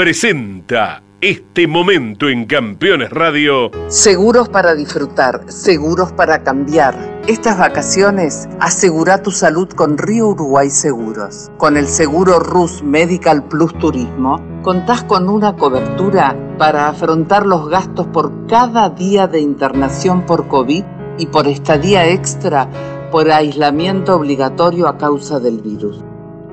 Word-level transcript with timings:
presenta 0.00 1.02
este 1.20 1.68
momento 1.68 2.30
en 2.30 2.46
Campeones 2.46 3.10
Radio. 3.10 3.70
Seguros 3.88 4.48
para 4.48 4.74
disfrutar, 4.74 5.44
seguros 5.52 6.10
para 6.10 6.42
cambiar. 6.42 6.94
Estas 7.28 7.58
vacaciones 7.58 8.48
asegura 8.60 9.22
tu 9.22 9.30
salud 9.30 9.68
con 9.68 9.98
Río 9.98 10.28
Uruguay 10.28 10.70
Seguros. 10.70 11.50
Con 11.58 11.76
el 11.76 11.86
seguro 11.86 12.38
RUS 12.38 12.82
Medical 12.82 13.46
Plus 13.46 13.78
Turismo, 13.78 14.40
contás 14.62 15.04
con 15.04 15.28
una 15.28 15.54
cobertura 15.54 16.34
para 16.56 16.88
afrontar 16.88 17.44
los 17.44 17.68
gastos 17.68 18.06
por 18.06 18.46
cada 18.46 18.88
día 18.88 19.26
de 19.26 19.40
internación 19.40 20.24
por 20.24 20.48
COVID 20.48 20.82
y 21.18 21.26
por 21.26 21.46
estadía 21.46 22.08
extra 22.08 22.70
por 23.10 23.30
aislamiento 23.30 24.16
obligatorio 24.16 24.88
a 24.88 24.96
causa 24.96 25.40
del 25.40 25.60
virus. 25.60 26.02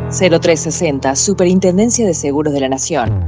0360, 0.10 1.16
Superintendencia 1.16 2.06
de 2.06 2.14
Seguros 2.14 2.54
de 2.54 2.60
la 2.62 2.70
Nación. 2.70 3.28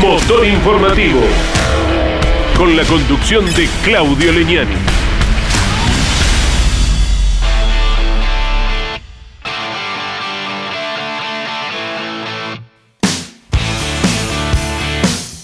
Motor 0.00 0.46
Informativo. 0.46 1.20
Con 2.56 2.76
la 2.76 2.84
conducción 2.84 3.44
de 3.54 3.68
Claudio 3.82 4.32
Leñani. 4.32 4.74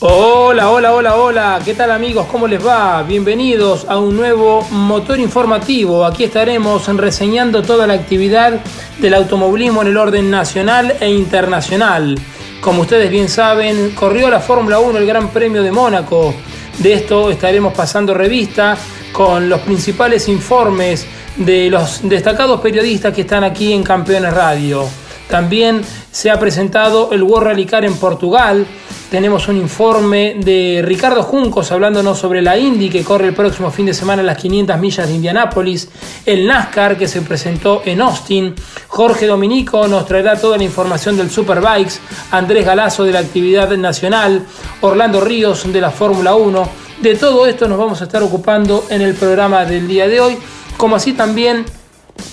Hola, 0.01 0.71
hola, 0.71 0.93
hola, 0.93 1.17
hola, 1.17 1.61
¿qué 1.65 1.75
tal 1.75 1.91
amigos? 1.91 2.27
¿Cómo 2.31 2.47
les 2.47 2.65
va? 2.65 3.03
Bienvenidos 3.03 3.87
a 3.89 3.99
un 3.99 4.17
nuevo 4.17 4.63
motor 4.71 5.19
informativo. 5.19 6.05
Aquí 6.05 6.25
estaremos 6.25 6.87
reseñando 6.97 7.63
toda 7.63 7.87
la 7.87 7.95
actividad 7.95 8.61
del 8.99 9.15
automovilismo 9.15 9.83
en 9.83 9.89
el 9.89 9.97
orden 9.97 10.31
nacional 10.31 10.95
e 11.01 11.11
internacional. 11.11 12.17
Como 12.61 12.83
ustedes 12.83 13.11
bien 13.11 13.29
saben, 13.29 13.91
corrió 13.91 14.29
la 14.29 14.41
Fórmula 14.41 14.79
1 14.81 14.99
el 14.99 15.07
Gran 15.07 15.29
Premio 15.29 15.63
de 15.63 15.71
Mónaco. 15.71 16.35
De 16.79 16.93
esto 16.93 17.31
estaremos 17.31 17.73
pasando 17.75 18.13
revista 18.13 18.77
con 19.13 19.49
los 19.49 19.61
principales 19.61 20.29
informes 20.29 21.07
de 21.37 21.71
los 21.71 22.01
destacados 22.09 22.61
periodistas 22.61 23.15
que 23.15 23.23
están 23.23 23.45
aquí 23.45 23.73
en 23.73 23.83
Campeones 23.83 24.33
Radio. 24.33 24.85
También 25.29 25.83
se 26.11 26.31
ha 26.31 26.39
presentado 26.39 27.11
el 27.13 27.23
World 27.23 27.49
Rally 27.49 27.67
Car 27.67 27.85
en 27.85 27.97
Portugal, 27.97 28.67
tenemos 29.11 29.49
un 29.49 29.57
informe 29.57 30.37
de 30.39 30.83
Ricardo 30.85 31.23
Juncos 31.23 31.71
hablándonos 31.71 32.19
sobre 32.19 32.43
la 32.43 32.57
Indy 32.57 32.91
que 32.91 33.05
corre 33.05 33.29
el 33.29 33.35
próximo 33.35 33.71
fin 33.71 33.87
de 33.87 33.95
semana 33.95 34.21
en 34.21 34.27
las 34.27 34.39
500 34.39 34.79
millas 34.79 35.09
de 35.09 35.15
Indianápolis, 35.15 35.89
el 36.25 36.47
NASCAR 36.47 36.97
que 36.97 37.07
se 37.07 37.23
presentó 37.23 37.83
en 37.85 38.01
Austin, 38.01 38.55
Jorge 38.89 39.27
Dominico 39.27 39.87
nos 39.87 40.07
traerá 40.07 40.37
toda 40.37 40.57
la 40.57 40.65
información 40.65 41.17
del 41.17 41.31
Superbikes, 41.31 42.01
Andrés 42.33 42.67
Galazo 42.67 43.05
de 43.05 43.13
la 43.13 43.21
actividad 43.21 43.71
nacional, 43.77 44.45
Orlando 44.81 45.21
Ríos 45.21 45.71
de 45.73 45.81
la 45.81 45.91
Fórmula 45.91 46.35
1. 46.35 46.69
De 47.03 47.15
todo 47.15 47.47
esto 47.47 47.69
nos 47.69 47.79
vamos 47.79 48.01
a 48.01 48.05
estar 48.05 48.23
ocupando 48.23 48.87
en 48.91 49.03
el 49.03 49.15
programa 49.15 49.65
del 49.65 49.87
día 49.87 50.09
de 50.09 50.21
hoy, 50.21 50.39
como 50.77 50.97
así 50.97 51.13
también 51.13 51.65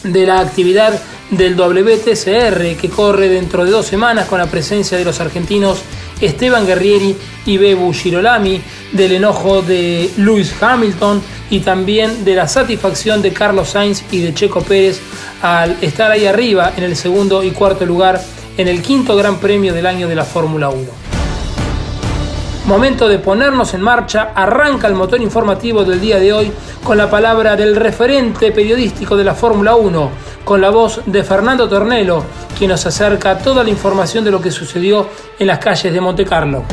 de 0.03 0.25
la 0.25 0.39
actividad 0.39 0.99
del 1.29 1.55
WTCR 1.55 2.77
que 2.79 2.89
corre 2.89 3.27
dentro 3.27 3.65
de 3.65 3.71
dos 3.71 3.85
semanas 3.85 4.27
con 4.27 4.39
la 4.39 4.47
presencia 4.47 4.97
de 4.97 5.05
los 5.05 5.19
argentinos 5.19 5.81
Esteban 6.25 6.65
Guerrieri 6.65 7.15
y 7.45 7.57
Bebu 7.57 7.93
Girolami, 7.93 8.61
del 8.91 9.13
enojo 9.13 9.61
de 9.61 10.09
Lewis 10.17 10.53
Hamilton 10.61 11.21
y 11.49 11.59
también 11.59 12.25
de 12.25 12.35
la 12.35 12.47
satisfacción 12.47 13.21
de 13.21 13.33
Carlos 13.33 13.69
Sainz 13.69 14.03
y 14.11 14.21
de 14.21 14.33
Checo 14.33 14.61
Pérez 14.61 15.01
al 15.41 15.77
estar 15.81 16.11
ahí 16.11 16.25
arriba 16.25 16.73
en 16.77 16.83
el 16.83 16.95
segundo 16.95 17.43
y 17.43 17.51
cuarto 17.51 17.85
lugar 17.85 18.21
en 18.57 18.67
el 18.67 18.81
quinto 18.81 19.15
Gran 19.15 19.37
Premio 19.37 19.73
del 19.73 19.85
año 19.85 20.07
de 20.07 20.15
la 20.15 20.23
Fórmula 20.23 20.69
1. 20.69 21.03
Momento 22.65 23.09
de 23.09 23.19
ponernos 23.19 23.73
en 23.73 23.81
marcha, 23.81 24.31
arranca 24.33 24.87
el 24.87 24.93
motor 24.93 25.21
informativo 25.21 25.83
del 25.83 25.99
día 25.99 26.17
de 26.17 26.31
hoy 26.31 26.51
con 26.81 26.97
la 26.97 27.09
palabra 27.09 27.57
del 27.57 27.75
referente 27.75 28.53
periodístico 28.53 29.17
de 29.17 29.25
la 29.25 29.35
Fórmula 29.35 29.75
1, 29.75 30.09
con 30.43 30.61
la 30.61 30.69
voz 30.69 31.01
de 31.05 31.23
Fernando 31.23 31.69
Tornelo, 31.69 32.23
quien 32.57 32.69
nos 32.69 32.85
acerca 32.85 33.37
toda 33.37 33.63
la 33.63 33.69
información 33.69 34.23
de 34.23 34.31
lo 34.31 34.41
que 34.41 34.51
sucedió 34.51 35.07
en 35.39 35.47
las 35.47 35.59
calles 35.59 35.93
de 35.93 36.01
Monte 36.01 36.25
Carlo. 36.25 36.63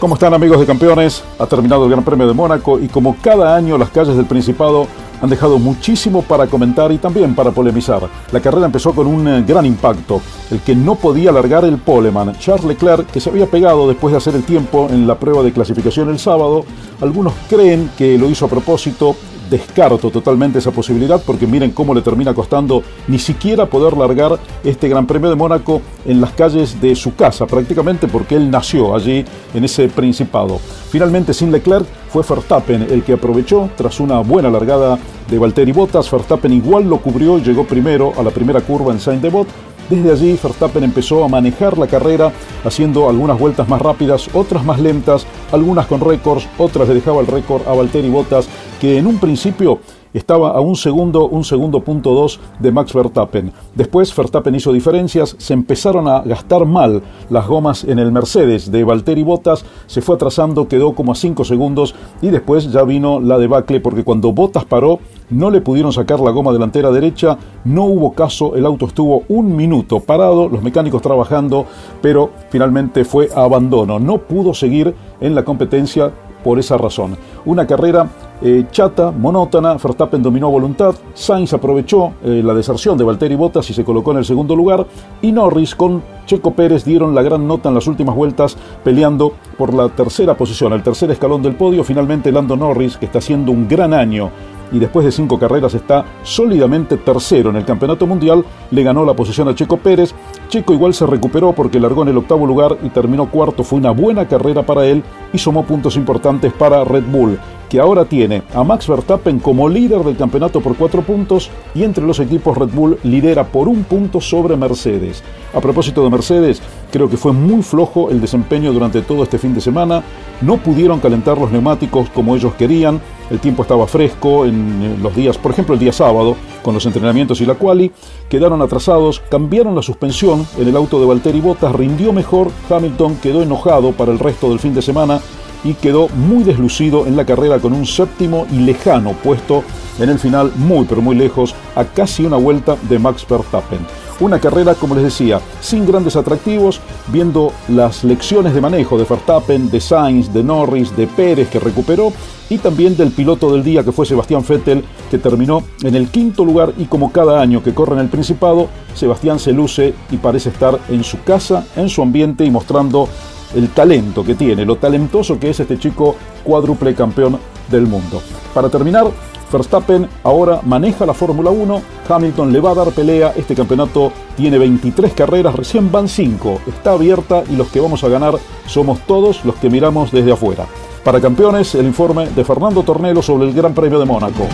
¿Cómo 0.00 0.14
están 0.14 0.34
amigos 0.34 0.58
de 0.58 0.66
campeones? 0.66 1.22
Ha 1.38 1.46
terminado 1.46 1.84
el 1.84 1.90
Gran 1.90 2.02
Premio 2.02 2.26
de 2.26 2.32
Mónaco 2.32 2.80
y 2.80 2.88
como 2.88 3.16
cada 3.22 3.54
año 3.54 3.78
las 3.78 3.90
calles 3.90 4.16
del 4.16 4.26
Principado 4.26 4.88
han 5.22 5.30
dejado 5.30 5.58
muchísimo 5.58 6.22
para 6.22 6.48
comentar 6.48 6.92
y 6.92 6.98
también 6.98 7.34
para 7.34 7.52
polemizar. 7.52 8.02
La 8.32 8.40
carrera 8.40 8.66
empezó 8.66 8.92
con 8.92 9.06
un 9.06 9.26
eh, 9.28 9.44
gran 9.46 9.64
impacto, 9.64 10.20
el 10.50 10.60
que 10.60 10.74
no 10.74 10.96
podía 10.96 11.30
alargar 11.30 11.64
el 11.64 11.78
poleman, 11.78 12.36
Charles 12.38 12.64
Leclerc, 12.64 13.06
que 13.06 13.20
se 13.20 13.30
había 13.30 13.46
pegado 13.46 13.88
después 13.88 14.12
de 14.12 14.18
hacer 14.18 14.34
el 14.34 14.42
tiempo 14.42 14.88
en 14.90 15.06
la 15.06 15.18
prueba 15.18 15.42
de 15.42 15.52
clasificación 15.52 16.10
el 16.10 16.18
sábado. 16.18 16.64
Algunos 17.00 17.32
creen 17.48 17.90
que 17.96 18.18
lo 18.18 18.28
hizo 18.28 18.46
a 18.46 18.48
propósito, 18.48 19.14
descarto 19.48 20.10
totalmente 20.10 20.58
esa 20.58 20.70
posibilidad 20.70 21.22
porque 21.24 21.46
miren 21.46 21.72
cómo 21.72 21.94
le 21.94 22.00
termina 22.00 22.32
costando 22.32 22.82
ni 23.06 23.18
siquiera 23.18 23.66
poder 23.66 23.96
largar 23.96 24.38
este 24.64 24.88
Gran 24.88 25.06
Premio 25.06 25.28
de 25.28 25.36
Mónaco 25.36 25.82
en 26.06 26.20
las 26.20 26.32
calles 26.32 26.80
de 26.80 26.96
su 26.96 27.14
casa, 27.14 27.46
prácticamente 27.46 28.08
porque 28.08 28.34
él 28.34 28.50
nació 28.50 28.94
allí 28.94 29.24
en 29.54 29.64
ese 29.64 29.88
principado. 29.88 30.58
Finalmente, 30.90 31.34
sin 31.34 31.52
Leclerc, 31.52 31.86
fue 32.12 32.22
Verstappen 32.28 32.86
el 32.90 33.02
que 33.02 33.14
aprovechó 33.14 33.70
tras 33.74 33.98
una 33.98 34.20
buena 34.20 34.50
largada 34.50 34.98
de 35.30 35.38
Valtteri 35.38 35.72
Bottas. 35.72 36.10
Verstappen 36.10 36.52
igual 36.52 36.88
lo 36.88 36.98
cubrió 36.98 37.38
y 37.38 37.42
llegó 37.42 37.64
primero 37.64 38.12
a 38.18 38.22
la 38.22 38.30
primera 38.30 38.60
curva 38.60 38.92
en 38.92 39.00
Saint-Devot 39.00 39.46
desde 39.88 40.10
allí, 40.10 40.38
Verstappen 40.42 40.84
empezó 40.84 41.22
a 41.22 41.28
manejar 41.28 41.76
la 41.76 41.86
carrera, 41.86 42.32
haciendo 42.64 43.10
algunas 43.10 43.38
vueltas 43.38 43.68
más 43.68 43.82
rápidas, 43.82 44.30
otras 44.32 44.64
más 44.64 44.80
lentas, 44.80 45.26
algunas 45.50 45.86
con 45.86 46.00
récords, 46.00 46.48
otras 46.56 46.88
le 46.88 46.94
dejaba 46.94 47.20
el 47.20 47.26
récord 47.26 47.66
a 47.66 47.74
Valtteri 47.74 48.08
Bottas, 48.08 48.48
que 48.80 48.96
en 48.96 49.06
un 49.06 49.18
principio 49.18 49.80
estaba 50.14 50.50
a 50.50 50.60
un 50.60 50.76
segundo, 50.76 51.28
un 51.28 51.44
segundo 51.44 51.80
punto 51.80 52.14
dos 52.14 52.40
de 52.58 52.72
Max 52.72 52.92
Verstappen. 52.92 53.52
Después 53.74 54.14
Verstappen 54.14 54.54
hizo 54.54 54.72
diferencias, 54.72 55.34
se 55.38 55.54
empezaron 55.54 56.08
a 56.08 56.20
gastar 56.20 56.66
mal 56.66 57.02
las 57.30 57.46
gomas 57.46 57.84
en 57.84 57.98
el 57.98 58.12
Mercedes 58.12 58.70
de 58.70 58.84
Valtteri 58.84 59.22
Bottas, 59.22 59.64
se 59.86 60.02
fue 60.02 60.16
atrasando, 60.16 60.68
quedó 60.68 60.94
como 60.94 61.12
a 61.12 61.14
cinco 61.14 61.44
segundos 61.44 61.94
y 62.20 62.28
después 62.28 62.70
ya 62.70 62.82
vino 62.84 63.20
la 63.20 63.38
debacle 63.38 63.80
porque 63.80 64.04
cuando 64.04 64.32
Bottas 64.32 64.64
paró 64.64 64.98
no 65.30 65.50
le 65.50 65.60
pudieron 65.60 65.92
sacar 65.92 66.20
la 66.20 66.30
goma 66.30 66.52
delantera 66.52 66.90
derecha, 66.90 67.38
no 67.64 67.84
hubo 67.84 68.12
caso, 68.12 68.54
el 68.54 68.66
auto 68.66 68.86
estuvo 68.86 69.22
un 69.28 69.56
minuto 69.56 70.00
parado, 70.00 70.48
los 70.48 70.62
mecánicos 70.62 71.02
trabajando, 71.02 71.66
pero 72.00 72.30
finalmente 72.50 73.04
fue 73.04 73.28
abandono, 73.34 73.98
no 73.98 74.18
pudo 74.18 74.52
seguir 74.52 74.94
en 75.20 75.34
la 75.34 75.44
competencia 75.44 76.12
por 76.44 76.58
esa 76.58 76.76
razón. 76.76 77.16
Una 77.44 77.66
carrera 77.66 78.08
eh, 78.44 78.66
chata, 78.70 79.10
monótona, 79.12 79.74
Verstappen 79.74 80.22
dominó 80.22 80.50
voluntad, 80.50 80.94
Sainz 81.14 81.52
aprovechó 81.52 82.14
eh, 82.24 82.42
la 82.44 82.54
deserción 82.54 82.98
de 82.98 83.04
Valtteri 83.04 83.36
Bottas 83.36 83.70
y 83.70 83.74
se 83.74 83.84
colocó 83.84 84.10
en 84.10 84.18
el 84.18 84.24
segundo 84.24 84.56
lugar, 84.56 84.86
y 85.20 85.30
Norris 85.30 85.74
con 85.74 86.02
Checo 86.26 86.52
Pérez 86.52 86.84
dieron 86.84 87.14
la 87.14 87.22
gran 87.22 87.46
nota 87.46 87.68
en 87.68 87.76
las 87.76 87.86
últimas 87.86 88.16
vueltas 88.16 88.56
peleando 88.82 89.32
por 89.56 89.72
la 89.72 89.88
tercera 89.88 90.36
posición, 90.36 90.72
el 90.72 90.82
tercer 90.82 91.10
escalón 91.10 91.42
del 91.42 91.54
podio, 91.54 91.84
finalmente 91.84 92.32
Lando 92.32 92.56
Norris, 92.56 92.96
que 92.96 93.06
está 93.06 93.18
haciendo 93.18 93.52
un 93.52 93.68
gran 93.68 93.94
año 93.94 94.30
y 94.72 94.78
después 94.78 95.04
de 95.04 95.12
cinco 95.12 95.38
carreras 95.38 95.74
está 95.74 96.04
sólidamente 96.22 96.96
tercero 96.96 97.50
en 97.50 97.56
el 97.56 97.64
campeonato 97.64 98.06
mundial, 98.06 98.44
le 98.70 98.82
ganó 98.82 99.04
la 99.04 99.14
posición 99.14 99.48
a 99.48 99.54
Checo 99.54 99.76
Pérez, 99.76 100.14
Checo 100.48 100.72
igual 100.72 100.94
se 100.94 101.06
recuperó 101.06 101.52
porque 101.52 101.78
largó 101.78 102.02
en 102.02 102.08
el 102.08 102.18
octavo 102.18 102.46
lugar 102.46 102.78
y 102.82 102.88
terminó 102.88 103.30
cuarto. 103.30 103.62
Fue 103.62 103.78
una 103.78 103.90
buena 103.90 104.26
carrera 104.26 104.62
para 104.64 104.86
él 104.86 105.02
y 105.32 105.38
sumó 105.38 105.64
puntos 105.64 105.96
importantes 105.96 106.52
para 106.52 106.84
Red 106.84 107.04
Bull, 107.10 107.38
que 107.72 107.80
ahora 107.80 108.04
tiene 108.04 108.42
a 108.52 108.62
Max 108.64 108.86
Verstappen 108.86 109.38
como 109.38 109.66
líder 109.66 110.00
del 110.00 110.18
campeonato 110.18 110.60
por 110.60 110.76
cuatro 110.76 111.00
puntos 111.00 111.48
y 111.74 111.84
entre 111.84 112.04
los 112.04 112.20
equipos 112.20 112.58
Red 112.58 112.68
Bull 112.68 112.98
lidera 113.02 113.44
por 113.44 113.66
un 113.66 113.84
punto 113.84 114.20
sobre 114.20 114.58
Mercedes. 114.58 115.22
A 115.54 115.60
propósito 115.62 116.04
de 116.04 116.10
Mercedes, 116.10 116.60
creo 116.90 117.08
que 117.08 117.16
fue 117.16 117.32
muy 117.32 117.62
flojo 117.62 118.10
el 118.10 118.20
desempeño 118.20 118.74
durante 118.74 119.00
todo 119.00 119.22
este 119.22 119.38
fin 119.38 119.54
de 119.54 119.62
semana. 119.62 120.02
No 120.42 120.58
pudieron 120.58 121.00
calentar 121.00 121.38
los 121.38 121.50
neumáticos 121.50 122.10
como 122.10 122.36
ellos 122.36 122.52
querían. 122.58 123.00
El 123.30 123.40
tiempo 123.40 123.62
estaba 123.62 123.86
fresco 123.86 124.44
en 124.44 125.02
los 125.02 125.16
días, 125.16 125.38
por 125.38 125.52
ejemplo 125.52 125.72
el 125.72 125.80
día 125.80 125.94
sábado, 125.94 126.36
con 126.62 126.74
los 126.74 126.84
entrenamientos 126.84 127.40
y 127.40 127.46
la 127.46 127.54
quali. 127.54 127.90
Quedaron 128.28 128.60
atrasados, 128.60 129.22
cambiaron 129.30 129.74
la 129.74 129.80
suspensión 129.80 130.46
en 130.58 130.68
el 130.68 130.76
auto 130.76 131.00
de 131.00 131.06
Valtteri 131.06 131.40
Bottas, 131.40 131.74
rindió 131.74 132.12
mejor. 132.12 132.50
Hamilton 132.68 133.16
quedó 133.22 133.40
enojado 133.40 133.92
para 133.92 134.12
el 134.12 134.18
resto 134.18 134.50
del 134.50 134.58
fin 134.58 134.74
de 134.74 134.82
semana 134.82 135.22
y 135.64 135.74
quedó 135.74 136.08
muy 136.08 136.44
deslucido 136.44 137.06
en 137.06 137.16
la 137.16 137.24
carrera 137.24 137.58
con 137.58 137.72
un 137.72 137.86
séptimo 137.86 138.46
y 138.50 138.56
lejano 138.56 139.12
puesto 139.12 139.64
en 139.98 140.08
el 140.08 140.18
final, 140.18 140.52
muy 140.56 140.86
pero 140.86 141.02
muy 141.02 141.16
lejos, 141.16 141.54
a 141.74 141.84
casi 141.84 142.24
una 142.24 142.36
vuelta 142.36 142.76
de 142.88 142.98
Max 142.98 143.26
Verstappen. 143.28 143.80
Una 144.20 144.38
carrera, 144.38 144.74
como 144.74 144.94
les 144.94 145.04
decía, 145.04 145.40
sin 145.60 145.86
grandes 145.86 146.16
atractivos, 146.16 146.80
viendo 147.08 147.52
las 147.68 148.04
lecciones 148.04 148.54
de 148.54 148.60
manejo 148.60 148.96
de 148.96 149.04
Verstappen, 149.04 149.70
de 149.70 149.80
Sainz, 149.80 150.32
de 150.32 150.44
Norris, 150.44 150.94
de 150.96 151.06
Pérez 151.06 151.48
que 151.48 151.58
recuperó 151.58 152.12
y 152.48 152.58
también 152.58 152.96
del 152.96 153.10
piloto 153.10 153.50
del 153.50 153.64
día 153.64 153.82
que 153.82 153.92
fue 153.92 154.06
Sebastián 154.06 154.44
Vettel, 154.46 154.84
que 155.10 155.18
terminó 155.18 155.62
en 155.82 155.94
el 155.94 156.08
quinto 156.08 156.44
lugar 156.44 156.72
y 156.76 156.84
como 156.84 157.10
cada 157.10 157.40
año 157.40 157.62
que 157.62 157.74
corre 157.74 157.94
en 157.94 158.00
el 158.00 158.08
Principado, 158.08 158.68
Sebastián 158.94 159.38
se 159.38 159.52
luce 159.52 159.94
y 160.10 160.18
parece 160.18 160.50
estar 160.50 160.78
en 160.88 161.02
su 161.02 161.22
casa, 161.22 161.66
en 161.76 161.88
su 161.88 162.02
ambiente 162.02 162.44
y 162.44 162.50
mostrando 162.50 163.08
el 163.54 163.68
talento 163.70 164.24
que 164.24 164.34
tiene, 164.34 164.64
lo 164.64 164.76
talentoso 164.76 165.38
que 165.38 165.50
es 165.50 165.60
este 165.60 165.78
chico 165.78 166.16
cuádruple 166.44 166.94
campeón 166.94 167.38
del 167.70 167.86
mundo. 167.86 168.22
Para 168.54 168.68
terminar, 168.68 169.06
Verstappen 169.52 170.08
ahora 170.24 170.60
maneja 170.64 171.06
la 171.06 171.14
Fórmula 171.14 171.50
1, 171.50 171.82
Hamilton 172.08 172.52
le 172.52 172.60
va 172.60 172.70
a 172.70 172.74
dar 172.74 172.90
pelea, 172.90 173.34
este 173.36 173.54
campeonato 173.54 174.10
tiene 174.36 174.58
23 174.58 175.12
carreras, 175.12 175.54
recién 175.54 175.92
van 175.92 176.08
5, 176.08 176.62
está 176.66 176.92
abierta 176.92 177.44
y 177.48 177.56
los 177.56 177.68
que 177.68 177.80
vamos 177.80 178.02
a 178.02 178.08
ganar 178.08 178.34
somos 178.66 179.00
todos 179.00 179.44
los 179.44 179.54
que 179.56 179.70
miramos 179.70 180.10
desde 180.10 180.32
afuera. 180.32 180.66
Para 181.04 181.20
campeones, 181.20 181.74
el 181.74 181.86
informe 181.86 182.28
de 182.28 182.44
Fernando 182.44 182.82
Tornelo 182.82 183.22
sobre 183.22 183.46
el 183.46 183.52
Gran 183.52 183.74
Premio 183.74 183.98
de 183.98 184.06
Mónaco. 184.06 184.46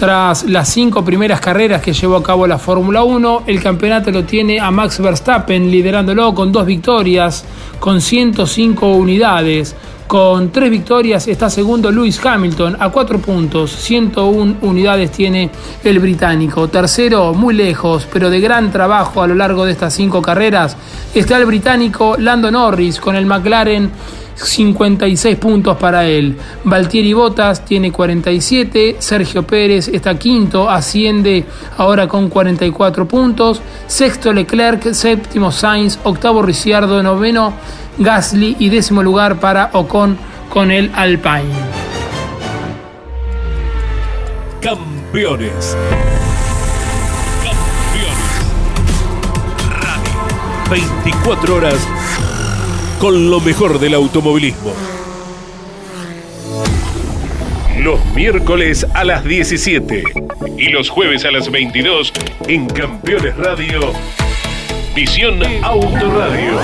Tras 0.00 0.44
las 0.44 0.70
cinco 0.70 1.04
primeras 1.04 1.42
carreras 1.42 1.82
que 1.82 1.92
llevó 1.92 2.16
a 2.16 2.22
cabo 2.22 2.46
la 2.46 2.56
Fórmula 2.58 3.02
1, 3.02 3.42
el 3.46 3.62
campeonato 3.62 4.10
lo 4.10 4.24
tiene 4.24 4.58
a 4.58 4.70
Max 4.70 4.98
Verstappen 4.98 5.70
liderándolo 5.70 6.34
con 6.34 6.50
dos 6.50 6.64
victorias, 6.64 7.44
con 7.78 8.00
105 8.00 8.94
unidades. 8.94 9.76
Con 10.06 10.52
tres 10.52 10.70
victorias 10.70 11.28
está 11.28 11.50
segundo 11.50 11.92
Lewis 11.92 12.18
Hamilton 12.24 12.78
a 12.80 12.88
cuatro 12.88 13.18
puntos, 13.18 13.72
101 13.72 14.56
unidades 14.62 15.10
tiene 15.10 15.50
el 15.84 15.98
británico. 15.98 16.68
Tercero, 16.68 17.34
muy 17.34 17.52
lejos, 17.52 18.08
pero 18.10 18.30
de 18.30 18.40
gran 18.40 18.72
trabajo 18.72 19.22
a 19.22 19.26
lo 19.26 19.34
largo 19.34 19.66
de 19.66 19.72
estas 19.72 19.92
cinco 19.92 20.22
carreras, 20.22 20.78
está 21.14 21.36
el 21.36 21.44
británico 21.44 22.16
Lando 22.18 22.50
Norris 22.50 22.98
con 22.98 23.16
el 23.16 23.26
McLaren 23.26 23.90
56 24.44 25.36
puntos 25.36 25.76
para 25.76 26.06
él. 26.06 26.36
Valtieri 26.64 27.12
Botas 27.12 27.64
tiene 27.64 27.92
47, 27.92 28.96
Sergio 28.98 29.42
Pérez 29.42 29.88
está 29.88 30.18
quinto, 30.18 30.68
asciende 30.68 31.44
ahora 31.76 32.08
con 32.08 32.28
44 32.28 33.06
puntos, 33.06 33.60
sexto 33.86 34.32
Leclerc, 34.32 34.92
séptimo 34.92 35.52
Sainz, 35.52 35.98
octavo 36.04 36.42
Ricciardo, 36.42 37.02
noveno 37.02 37.52
Gasly 37.98 38.56
y 38.58 38.68
décimo 38.70 39.02
lugar 39.02 39.40
para 39.40 39.70
Ocon 39.72 40.16
con 40.48 40.70
el 40.70 40.90
Alpine. 40.94 41.44
Campeones. 44.60 45.76
Campeones. 47.42 48.16
Radio. 49.82 51.02
24 51.02 51.54
horas 51.54 52.29
con 53.00 53.30
lo 53.30 53.40
mejor 53.40 53.80
del 53.80 53.94
automovilismo. 53.94 54.74
Los 57.78 58.04
miércoles 58.14 58.86
a 58.92 59.04
las 59.04 59.24
17 59.24 60.04
y 60.58 60.68
los 60.68 60.90
jueves 60.90 61.24
a 61.24 61.30
las 61.30 61.50
22 61.50 62.12
en 62.46 62.66
Campeones 62.66 63.34
Radio, 63.38 63.92
Visión 64.94 65.40
Autoradio. 65.62 66.58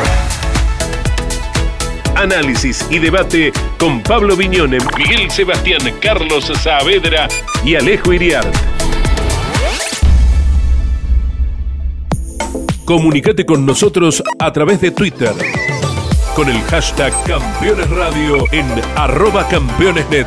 Análisis 2.15 2.87
y 2.91 2.99
debate 2.99 3.51
con 3.79 4.03
Pablo 4.03 4.37
Viñone, 4.37 4.77
Miguel 4.99 5.31
Sebastián, 5.31 5.81
Carlos 6.03 6.53
Saavedra 6.63 7.29
y 7.65 7.77
Alejo 7.77 8.13
Iriart. 8.13 8.55
Comunicate 12.85 13.47
con 13.47 13.65
nosotros 13.65 14.23
a 14.39 14.53
través 14.53 14.83
de 14.83 14.91
Twitter 14.91 15.33
con 16.37 16.51
el 16.51 16.61
hashtag 16.65 17.15
Campeones 17.25 17.89
Radio 17.89 18.45
en 18.53 18.67
arroba 18.95 19.49
campeonesnet. 19.49 20.27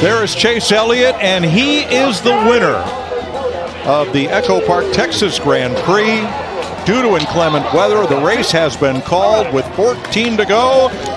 There 0.00 0.24
is 0.24 0.34
Chase 0.34 0.72
Elliott, 0.72 1.14
and 1.20 1.44
he 1.44 1.82
is 1.82 2.20
the 2.20 2.32
winner 2.32 2.82
of 3.86 4.12
the 4.12 4.26
Echo 4.26 4.60
Park 4.66 4.86
Texas 4.92 5.38
Grand 5.38 5.76
Prix. 5.84 6.43
Due 6.86 7.00
to 7.00 7.16
inclement 7.16 7.64
weather, 7.72 8.06
the 8.06 8.22
race 8.22 8.52
has 8.52 8.76
been 8.76 9.00
called 9.00 9.54
with 9.54 9.66
14 9.74 10.36
to 10.36 10.44
go. 10.44 11.13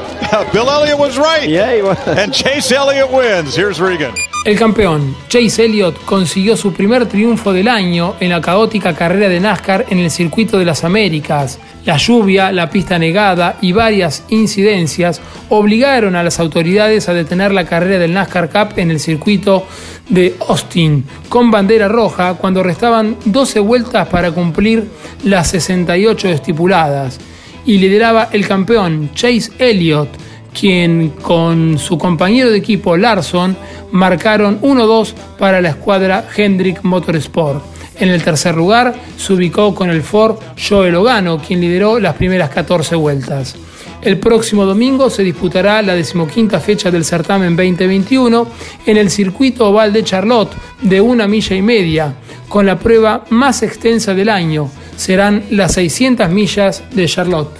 Bill 0.51 0.69
Elliott 0.69 0.99
was 0.99 1.17
right. 1.17 1.47
Yeah, 1.47 1.73
he 1.73 1.81
was. 1.81 1.97
And 2.07 2.33
Chase 2.33 2.71
Elliott 2.71 3.11
wins. 3.11 3.55
Here's 3.55 3.79
Regan. 3.79 4.13
El 4.45 4.57
campeón 4.57 5.15
Chase 5.27 5.65
Elliott 5.65 5.97
consiguió 6.05 6.55
su 6.55 6.71
primer 6.71 7.05
triunfo 7.05 7.51
del 7.51 7.67
año 7.67 8.15
en 8.19 8.29
la 8.29 8.39
caótica 8.39 8.93
carrera 8.93 9.27
de 9.27 9.39
NASCAR 9.39 9.85
en 9.89 9.99
el 9.99 10.09
Circuito 10.09 10.57
de 10.57 10.65
las 10.65 10.83
Américas. 10.83 11.59
La 11.85 11.97
lluvia, 11.97 12.51
la 12.51 12.69
pista 12.69 12.97
negada 12.97 13.57
y 13.61 13.71
varias 13.71 14.23
incidencias 14.29 15.21
obligaron 15.49 16.15
a 16.15 16.23
las 16.23 16.39
autoridades 16.39 17.09
a 17.09 17.13
detener 17.13 17.51
la 17.53 17.65
carrera 17.65 17.99
del 17.99 18.13
NASCAR 18.13 18.49
Cup 18.49 18.77
en 18.77 18.91
el 18.91 18.99
circuito 18.99 19.65
de 20.09 20.35
Austin 20.47 21.05
con 21.27 21.51
bandera 21.51 21.87
roja 21.87 22.35
cuando 22.35 22.63
restaban 22.63 23.17
12 23.25 23.59
vueltas 23.59 24.07
para 24.07 24.31
cumplir 24.31 24.89
las 25.23 25.49
68 25.49 26.29
estipuladas. 26.29 27.19
Y 27.67 27.77
lideraba 27.77 28.29
el 28.31 28.47
campeón 28.47 29.11
Chase 29.13 29.51
Elliott 29.59 30.09
quien 30.59 31.09
con 31.09 31.77
su 31.77 31.97
compañero 31.97 32.49
de 32.49 32.57
equipo 32.57 32.97
Larson 32.97 33.55
marcaron 33.91 34.59
1-2 34.61 35.13
para 35.37 35.61
la 35.61 35.69
escuadra 35.69 36.27
Hendrick 36.35 36.83
Motorsport. 36.83 37.63
En 37.99 38.09
el 38.09 38.23
tercer 38.23 38.55
lugar 38.55 38.95
se 39.17 39.33
ubicó 39.33 39.75
con 39.75 39.89
el 39.89 40.01
Ford 40.01 40.37
Joe 40.57 40.91
Logano, 40.91 41.39
quien 41.39 41.61
lideró 41.61 41.99
las 41.99 42.15
primeras 42.15 42.49
14 42.49 42.95
vueltas. 42.95 43.55
El 44.01 44.19
próximo 44.19 44.65
domingo 44.65 45.09
se 45.09 45.23
disputará 45.23 45.81
la 45.81 45.95
decimoquinta 45.95 46.59
fecha 46.59 46.91
del 46.91 47.03
certamen 47.03 47.55
2021 47.55 48.47
en 48.85 48.97
el 48.97 49.09
circuito 49.09 49.67
oval 49.69 49.91
de 49.91 50.03
Charlotte 50.03 50.53
de 50.81 51.01
una 51.01 51.27
milla 51.27 51.55
y 51.55 51.61
media, 51.61 52.13
con 52.47 52.65
la 52.65 52.77
prueba 52.77 53.25
más 53.29 53.63
extensa 53.63 54.13
del 54.13 54.29
año. 54.29 54.69
Serán 54.95 55.43
las 55.49 55.73
600 55.73 56.29
millas 56.29 56.83
de 56.91 57.05
Charlotte. 57.07 57.57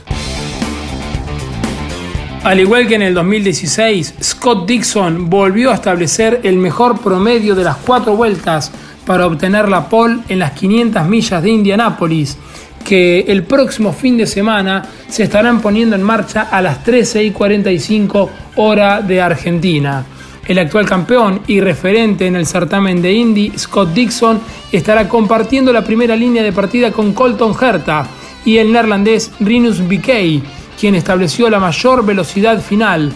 Al 2.43 2.59
igual 2.59 2.87
que 2.87 2.95
en 2.95 3.01
el 3.01 3.13
2016, 3.13 4.13
Scott 4.23 4.67
Dixon 4.67 5.29
volvió 5.29 5.71
a 5.71 5.75
establecer 5.75 6.39
el 6.43 6.55
mejor 6.57 7.01
promedio 7.01 7.55
de 7.55 7.63
las 7.63 7.77
cuatro 7.77 8.15
vueltas 8.15 8.71
para 9.05 9.25
obtener 9.25 9.67
la 9.67 9.89
pole 9.89 10.19
en 10.29 10.39
las 10.39 10.51
500 10.51 11.07
millas 11.07 11.41
de 11.41 11.49
Indianápolis, 11.49 12.37
que 12.83 13.25
el 13.27 13.43
próximo 13.43 13.93
fin 13.93 14.17
de 14.17 14.25
semana 14.25 14.83
se 15.07 15.23
estarán 15.23 15.61
poniendo 15.61 15.95
en 15.95 16.03
marcha 16.03 16.43
a 16.43 16.61
las 16.61 16.83
13 16.83 17.23
y 17.23 17.31
45 17.31 18.29
hora 18.55 19.01
de 19.01 19.21
Argentina. 19.21 20.05
El 20.47 20.59
actual 20.59 20.85
campeón 20.85 21.41
y 21.47 21.59
referente 21.59 22.25
en 22.25 22.37
el 22.37 22.45
certamen 22.45 23.01
de 23.01 23.11
Indy, 23.11 23.51
Scott 23.57 23.93
Dixon, 23.93 24.39
estará 24.71 25.09
compartiendo 25.09 25.73
la 25.73 25.83
primera 25.83 26.15
línea 26.15 26.41
de 26.41 26.53
partida 26.53 26.91
con 26.91 27.13
Colton 27.13 27.53
Herta 27.59 28.07
y 28.45 28.57
el 28.57 28.71
neerlandés 28.71 29.31
Rinus 29.41 29.85
Bikey, 29.85 30.41
quien 30.79 30.95
estableció 30.95 31.49
la 31.49 31.59
mayor 31.59 32.05
velocidad 32.05 32.61
final, 32.61 33.11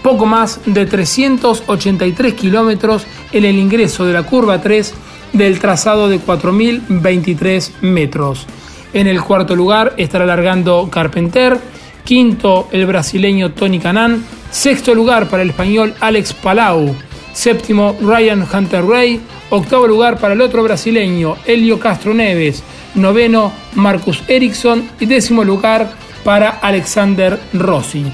poco 0.00 0.26
más 0.26 0.60
de 0.64 0.86
383 0.86 2.34
kilómetros 2.34 3.04
en 3.32 3.44
el 3.44 3.56
ingreso 3.58 4.06
de 4.06 4.12
la 4.12 4.22
curva 4.22 4.62
3 4.62 4.94
del 5.32 5.58
trazado 5.58 6.08
de 6.08 6.20
4.023 6.20 7.80
metros. 7.80 8.46
En 8.92 9.06
el 9.06 9.22
cuarto 9.22 9.54
lugar 9.54 9.94
estará 9.96 10.26
largando 10.26 10.88
Carpenter, 10.90 11.58
quinto 12.04 12.68
el 12.72 12.86
brasileño 12.86 13.52
Tony 13.52 13.78
Canan, 13.78 14.24
sexto 14.50 14.94
lugar 14.94 15.28
para 15.28 15.42
el 15.42 15.50
español 15.50 15.94
Alex 16.00 16.32
Palau, 16.32 16.96
séptimo 17.32 17.96
Ryan 18.00 18.44
Hunter 18.52 18.84
Ray, 18.84 19.20
octavo 19.50 19.86
lugar 19.86 20.18
para 20.18 20.34
el 20.34 20.40
otro 20.40 20.62
brasileño 20.62 21.36
Helio 21.46 21.78
Castro 21.78 22.14
Neves, 22.14 22.64
noveno 22.94 23.52
Marcus 23.74 24.22
Ericsson. 24.26 24.88
Y 24.98 25.06
décimo 25.06 25.44
lugar 25.44 25.92
para 26.24 26.50
Alexander 26.50 27.38
Rossi. 27.52 28.04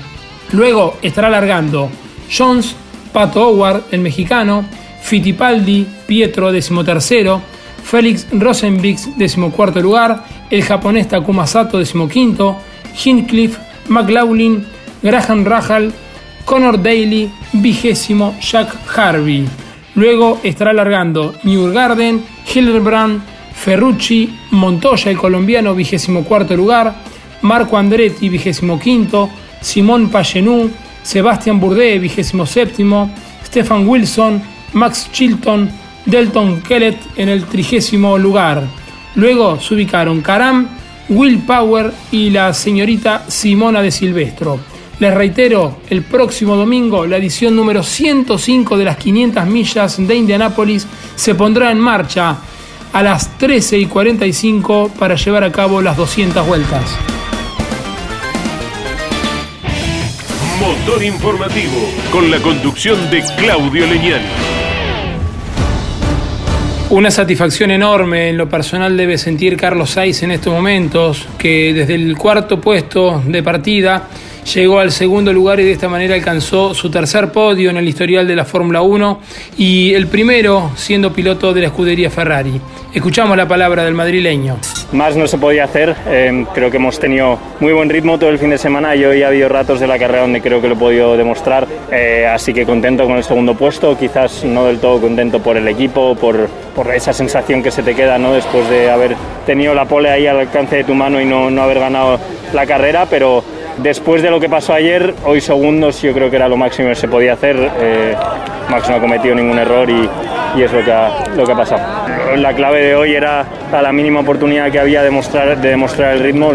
Luego 0.53 0.97
estará 1.03 1.31
largando 1.31 1.91
Jones, 2.31 2.75
Pato 3.13 3.49
Howard, 3.49 3.85
el 3.91 4.01
mexicano, 4.01 4.65
Fittipaldi, 5.03 5.87
Pietro, 6.07 6.53
decimotercero, 6.53 7.41
Félix 7.83 8.27
Rosenbix, 8.33 9.17
decimocuarto 9.17 9.81
lugar, 9.81 10.25
el 10.51 10.63
japonés 10.63 11.09
Takuma 11.09 11.47
Sato, 11.47 11.79
decimoquinto, 11.79 12.57
Hincliffe, 13.05 13.59
McLaughlin, 13.89 14.67
Graham 15.03 15.45
Rahal, 15.45 15.93
Connor 16.45 16.83
Daly, 16.83 17.31
vigésimo 17.53 18.35
Jack 18.41 18.77
Harvey. 18.97 19.47
Luego 19.95 20.41
estará 20.43 20.73
largando 20.73 21.35
Newgarden, 21.43 22.23
Hildebrand, 22.55 23.23
Ferrucci, 23.55 24.39
Montoya, 24.51 25.11
el 25.11 25.17
colombiano, 25.17 25.75
vigésimo 25.75 26.25
cuarto 26.25 26.55
lugar, 26.55 26.95
Marco 27.43 27.77
Andretti, 27.77 28.29
vigésimo 28.29 28.79
quinto, 28.79 29.31
Simón 29.61 30.11
Pagenou, 30.11 30.71
Sebastián 31.03 31.59
Bourdais, 31.59 32.01
vigésimo 32.01 32.47
séptimo, 32.47 33.11
Stefan 33.45 33.89
Wilson, 33.89 34.43
Max 34.75 35.09
Chilton, 35.13 35.71
Delton 36.05 36.61
Kellett 36.61 36.99
en 37.17 37.29
el 37.29 37.45
trigésimo 37.45 38.19
lugar. 38.19 38.63
Luego 39.17 39.59
se 39.59 39.75
ubicaron 39.75 40.21
Karam, 40.21 40.69
Will 41.09 41.39
Power 41.41 41.93
y 42.13 42.31
la 42.31 42.53
señorita 42.53 43.25
Simona 43.29 43.83
de 43.83 43.91
Silvestro. 43.91 44.61
Les 44.99 45.13
reitero, 45.13 45.81
el 45.91 46.03
próximo 46.03 46.57
domingo 46.57 47.07
la 47.07 47.17
edición 47.17 47.57
número 47.57 47.83
105 47.83 48.79
de 48.79 48.85
las 48.85 48.97
500 48.97 49.47
millas 49.47 50.07
de 50.07 50.15
Indianápolis 50.15 50.87
se 51.15 51.35
pondrá 51.35 51.71
en 51.71 51.79
marcha 51.79 52.37
a 52.93 53.03
las 53.03 53.37
13 53.39 53.79
y 53.79 53.87
45 53.87 54.93
para 54.99 55.17
llevar 55.17 55.45
a 55.45 55.53
cabo 55.53 55.83
las 55.83 55.97
200 55.97 56.47
vueltas. 56.47 56.97
Motor 60.61 61.05
informativo 61.05 61.91
con 62.11 62.31
la 62.31 62.41
conducción 62.41 63.11
de 63.11 63.23
Claudio 63.37 63.87
Leñani. 63.87 64.56
Una 66.89 67.11
satisfacción 67.11 67.73
enorme 67.73 68.29
en 68.31 68.37
lo 68.37 68.49
personal 68.49 68.97
debe 68.97 69.19
sentir 69.19 69.57
Carlos 69.57 69.91
Sainz 69.91 70.23
en 70.23 70.31
estos 70.31 70.53
momentos, 70.53 71.27
que 71.37 71.75
desde 71.75 71.97
el 71.97 72.17
cuarto 72.17 72.61
puesto 72.61 73.21
de 73.27 73.43
partida 73.43 74.09
llegó 74.55 74.79
al 74.79 74.93
segundo 74.93 75.33
lugar 75.33 75.59
y 75.61 75.65
de 75.65 75.73
esta 75.73 75.89
manera 75.89 76.15
alcanzó 76.15 76.73
su 76.73 76.91
tercer 76.91 77.33
podio 77.33 77.71
en 77.71 77.77
el 77.77 77.89
historial 77.89 78.27
de 78.27 78.37
la 78.37 78.45
Fórmula 78.45 78.83
1 78.83 79.21
y 79.59 79.93
el 79.95 80.07
primero 80.07 80.71
siendo 80.77 81.13
piloto 81.13 81.53
de 81.53 81.63
la 81.63 81.67
escudería 81.69 82.11
Ferrari. 82.11 82.61
Escuchamos 82.95 83.37
la 83.37 83.47
palabra 83.49 83.85
del 83.85 83.95
madrileño. 83.95 84.57
Más 84.93 85.17
no 85.17 85.27
se 85.27 85.37
podía 85.37 85.65
hacer, 85.65 85.95
eh, 86.07 86.47
creo 86.55 86.71
que 86.71 86.77
hemos 86.77 86.99
tenido 86.99 87.39
muy 87.61 87.73
buen 87.73 87.91
ritmo 87.91 88.19
todo 88.19 88.31
el 88.31 88.39
fin 88.39 88.51
de 88.51 88.59
semana 88.59 88.95
y 88.95 89.05
hoy 89.05 89.23
ha 89.23 89.29
habido 89.29 89.49
ratos 89.49 89.81
de 89.81 89.87
la 89.87 89.99
carrera 89.99 90.23
donde 90.23 90.41
creo 90.41 90.63
que 90.63 90.69
lo 90.69 90.75
he 90.75 90.79
podido 90.79 91.17
demostrar, 91.17 91.67
eh, 91.91 92.27
así 92.27 92.55
que 92.55 92.65
contento 92.65 93.05
con 93.05 93.17
el 93.17 93.25
segundo 93.25 93.55
puesto, 93.55 93.99
quizás 93.99 94.45
no 94.45 94.65
del 94.65 94.79
todo 94.79 95.01
contento 95.01 95.41
por 95.41 95.57
el 95.57 95.67
equipo, 95.67 96.15
por, 96.15 96.49
por 96.75 96.95
esa 96.95 97.13
sensación 97.13 97.63
que 97.63 97.73
se 97.73 97.83
te 97.83 97.95
queda 97.95 98.17
¿no? 98.19 98.33
después 98.33 98.71
de 98.71 98.89
haber 98.89 99.17
tenido 99.45 99.75
la 99.75 99.87
pole 99.87 100.09
ahí 100.09 100.27
al 100.27 100.39
alcance 100.39 100.77
de 100.77 100.85
tu 100.85 100.95
mano 100.95 101.21
y 101.21 101.25
no, 101.25 101.51
no 101.51 101.63
haber 101.63 101.81
ganado 101.81 102.19
la 102.55 102.65
carrera, 102.65 103.07
pero 103.11 103.43
Después 103.79 104.23
de 104.23 104.31
lo 104.31 104.41
que 104.41 104.49
pasó 104.49 104.73
ayer, 104.73 105.15
hoy 105.25 105.41
segundos 105.41 106.01
yo 106.01 106.15
creo 106.15 106.31
que 106.31 106.37
era 106.37 106.49
lo 106.49 106.57
máximo 106.57 106.89
que 106.89 106.95
se 106.95 107.09
podía 107.09 107.35
hacer. 107.35 107.57
Eh, 107.79 108.15
Max 108.71 108.89
no 108.89 108.97
ha 108.97 109.01
cometido 109.01 109.35
ningún 109.35 109.59
error 109.59 109.89
y, 109.89 110.63
es 110.63 110.73
lo 110.73 110.83
que, 110.83 110.93
ha, 110.93 111.25
lo 111.37 111.45
que 111.45 111.53
ha 111.53 111.57
pasado. 111.57 111.83
La 112.37 112.53
clave 112.53 112.85
de 112.85 112.95
hoy 112.95 113.15
era 113.15 113.47
a 113.73 113.83
la 113.83 113.93
mínima 113.93 114.21
oportunidad 114.21 114.71
que 114.71 114.79
había 114.79 115.01
de 115.01 115.07
demostrar, 115.07 115.59
de 115.59 115.71
demostrar 115.71 116.13
el 116.13 116.21
ritmo, 116.21 116.53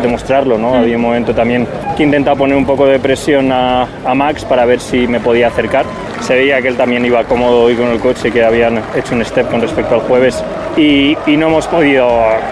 demostrarlo. 0.00 0.56
¿no? 0.56 0.74
Había 0.74 0.96
un 0.96 1.02
momento 1.02 1.34
también 1.34 1.66
que 1.96 2.02
intentaba 2.02 2.36
poner 2.36 2.56
un 2.56 2.64
poco 2.64 2.86
de 2.86 2.98
presión 2.98 3.52
a, 3.52 3.86
a 4.04 4.14
Max 4.14 4.44
para 4.44 4.64
ver 4.64 4.80
si 4.80 5.06
me 5.06 5.20
podía 5.20 5.48
acercar. 5.48 5.84
Se 6.20 6.34
veía 6.34 6.62
que 6.62 6.68
él 6.68 6.76
también 6.76 7.04
iba 7.04 7.22
cómodo 7.24 7.62
hoy 7.62 7.74
con 7.74 7.88
el 7.88 8.00
coche, 8.00 8.30
que 8.30 8.42
habían 8.42 8.80
hecho 8.96 9.14
un 9.14 9.24
step 9.24 9.50
con 9.50 9.60
respecto 9.60 9.94
al 9.94 10.00
jueves 10.00 10.42
y, 10.78 11.16
no 11.36 11.48
hemos 11.48 11.66
podido 11.66 12.08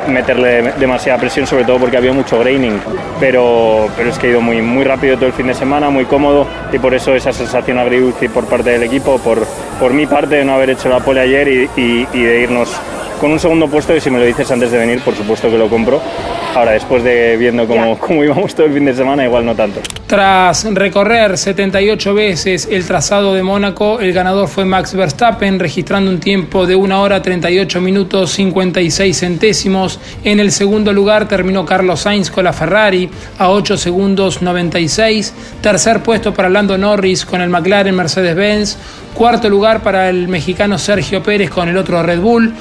meterle 0.09 0.73
demasiada 0.78 1.18
presión, 1.18 1.47
sobre 1.47 1.64
todo 1.64 1.78
porque 1.78 1.97
había 1.97 2.12
mucho 2.12 2.38
graining, 2.38 2.80
pero, 3.21 3.88
pero 3.97 4.11
es 4.11 4.18
que 4.18 4.28
ha 4.28 4.30
ido 4.30 4.40
muy, 4.40 4.62
muy 4.62 4.85
rápido 4.85 5.16
todo 5.16 5.26
el 5.26 5.33
fin 5.33 5.47
de 5.47 5.54
semana, 5.54 5.90
muy 5.90 6.04
cómodo 6.04 6.47
y 6.73 6.78
por 6.78 6.95
eso 6.95 7.14
esa 7.14 7.33
sensación 7.33 7.78
agridulce 7.78 8.28
por 8.28 8.47
parte 8.47 8.71
del 8.71 8.83
equipo, 8.83 9.18
por, 9.18 9.47
por 9.78 9.92
mi 9.92 10.06
parte 10.06 10.37
de 10.37 10.45
no 10.45 10.54
haber 10.54 10.71
hecho 10.71 10.88
la 10.88 11.00
pole 11.00 11.21
ayer 11.21 11.49
y, 11.76 12.09
y 12.12 12.23
de 12.23 12.40
irnos 12.42 12.65
Adiós. 12.66 12.95
Con 13.20 13.32
un 13.32 13.38
segundo 13.38 13.68
puesto 13.68 13.94
y 13.94 14.00
si 14.00 14.11
me 14.11 14.18
lo 14.18 14.25
dices 14.25 14.50
antes 14.50 14.70
de 14.70 14.78
venir, 14.78 15.00
por 15.00 15.14
supuesto 15.14 15.50
que 15.50 15.58
lo 15.58 15.68
compro. 15.68 16.00
Ahora, 16.54 16.73
después 16.73 17.02
de 17.02 17.37
viendo 17.37 17.66
cómo, 17.66 17.99
cómo 17.99 18.25
íbamos 18.25 18.54
todo 18.54 18.66
el 18.66 18.73
fin 18.73 18.85
de 18.85 18.94
semana, 18.94 19.25
igual 19.25 19.44
no 19.44 19.54
tanto. 19.54 19.80
Tras 20.06 20.64
recorrer 20.73 21.37
78 21.37 22.14
veces 22.14 22.68
el 22.70 22.87
trazado 22.87 23.35
de 23.35 23.42
Mónaco, 23.42 23.99
el 23.99 24.12
ganador 24.12 24.49
fue 24.49 24.64
Max 24.64 24.94
Verstappen, 24.94 25.58
registrando 25.58 26.11
un 26.11 26.20
tiempo 26.20 26.64
de 26.64 26.76
1 26.76 27.02
hora 27.02 27.20
38 27.20 27.80
minutos 27.80 28.30
56 28.30 29.18
centésimos. 29.18 29.99
En 30.23 30.38
el 30.38 30.52
segundo 30.52 30.92
lugar 30.92 31.26
terminó 31.26 31.66
Carlos 31.66 32.00
Sainz 32.00 32.30
con 32.30 32.44
la 32.44 32.52
Ferrari 32.52 33.11
a 33.38 33.50
8 33.50 33.76
segundos 33.76 34.42
96. 34.42 35.35
Tercer 35.61 36.02
puesto 36.02 36.32
para 36.32 36.49
Lando 36.49 36.78
Norris 36.78 37.26
con 37.26 37.40
el 37.40 37.50
McLaren 37.50 37.94
Mercedes-Benz. 37.94 38.78
Cuarto 39.12 39.49
lugar 39.49 39.82
para 39.82 40.11
el 40.11 40.28
mexicano 40.28 40.78
Sergio 40.78 41.23
Pérez 41.23 41.49
con 41.49 41.68
el 41.68 41.78
otro 41.78 42.02
Red 42.02 42.20
Bull. 42.20 42.52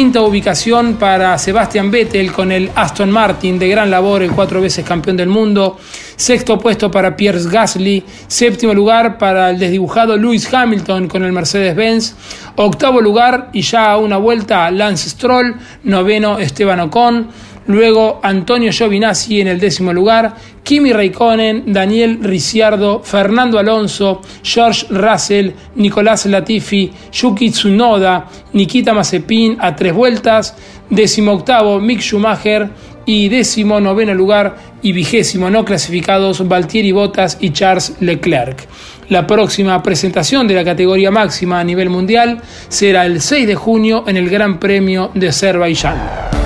Quinta 0.00 0.22
ubicación 0.22 0.94
para 0.94 1.36
Sebastian 1.36 1.90
Vettel 1.90 2.32
con 2.32 2.50
el 2.50 2.70
Aston 2.74 3.10
Martin 3.10 3.58
de 3.58 3.68
gran 3.68 3.90
labor, 3.90 4.22
el 4.22 4.30
cuatro 4.30 4.58
veces 4.58 4.82
campeón 4.82 5.18
del 5.18 5.28
mundo. 5.28 5.76
Sexto 6.16 6.58
puesto 6.58 6.90
para 6.90 7.14
Pierce 7.14 7.50
Gasly. 7.50 8.02
Séptimo 8.26 8.72
lugar 8.72 9.18
para 9.18 9.50
el 9.50 9.58
desdibujado 9.58 10.16
Lewis 10.16 10.50
Hamilton 10.54 11.06
con 11.06 11.22
el 11.22 11.32
Mercedes-Benz. 11.32 12.14
Octavo 12.56 13.02
lugar 13.02 13.50
y 13.52 13.60
ya 13.60 13.92
a 13.92 13.98
una 13.98 14.16
vuelta 14.16 14.70
Lance 14.70 15.10
Stroll. 15.10 15.56
Noveno 15.84 16.38
Esteban 16.38 16.80
Ocon. 16.80 17.28
Luego 17.66 18.20
Antonio 18.22 18.72
Giovinazzi 18.72 19.40
en 19.40 19.48
el 19.48 19.60
décimo 19.60 19.92
lugar, 19.92 20.34
Kimi 20.62 20.92
Raikkonen, 20.92 21.72
Daniel 21.72 22.18
Ricciardo, 22.22 23.00
Fernando 23.02 23.58
Alonso, 23.58 24.20
George 24.42 24.86
Russell, 24.90 25.50
Nicolás 25.76 26.26
Latifi, 26.26 26.90
Yuki 27.12 27.50
Tsunoda, 27.50 28.26
Nikita 28.52 28.94
Mazepin 28.94 29.56
a 29.60 29.76
tres 29.76 29.94
vueltas, 29.94 30.56
décimo 30.88 31.32
octavo 31.32 31.80
Mick 31.80 32.00
Schumacher 32.00 32.68
y 33.06 33.28
décimo 33.28 33.80
noveno 33.80 34.14
lugar 34.14 34.56
y 34.82 34.92
vigésimo 34.92 35.50
no 35.50 35.64
clasificados 35.64 36.46
Valtieri 36.46 36.92
Bottas 36.92 37.38
y 37.40 37.50
Charles 37.50 37.94
Leclerc. 38.00 38.66
La 39.08 39.26
próxima 39.26 39.82
presentación 39.82 40.46
de 40.46 40.54
la 40.54 40.64
categoría 40.64 41.10
máxima 41.10 41.60
a 41.60 41.64
nivel 41.64 41.90
mundial 41.90 42.40
será 42.68 43.06
el 43.06 43.20
6 43.20 43.46
de 43.46 43.54
junio 43.54 44.04
en 44.06 44.16
el 44.16 44.30
Gran 44.30 44.60
Premio 44.60 45.10
de 45.14 45.28
Azerbaiyán. 45.28 46.39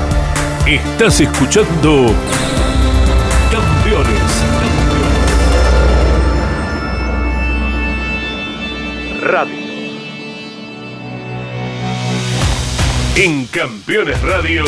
Estás 0.66 1.20
escuchando 1.20 2.06
Campeones. 3.52 4.44
Radio. 9.20 9.54
En 13.16 13.44
Campeones 13.48 14.22
Radio, 14.22 14.64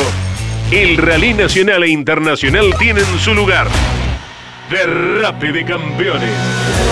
el 0.69 0.97
rally 0.97 1.33
nacional 1.33 1.83
e 1.83 1.89
internacional 1.89 2.75
tienen 2.77 3.05
su 3.17 3.33
lugar. 3.33 3.67
Derrape 4.69 5.51
de 5.51 5.65
Campeones. 5.65 6.86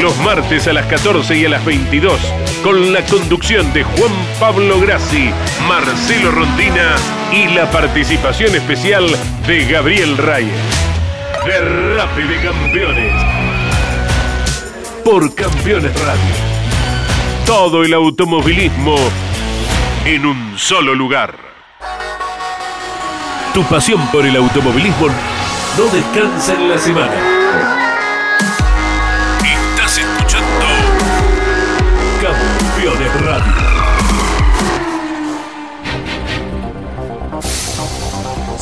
Los 0.00 0.16
martes 0.18 0.68
a 0.68 0.74
las 0.74 0.86
14 0.86 1.38
y 1.38 1.46
a 1.46 1.48
las 1.48 1.64
22, 1.64 2.20
con 2.62 2.92
la 2.92 3.02
conducción 3.06 3.72
de 3.72 3.82
Juan 3.82 4.12
Pablo 4.38 4.78
Grassi, 4.78 5.30
Marcelo 5.66 6.30
Rondina 6.32 6.96
y 7.32 7.48
la 7.54 7.70
participación 7.70 8.54
especial 8.54 9.06
de 9.46 9.64
Gabriel 9.64 10.18
Reyes. 10.18 10.52
Derrape 11.46 12.24
de 12.24 12.42
Campeones. 12.42 13.12
Por 15.02 15.34
Campeones 15.34 15.92
Radio. 16.04 16.34
Todo 17.46 17.82
el 17.82 17.94
automovilismo 17.94 18.96
en 20.04 20.26
un 20.26 20.58
solo 20.58 20.94
lugar. 20.94 21.36
Tu 23.54 23.62
pasión 23.64 24.06
por 24.08 24.26
el 24.26 24.36
automovilismo 24.36 25.06
no 25.06 25.84
descansa 25.84 26.52
en 26.52 26.68
la 26.68 26.78
semana. 26.78 27.85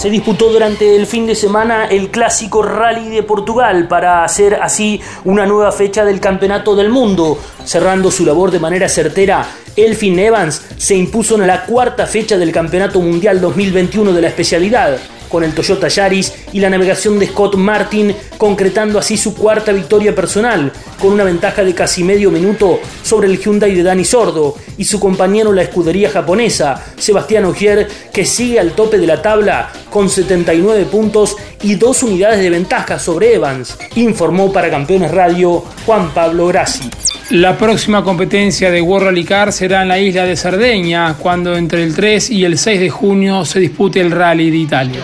Se 0.05 0.11
disputó 0.11 0.53
durante 0.53 0.97
el 0.97 1.07
fin 1.07 1.27
de 1.27 1.35
semana 1.35 1.87
el 1.87 2.11
clásico 2.11 2.63
Rally 2.63 3.09
de 3.09 3.23
Portugal 3.23 3.89
para 3.89 4.23
hacer 4.23 4.59
así 4.61 5.01
una 5.25 5.47
nueva 5.47 5.73
fecha 5.73 6.05
del 6.05 6.21
Campeonato 6.21 6.77
del 6.77 6.91
Mundo. 6.91 7.39
Cerrando 7.65 8.11
su 8.11 8.27
labor 8.27 8.51
de 8.51 8.61
manera 8.61 8.87
certera, 8.91 9.47
Elfin 9.75 10.19
Evans 10.19 10.61
se 10.77 10.95
impuso 10.95 11.37
en 11.37 11.47
la 11.47 11.65
cuarta 11.65 12.07
fecha 12.07 12.37
del 12.37 12.53
Campeonato 12.53 13.01
Mundial 13.01 13.41
2021 13.41 14.13
de 14.13 14.21
la 14.21 14.29
especialidad 14.29 14.99
con 15.29 15.45
el 15.45 15.55
Toyota 15.55 15.89
Yaris 15.89 16.33
y 16.53 16.61
la 16.61 16.71
navegación 16.71 17.19
de 17.19 17.27
Scott 17.27 17.57
Martin, 17.57 18.15
concretando 18.39 18.99
así 18.99 19.17
su 19.17 19.35
cuarta 19.35 19.73
victoria 19.73 20.15
personal, 20.15 20.73
con 21.01 21.13
una 21.13 21.25
ventaja 21.25 21.65
de 21.65 21.75
casi 21.75 22.05
medio 22.05 22.31
minuto 22.31 22.81
sobre 23.03 23.29
el 23.29 23.39
Hyundai 23.39 23.75
de 23.75 23.83
Dani 23.83 24.05
Sordo 24.05 24.57
y 24.79 24.85
su 24.85 25.01
compañero 25.01 25.53
la 25.53 25.63
escudería 25.63 26.11
japonesa, 26.11 26.83
Sebastián 26.97 27.45
Ogier, 27.45 27.89
que 28.13 28.25
sigue 28.25 28.61
al 28.61 28.73
tope 28.73 28.99
de 28.99 29.07
la 29.07 29.23
tabla 29.23 29.71
con 29.91 30.09
79 30.09 30.87
puntos 30.87 31.37
y 31.63 31.77
dos 31.77 32.03
unidades 32.03 32.41
de 32.41 32.51
ventaja 32.51 32.99
sobre 32.99 33.35
Evans, 33.35 33.77
informó 33.97 34.53
para 34.53 34.71
Campeones 34.71 35.11
Radio 35.11 35.65
Juan 35.87 36.13
Pablo 36.13 36.47
Grassi. 36.49 36.91
La 37.31 37.57
próxima 37.57 38.05
competencia 38.05 38.71
de 38.71 38.83
World 38.83 39.07
Rally 39.07 39.25
Car 39.25 39.51
será 39.51 39.81
en 39.81 39.89
la 39.89 39.99
isla 39.99 40.27
de 40.27 40.37
Cerdeña, 40.37 41.15
cuando 41.15 41.57
entre 41.57 41.83
el 41.83 41.95
3 41.95 42.29
y 42.31 42.45
el 42.45 42.59
6 42.59 42.81
de 42.81 42.91
junio 42.91 43.47
se 43.47 43.61
dispute 43.61 43.99
el 43.99 44.11
Rally 44.11 44.51
de 44.51 44.57
Italia. 44.59 45.01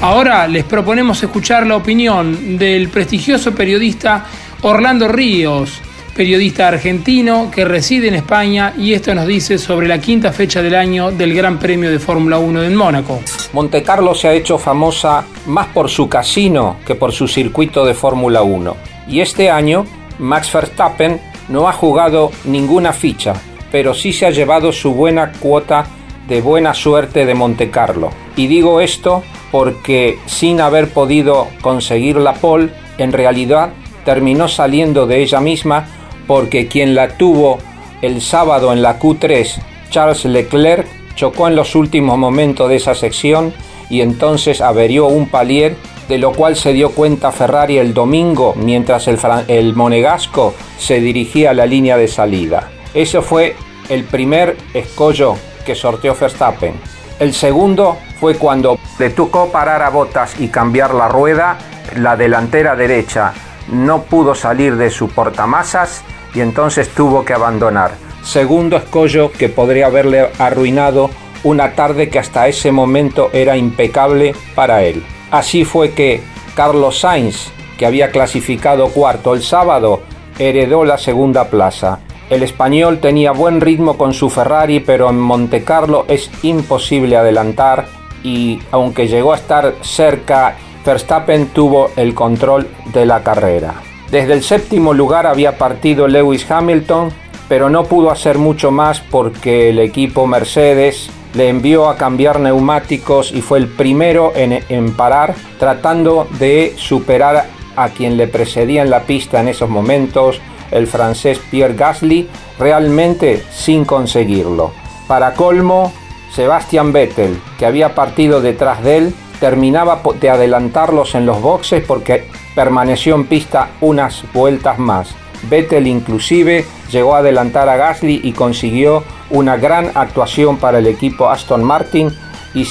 Ahora 0.00 0.46
les 0.46 0.62
proponemos 0.62 1.20
escuchar 1.20 1.66
la 1.66 1.74
opinión 1.74 2.56
del 2.56 2.88
prestigioso 2.88 3.52
periodista 3.52 4.24
Orlando 4.62 5.08
Ríos, 5.08 5.80
periodista 6.16 6.68
argentino 6.68 7.50
que 7.50 7.66
reside 7.66 8.08
en 8.08 8.14
España 8.14 8.72
y 8.78 8.94
esto 8.94 9.14
nos 9.14 9.26
dice 9.26 9.58
sobre 9.58 9.86
la 9.86 10.00
quinta 10.00 10.32
fecha 10.32 10.62
del 10.62 10.74
año 10.74 11.10
del 11.12 11.34
Gran 11.34 11.58
Premio 11.58 11.90
de 11.90 11.98
Fórmula 11.98 12.38
1 12.38 12.62
en 12.64 12.74
Mónaco. 12.74 13.20
Monte 13.52 13.82
Carlo 13.82 14.14
se 14.14 14.28
ha 14.28 14.32
hecho 14.32 14.56
famosa 14.56 15.26
más 15.46 15.66
por 15.66 15.90
su 15.90 16.08
casino 16.08 16.78
que 16.86 16.94
por 16.94 17.12
su 17.12 17.28
circuito 17.28 17.84
de 17.84 17.92
Fórmula 17.92 18.42
1. 18.42 18.76
Y 19.08 19.20
este 19.20 19.50
año 19.50 19.84
Max 20.18 20.50
Verstappen 20.50 21.20
no 21.50 21.68
ha 21.68 21.72
jugado 21.72 22.32
ninguna 22.46 22.94
ficha, 22.94 23.34
pero 23.70 23.92
sí 23.92 24.14
se 24.14 24.24
ha 24.24 24.30
llevado 24.30 24.72
su 24.72 24.94
buena 24.94 25.32
cuota 25.32 25.86
de 26.26 26.40
buena 26.40 26.72
suerte 26.72 27.26
de 27.26 27.34
Monte 27.34 27.68
Carlo. 27.68 28.10
Y 28.36 28.46
digo 28.46 28.80
esto 28.80 29.22
porque 29.52 30.18
sin 30.24 30.62
haber 30.62 30.88
podido 30.88 31.48
conseguir 31.60 32.16
la 32.16 32.32
pole, 32.32 32.70
en 32.96 33.12
realidad 33.12 33.70
terminó 34.06 34.48
saliendo 34.48 35.06
de 35.06 35.22
ella 35.22 35.40
misma 35.40 35.88
porque 36.26 36.68
quien 36.68 36.94
la 36.94 37.16
tuvo 37.16 37.58
el 38.02 38.20
sábado 38.20 38.72
en 38.72 38.82
la 38.82 38.98
Q3, 38.98 39.60
Charles 39.90 40.24
Leclerc, 40.24 40.86
chocó 41.14 41.48
en 41.48 41.56
los 41.56 41.74
últimos 41.74 42.18
momentos 42.18 42.68
de 42.68 42.76
esa 42.76 42.94
sección 42.94 43.54
y 43.88 44.00
entonces 44.00 44.60
averió 44.60 45.06
un 45.06 45.28
palier, 45.28 45.76
de 46.08 46.18
lo 46.18 46.32
cual 46.32 46.56
se 46.56 46.72
dio 46.72 46.90
cuenta 46.90 47.32
Ferrari 47.32 47.78
el 47.78 47.94
domingo 47.94 48.54
mientras 48.56 49.08
el, 49.08 49.18
el 49.48 49.74
monegasco 49.74 50.54
se 50.78 51.00
dirigía 51.00 51.50
a 51.50 51.54
la 51.54 51.66
línea 51.66 51.96
de 51.96 52.06
salida. 52.06 52.70
Ese 52.94 53.22
fue 53.22 53.56
el 53.88 54.04
primer 54.04 54.56
escollo 54.74 55.36
que 55.64 55.74
sorteó 55.74 56.14
Verstappen. 56.14 56.74
El 57.18 57.32
segundo 57.32 57.96
fue 58.20 58.36
cuando 58.36 58.78
le 58.98 59.10
tocó 59.10 59.50
parar 59.50 59.82
a 59.82 59.90
botas 59.90 60.38
y 60.38 60.48
cambiar 60.48 60.94
la 60.94 61.08
rueda, 61.08 61.58
la 61.96 62.16
delantera 62.16 62.76
derecha 62.76 63.32
no 63.68 64.02
pudo 64.02 64.34
salir 64.34 64.76
de 64.76 64.90
su 64.90 65.08
portamasas 65.08 66.02
y 66.34 66.40
entonces 66.40 66.88
tuvo 66.90 67.24
que 67.24 67.32
abandonar. 67.32 67.92
Segundo 68.22 68.76
escollo 68.76 69.30
que 69.30 69.48
podría 69.48 69.86
haberle 69.86 70.28
arruinado 70.38 71.10
una 71.44 71.72
tarde 71.74 72.08
que 72.08 72.18
hasta 72.18 72.48
ese 72.48 72.72
momento 72.72 73.30
era 73.32 73.56
impecable 73.56 74.34
para 74.54 74.82
él. 74.82 75.04
Así 75.30 75.64
fue 75.64 75.92
que 75.92 76.20
Carlos 76.54 77.00
Sainz, 77.00 77.52
que 77.78 77.86
había 77.86 78.10
clasificado 78.10 78.88
cuarto 78.88 79.34
el 79.34 79.42
sábado, 79.42 80.02
heredó 80.38 80.84
la 80.84 80.98
segunda 80.98 81.48
plaza. 81.48 82.00
El 82.28 82.42
español 82.42 82.98
tenía 82.98 83.30
buen 83.30 83.60
ritmo 83.60 83.96
con 83.96 84.12
su 84.12 84.28
Ferrari, 84.28 84.80
pero 84.80 85.08
en 85.08 85.20
Monte 85.20 85.62
Carlo 85.62 86.04
es 86.08 86.30
imposible 86.42 87.16
adelantar 87.16 87.86
y 88.24 88.60
aunque 88.72 89.06
llegó 89.06 89.32
a 89.32 89.36
estar 89.36 89.74
cerca, 89.82 90.56
Verstappen 90.86 91.48
tuvo 91.48 91.90
el 91.96 92.14
control 92.14 92.68
de 92.94 93.04
la 93.04 93.22
carrera. 93.24 93.74
Desde 94.10 94.32
el 94.32 94.44
séptimo 94.44 94.94
lugar 94.94 95.26
había 95.26 95.58
partido 95.58 96.06
Lewis 96.06 96.48
Hamilton, 96.48 97.10
pero 97.48 97.68
no 97.68 97.84
pudo 97.84 98.10
hacer 98.10 98.38
mucho 98.38 98.70
más 98.70 99.00
porque 99.00 99.70
el 99.70 99.80
equipo 99.80 100.26
Mercedes 100.28 101.10
le 101.34 101.48
envió 101.48 101.88
a 101.88 101.96
cambiar 101.96 102.40
neumáticos 102.40 103.32
y 103.32 103.42
fue 103.42 103.58
el 103.58 103.66
primero 103.66 104.32
en, 104.34 104.92
parar, 104.92 105.34
tratando 105.58 106.26
de 106.38 106.74
superar 106.76 107.46
a 107.74 107.88
quien 107.90 108.16
le 108.16 108.28
precedía 108.28 108.82
en 108.82 108.90
la 108.90 109.02
pista 109.02 109.40
en 109.40 109.48
esos 109.48 109.68
momentos, 109.68 110.40
el 110.70 110.86
francés 110.86 111.40
Pierre 111.50 111.74
Gasly, 111.74 112.28
realmente 112.58 113.44
sin 113.50 113.84
conseguirlo. 113.84 114.72
Para 115.06 115.34
colmo, 115.34 115.92
Sebastian 116.32 116.92
Vettel, 116.92 117.38
que 117.58 117.66
había 117.66 117.94
partido 117.94 118.40
detrás 118.40 118.82
de 118.82 118.96
él, 118.96 119.14
terminaba 119.40 120.00
de 120.20 120.30
adelantarlos 120.30 121.14
en 121.14 121.26
los 121.26 121.40
boxes 121.40 121.84
porque 121.86 122.28
permaneció 122.54 123.14
en 123.14 123.26
pista 123.26 123.70
unas 123.80 124.24
vueltas 124.32 124.78
más. 124.78 125.14
Vettel 125.50 125.86
inclusive 125.86 126.64
llegó 126.90 127.14
a 127.14 127.18
adelantar 127.18 127.68
a 127.68 127.76
Gasly 127.76 128.20
y 128.24 128.32
consiguió 128.32 129.04
una 129.30 129.56
gran 129.56 129.90
actuación 129.94 130.56
para 130.56 130.78
el 130.78 130.86
equipo 130.86 131.28
Aston 131.28 131.62
Martin 131.62 132.10
y 132.54 132.64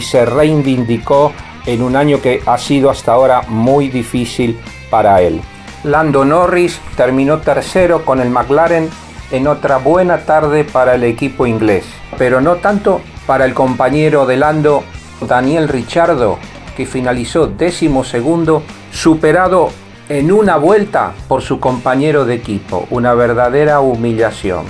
se, 0.00 0.24
reivindicó 0.24 1.32
en 1.66 1.82
un 1.82 1.94
año 1.94 2.22
que 2.22 2.42
ha 2.46 2.56
sido 2.56 2.90
hasta 2.90 3.12
ahora 3.12 3.42
muy 3.48 3.88
difícil 3.88 4.58
para 4.88 5.20
él. 5.20 5.40
Lando 5.84 6.24
Norris 6.24 6.80
terminó 6.96 7.38
tercero 7.38 8.04
con 8.04 8.20
el 8.20 8.30
McLaren 8.30 8.88
en 9.30 9.46
otra 9.46 9.76
buena 9.78 10.18
tarde 10.18 10.64
para 10.64 10.94
el 10.94 11.04
equipo 11.04 11.46
inglés, 11.46 11.84
pero 12.16 12.40
no 12.40 12.56
tanto 12.56 13.02
para 13.26 13.44
el 13.44 13.52
compañero 13.52 14.24
de 14.24 14.36
Lando 14.36 14.84
Daniel 15.20 15.68
Richardo, 15.68 16.38
que 16.76 16.86
finalizó 16.86 17.46
décimo 17.46 18.04
segundo, 18.04 18.62
superado 18.92 19.70
en 20.08 20.30
una 20.30 20.56
vuelta 20.56 21.12
por 21.28 21.42
su 21.42 21.58
compañero 21.58 22.24
de 22.24 22.34
equipo, 22.34 22.86
una 22.90 23.14
verdadera 23.14 23.80
humillación. 23.80 24.66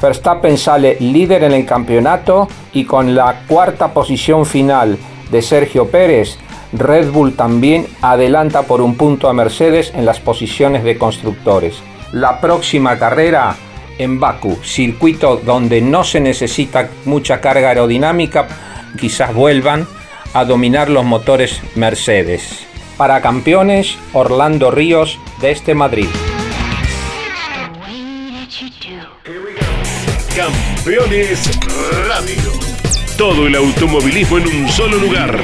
Verstappen 0.00 0.56
sale 0.56 0.96
líder 1.00 1.44
en 1.44 1.52
el 1.52 1.66
campeonato 1.66 2.48
y 2.72 2.84
con 2.84 3.14
la 3.14 3.42
cuarta 3.48 3.92
posición 3.92 4.46
final 4.46 4.96
de 5.30 5.42
Sergio 5.42 5.88
Pérez, 5.88 6.38
Red 6.72 7.10
Bull 7.10 7.34
también 7.34 7.86
adelanta 8.02 8.62
por 8.62 8.80
un 8.80 8.94
punto 8.94 9.28
a 9.28 9.32
Mercedes 9.32 9.92
en 9.94 10.04
las 10.04 10.20
posiciones 10.20 10.84
de 10.84 10.98
constructores. 10.98 11.76
La 12.12 12.40
próxima 12.40 12.98
carrera 12.98 13.56
en 13.98 14.20
Baku, 14.20 14.58
circuito 14.62 15.36
donde 15.36 15.80
no 15.80 16.04
se 16.04 16.20
necesita 16.20 16.88
mucha 17.04 17.40
carga 17.40 17.70
aerodinámica, 17.70 18.46
quizás 18.98 19.34
vuelvan 19.34 19.86
a 20.34 20.44
dominar 20.44 20.88
los 20.88 21.04
motores 21.04 21.60
Mercedes. 21.74 22.66
Para 22.96 23.20
campeones, 23.20 23.96
Orlando 24.12 24.70
Ríos 24.70 25.18
de 25.40 25.50
este 25.50 25.74
Madrid. 25.74 26.08
Campeones 30.36 31.50
Radio. 32.08 32.52
Todo 33.16 33.46
el 33.46 33.54
automovilismo 33.56 34.38
en 34.38 34.46
un 34.46 34.68
solo 34.68 34.96
lugar. 34.98 35.36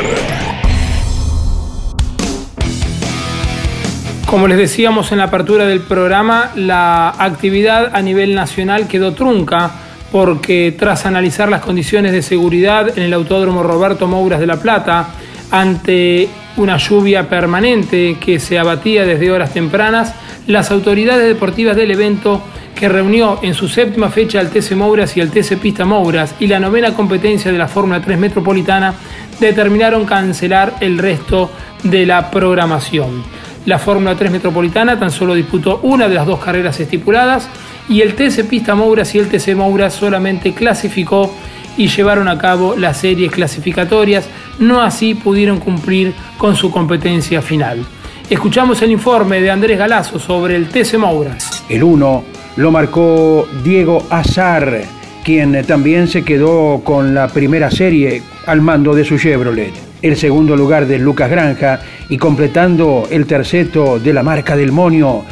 Como 4.27 4.49
les 4.49 4.59
decíamos 4.59 5.13
en 5.13 5.19
la 5.19 5.25
apertura 5.25 5.65
del 5.67 5.81
programa, 5.81 6.51
la 6.57 7.11
actividad 7.11 7.95
a 7.95 8.03
nivel 8.03 8.35
nacional 8.35 8.89
quedó 8.89 9.15
trunca 9.15 9.71
porque 10.15 10.73
tras 10.79 11.07
analizar 11.07 11.49
las 11.49 11.61
condiciones 11.61 12.13
de 12.13 12.23
seguridad 12.23 12.97
en 12.97 13.03
el 13.03 13.13
Autódromo 13.15 13.65
Roberto 13.65 14.07
Mouras 14.07 14.39
de 14.39 14.47
La 14.47 14.61
Plata, 14.61 15.09
ante 15.51 16.29
una 16.57 16.77
lluvia 16.77 17.29
permanente 17.29 18.17
que 18.21 18.39
se 18.39 18.57
abatía 18.57 19.05
desde 19.05 19.33
horas 19.33 19.53
tempranas, 19.53 20.15
las 20.47 20.71
autoridades 20.71 21.27
deportivas 21.27 21.75
del 21.75 21.91
evento 21.91 22.41
que 22.77 22.89
reunió 22.89 23.41
en 23.43 23.55
su 23.55 23.67
séptima 23.67 24.09
fecha 24.09 24.39
al 24.39 24.51
TC 24.51 24.77
Mouras 24.77 25.17
y 25.17 25.21
al 25.21 25.33
TC 25.33 25.57
Pista 25.57 25.85
Mouras 25.85 26.37
y 26.39 26.47
la 26.47 26.61
novena 26.61 26.95
competencia 26.95 27.51
de 27.51 27.59
la 27.59 27.67
Fórmula 27.67 28.01
3 28.01 28.17
Metropolitana, 28.17 28.95
determinaron 29.41 30.05
cancelar 30.05 30.77
el 30.79 30.97
resto 30.97 31.51
de 31.83 32.07
la 32.07 32.31
programación. 32.31 33.25
La 33.67 33.81
Fórmula 33.81 34.15
3 34.15 34.31
Metropolitana 34.31 34.97
tan 34.97 35.11
solo 35.11 35.35
disputó 35.35 35.81
una 35.83 36.07
de 36.07 36.15
las 36.15 36.27
dos 36.27 36.39
carreras 36.39 36.79
estipuladas 36.79 37.49
y 37.89 38.01
el 38.01 38.15
TC 38.15 38.45
Pista 38.49 38.75
Mouras 38.75 39.15
y 39.15 39.19
el 39.19 39.29
TC 39.29 39.55
Mouras 39.55 39.95
solamente 39.95 40.53
clasificó 40.53 41.35
y 41.77 41.89
llevaron 41.89 42.29
a 42.29 42.39
cabo 42.39 42.77
las 42.77 42.99
series 42.99 43.33
clasificatorias, 43.33 44.29
no 44.59 44.81
así 44.81 45.15
pudieron 45.15 45.59
cumplir 45.59 46.15
con 46.39 46.57
su 46.57 46.71
competencia 46.71 47.43
final. 47.43 47.85
Escuchamos 48.31 48.81
el 48.83 48.93
informe 48.93 49.41
de 49.41 49.51
Andrés 49.51 49.79
Galazo 49.79 50.19
sobre 50.19 50.57
el 50.57 50.69
TC 50.69 50.99
Mouras. 50.99 51.65
El 51.69 51.83
1 51.83 52.25
lo 52.57 52.71
marcó 52.71 53.47
Diego 53.63 54.07
Azar 54.09 54.85
quien 55.25 55.65
también 55.65 56.07
se 56.07 56.23
quedó 56.23 56.83
con 56.85 57.15
la 57.15 57.29
primera 57.29 57.71
serie 57.71 58.23
al 58.47 58.61
mando 58.61 58.95
de 58.95 59.07
su 59.07 59.19
Chevrolet. 59.19 59.73
El 60.03 60.17
segundo 60.17 60.55
lugar 60.55 60.87
de 60.87 60.99
Lucas 60.99 61.31
Granja 61.31 61.81
y 62.11 62.19
completando 62.19 63.09
el 63.11 63.25
terceto 63.25 63.99
de 63.99 64.13
la 64.13 64.23
marca 64.23 64.55
del 64.55 64.71
Monio, 64.71 65.25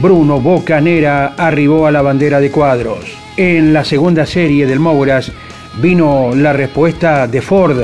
Bruno 0.00 0.40
Bocanera 0.40 1.34
arribó 1.36 1.86
a 1.86 1.90
la 1.90 2.00
bandera 2.00 2.40
de 2.40 2.50
cuadros. 2.50 3.04
En 3.36 3.74
la 3.74 3.84
segunda 3.84 4.24
serie 4.24 4.66
del 4.66 4.80
Mouras 4.80 5.30
vino 5.80 6.30
la 6.34 6.54
respuesta 6.54 7.26
de 7.26 7.42
Ford, 7.42 7.78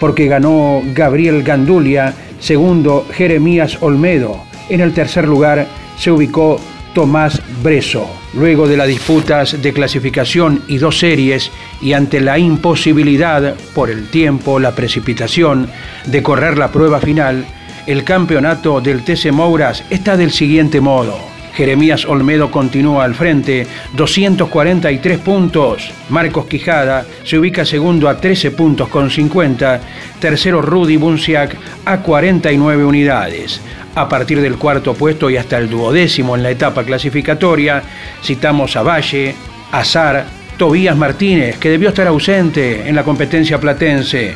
porque 0.00 0.26
ganó 0.26 0.82
Gabriel 0.92 1.44
Gandulia, 1.44 2.14
segundo 2.40 3.06
Jeremías 3.12 3.78
Olmedo. 3.80 4.42
En 4.68 4.80
el 4.80 4.92
tercer 4.92 5.28
lugar 5.28 5.68
se 5.96 6.10
ubicó 6.10 6.58
Tomás 6.94 7.40
Breso. 7.62 8.08
Luego 8.34 8.66
de 8.66 8.76
las 8.76 8.88
disputas 8.88 9.62
de 9.62 9.72
clasificación 9.72 10.64
y 10.66 10.78
dos 10.78 10.98
series, 10.98 11.52
y 11.80 11.92
ante 11.92 12.20
la 12.20 12.40
imposibilidad, 12.40 13.54
por 13.72 13.88
el 13.88 14.08
tiempo, 14.08 14.58
la 14.58 14.74
precipitación, 14.74 15.68
de 16.06 16.24
correr 16.24 16.58
la 16.58 16.72
prueba 16.72 16.98
final, 16.98 17.46
el 17.86 18.02
campeonato 18.02 18.80
del 18.80 19.04
TC 19.04 19.30
Mouras 19.30 19.84
está 19.90 20.16
del 20.16 20.32
siguiente 20.32 20.80
modo. 20.80 21.31
Jeremías 21.54 22.06
Olmedo 22.06 22.50
continúa 22.50 23.04
al 23.04 23.14
frente, 23.14 23.66
243 23.94 25.18
puntos. 25.18 25.90
Marcos 26.08 26.46
Quijada 26.46 27.04
se 27.24 27.38
ubica 27.38 27.64
segundo 27.64 28.08
a 28.08 28.16
13 28.16 28.52
puntos 28.52 28.88
con 28.88 29.10
50. 29.10 29.80
Tercero 30.18 30.62
Rudy 30.62 30.96
Bunciac 30.96 31.56
a 31.84 31.98
49 31.98 32.84
unidades. 32.84 33.60
A 33.94 34.08
partir 34.08 34.40
del 34.40 34.56
cuarto 34.56 34.94
puesto 34.94 35.28
y 35.28 35.36
hasta 35.36 35.58
el 35.58 35.68
duodécimo 35.68 36.34
en 36.34 36.42
la 36.42 36.50
etapa 36.50 36.84
clasificatoria, 36.84 37.82
citamos 38.22 38.74
a 38.76 38.82
Valle, 38.82 39.34
Azar, 39.70 40.24
Tobías 40.56 40.96
Martínez, 40.96 41.58
que 41.58 41.68
debió 41.68 41.90
estar 41.90 42.06
ausente 42.06 42.88
en 42.88 42.96
la 42.96 43.04
competencia 43.04 43.60
platense, 43.60 44.34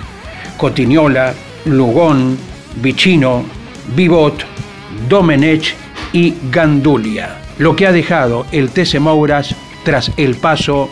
Cotiñola, 0.58 1.32
Lugón, 1.64 2.36
Vicino, 2.82 3.44
Vivot, 3.94 4.44
Domenech 5.08 5.85
y 6.16 6.32
Gandulia, 6.50 7.36
lo 7.58 7.76
que 7.76 7.86
ha 7.86 7.92
dejado 7.92 8.46
el 8.50 8.70
TC 8.70 9.00
Mouras 9.00 9.54
tras 9.84 10.10
el 10.16 10.36
paso 10.36 10.88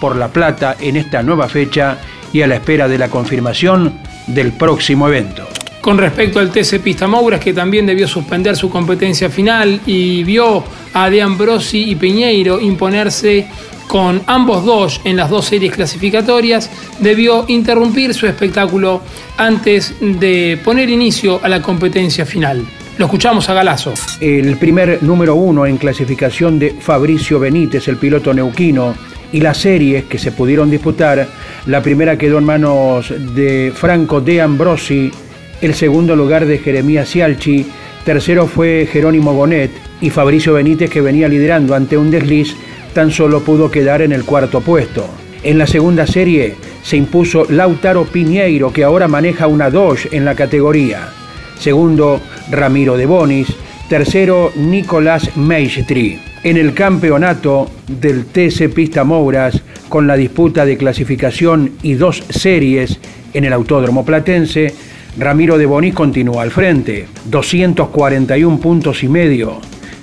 por 0.00 0.14
La 0.14 0.28
Plata 0.28 0.76
en 0.78 0.96
esta 0.96 1.20
nueva 1.20 1.48
fecha 1.48 1.98
y 2.32 2.42
a 2.42 2.46
la 2.46 2.54
espera 2.54 2.86
de 2.86 2.96
la 2.96 3.08
confirmación 3.08 3.98
del 4.28 4.52
próximo 4.52 5.08
evento. 5.08 5.48
Con 5.80 5.98
respecto 5.98 6.38
al 6.38 6.52
TC 6.52 6.78
Pista 6.80 7.08
Mouras, 7.08 7.40
que 7.40 7.52
también 7.52 7.86
debió 7.86 8.06
suspender 8.06 8.56
su 8.56 8.70
competencia 8.70 9.28
final 9.28 9.80
y 9.84 10.22
vio 10.22 10.62
a 10.94 11.10
De 11.10 11.22
Ambrosi 11.22 11.90
y 11.90 11.96
Piñeiro 11.96 12.60
imponerse 12.60 13.48
con 13.88 14.22
ambos 14.26 14.64
dos 14.64 15.00
en 15.02 15.16
las 15.16 15.28
dos 15.28 15.46
series 15.46 15.72
clasificatorias, 15.72 16.70
debió 17.00 17.46
interrumpir 17.48 18.14
su 18.14 18.28
espectáculo 18.28 19.02
antes 19.38 19.96
de 20.00 20.60
poner 20.62 20.88
inicio 20.88 21.40
a 21.42 21.48
la 21.48 21.60
competencia 21.60 22.24
final. 22.24 22.64
Lo 22.98 23.04
escuchamos 23.04 23.48
a 23.48 23.54
Galazo. 23.54 23.94
El 24.20 24.56
primer 24.56 25.04
número 25.04 25.36
uno 25.36 25.66
en 25.66 25.76
clasificación 25.76 26.58
de 26.58 26.70
Fabricio 26.80 27.38
Benítez, 27.38 27.86
el 27.86 27.96
piloto 27.96 28.34
neuquino, 28.34 28.92
y 29.30 29.40
las 29.40 29.58
series 29.58 30.06
que 30.06 30.18
se 30.18 30.32
pudieron 30.32 30.68
disputar, 30.68 31.28
la 31.66 31.80
primera 31.80 32.18
quedó 32.18 32.38
en 32.38 32.44
manos 32.44 33.14
de 33.36 33.72
Franco 33.72 34.20
de 34.20 34.40
Ambrosi, 34.40 35.12
el 35.60 35.74
segundo 35.74 36.16
lugar 36.16 36.44
de 36.44 36.58
Jeremías 36.58 37.08
Cialchi, 37.08 37.66
tercero 38.04 38.48
fue 38.48 38.88
Jerónimo 38.90 39.32
Bonet 39.32 39.70
y 40.00 40.10
Fabricio 40.10 40.54
Benítez 40.54 40.90
que 40.90 41.00
venía 41.00 41.28
liderando 41.28 41.76
ante 41.76 41.96
un 41.96 42.10
desliz 42.10 42.56
tan 42.94 43.12
solo 43.12 43.44
pudo 43.44 43.70
quedar 43.70 44.02
en 44.02 44.10
el 44.10 44.24
cuarto 44.24 44.60
puesto. 44.60 45.08
En 45.44 45.56
la 45.56 45.68
segunda 45.68 46.04
serie 46.04 46.56
se 46.82 46.96
impuso 46.96 47.46
Lautaro 47.48 48.06
Piñeiro 48.06 48.72
que 48.72 48.82
ahora 48.82 49.06
maneja 49.06 49.46
una 49.46 49.70
Dodge 49.70 50.08
en 50.10 50.24
la 50.24 50.34
categoría 50.34 51.12
segundo 51.58 52.20
Ramiro 52.50 52.96
de 52.96 53.06
Bonis, 53.06 53.48
tercero 53.88 54.52
Nicolás 54.56 55.36
Meistri. 55.36 56.20
En 56.42 56.56
el 56.56 56.74
campeonato 56.74 57.70
del 57.86 58.26
TC 58.26 58.72
Pista 58.72 59.04
Mouras, 59.04 59.60
con 59.88 60.06
la 60.06 60.16
disputa 60.16 60.64
de 60.64 60.76
clasificación 60.76 61.72
y 61.82 61.94
dos 61.94 62.22
series 62.28 62.98
en 63.34 63.44
el 63.44 63.52
Autódromo 63.52 64.04
Platense, 64.04 64.74
Ramiro 65.18 65.58
de 65.58 65.66
Bonis 65.66 65.94
continúa 65.94 66.42
al 66.42 66.50
frente, 66.50 67.08
241 67.24 68.58
puntos 68.60 69.02
y 69.02 69.08
medio. 69.08 69.60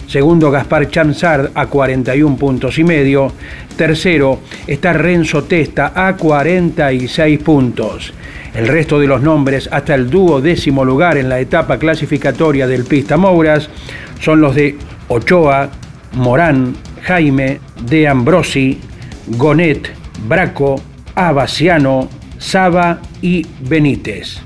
Segundo 0.07 0.51
Gaspar 0.51 0.89
Chamsard 0.89 1.51
a 1.55 1.67
41 1.67 2.37
puntos 2.37 2.77
y 2.77 2.83
medio. 2.83 3.31
Tercero 3.75 4.39
está 4.67 4.93
Renzo 4.93 5.43
Testa 5.43 5.93
a 5.95 6.15
46 6.15 7.39
puntos. 7.39 8.13
El 8.53 8.67
resto 8.67 8.99
de 8.99 9.07
los 9.07 9.21
nombres, 9.21 9.67
hasta 9.71 9.95
el 9.95 10.09
dúo 10.09 10.39
décimo 10.39 10.85
lugar 10.85 11.17
en 11.17 11.27
la 11.27 11.39
etapa 11.39 11.77
clasificatoria 11.77 12.67
del 12.67 12.85
Pista 12.85 13.17
Mouras, 13.17 13.69
son 14.21 14.39
los 14.39 14.55
de 14.55 14.77
Ochoa, 15.09 15.69
Morán, 16.13 16.73
Jaime, 17.03 17.59
De 17.83 18.07
Ambrosi, 18.07 18.79
Gonet, 19.27 19.91
Braco, 20.27 20.81
Abaciano, 21.15 22.07
Saba 22.37 23.01
y 23.21 23.45
Benítez. 23.61 24.37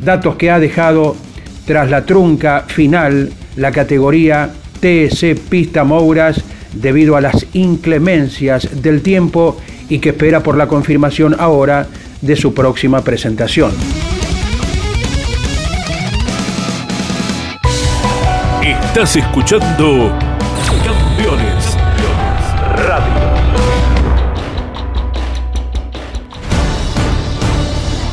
Datos 0.00 0.36
que 0.36 0.50
ha 0.50 0.58
dejado 0.58 1.16
tras 1.66 1.90
la 1.90 2.06
trunca 2.06 2.64
final 2.68 3.30
la 3.56 3.72
categoría 3.72 4.50
TS 4.80 5.38
Pista 5.48 5.84
Mouras 5.84 6.42
debido 6.72 7.16
a 7.16 7.20
las 7.20 7.46
inclemencias 7.52 8.82
del 8.82 9.02
tiempo 9.02 9.56
y 9.88 9.98
que 9.98 10.10
espera 10.10 10.42
por 10.42 10.56
la 10.56 10.68
confirmación 10.68 11.36
ahora 11.38 11.86
de 12.20 12.36
su 12.36 12.54
próxima 12.54 13.02
presentación. 13.02 13.72
Estás 18.62 19.16
escuchando 19.16 20.12
Campeones 20.84 21.76
Radio. 22.76 23.28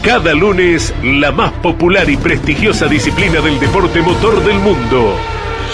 Cada 0.03 0.33
lunes, 0.35 0.93
la 1.03 1.31
más 1.31 1.51
popular 1.53 2.07
y 2.09 2.15
prestigiosa 2.15 2.85
disciplina 2.85 3.41
del 3.41 3.59
deporte 3.59 4.01
motor 4.01 4.43
del 4.43 4.59
mundo 4.59 5.15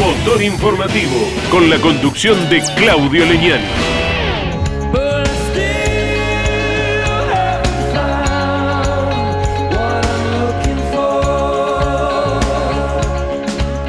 Motor 0.00 0.42
informativo 0.42 1.28
con 1.50 1.68
la 1.68 1.76
conducción 1.76 2.48
de 2.48 2.62
Claudio 2.74 3.26
Leñani. 3.26 3.66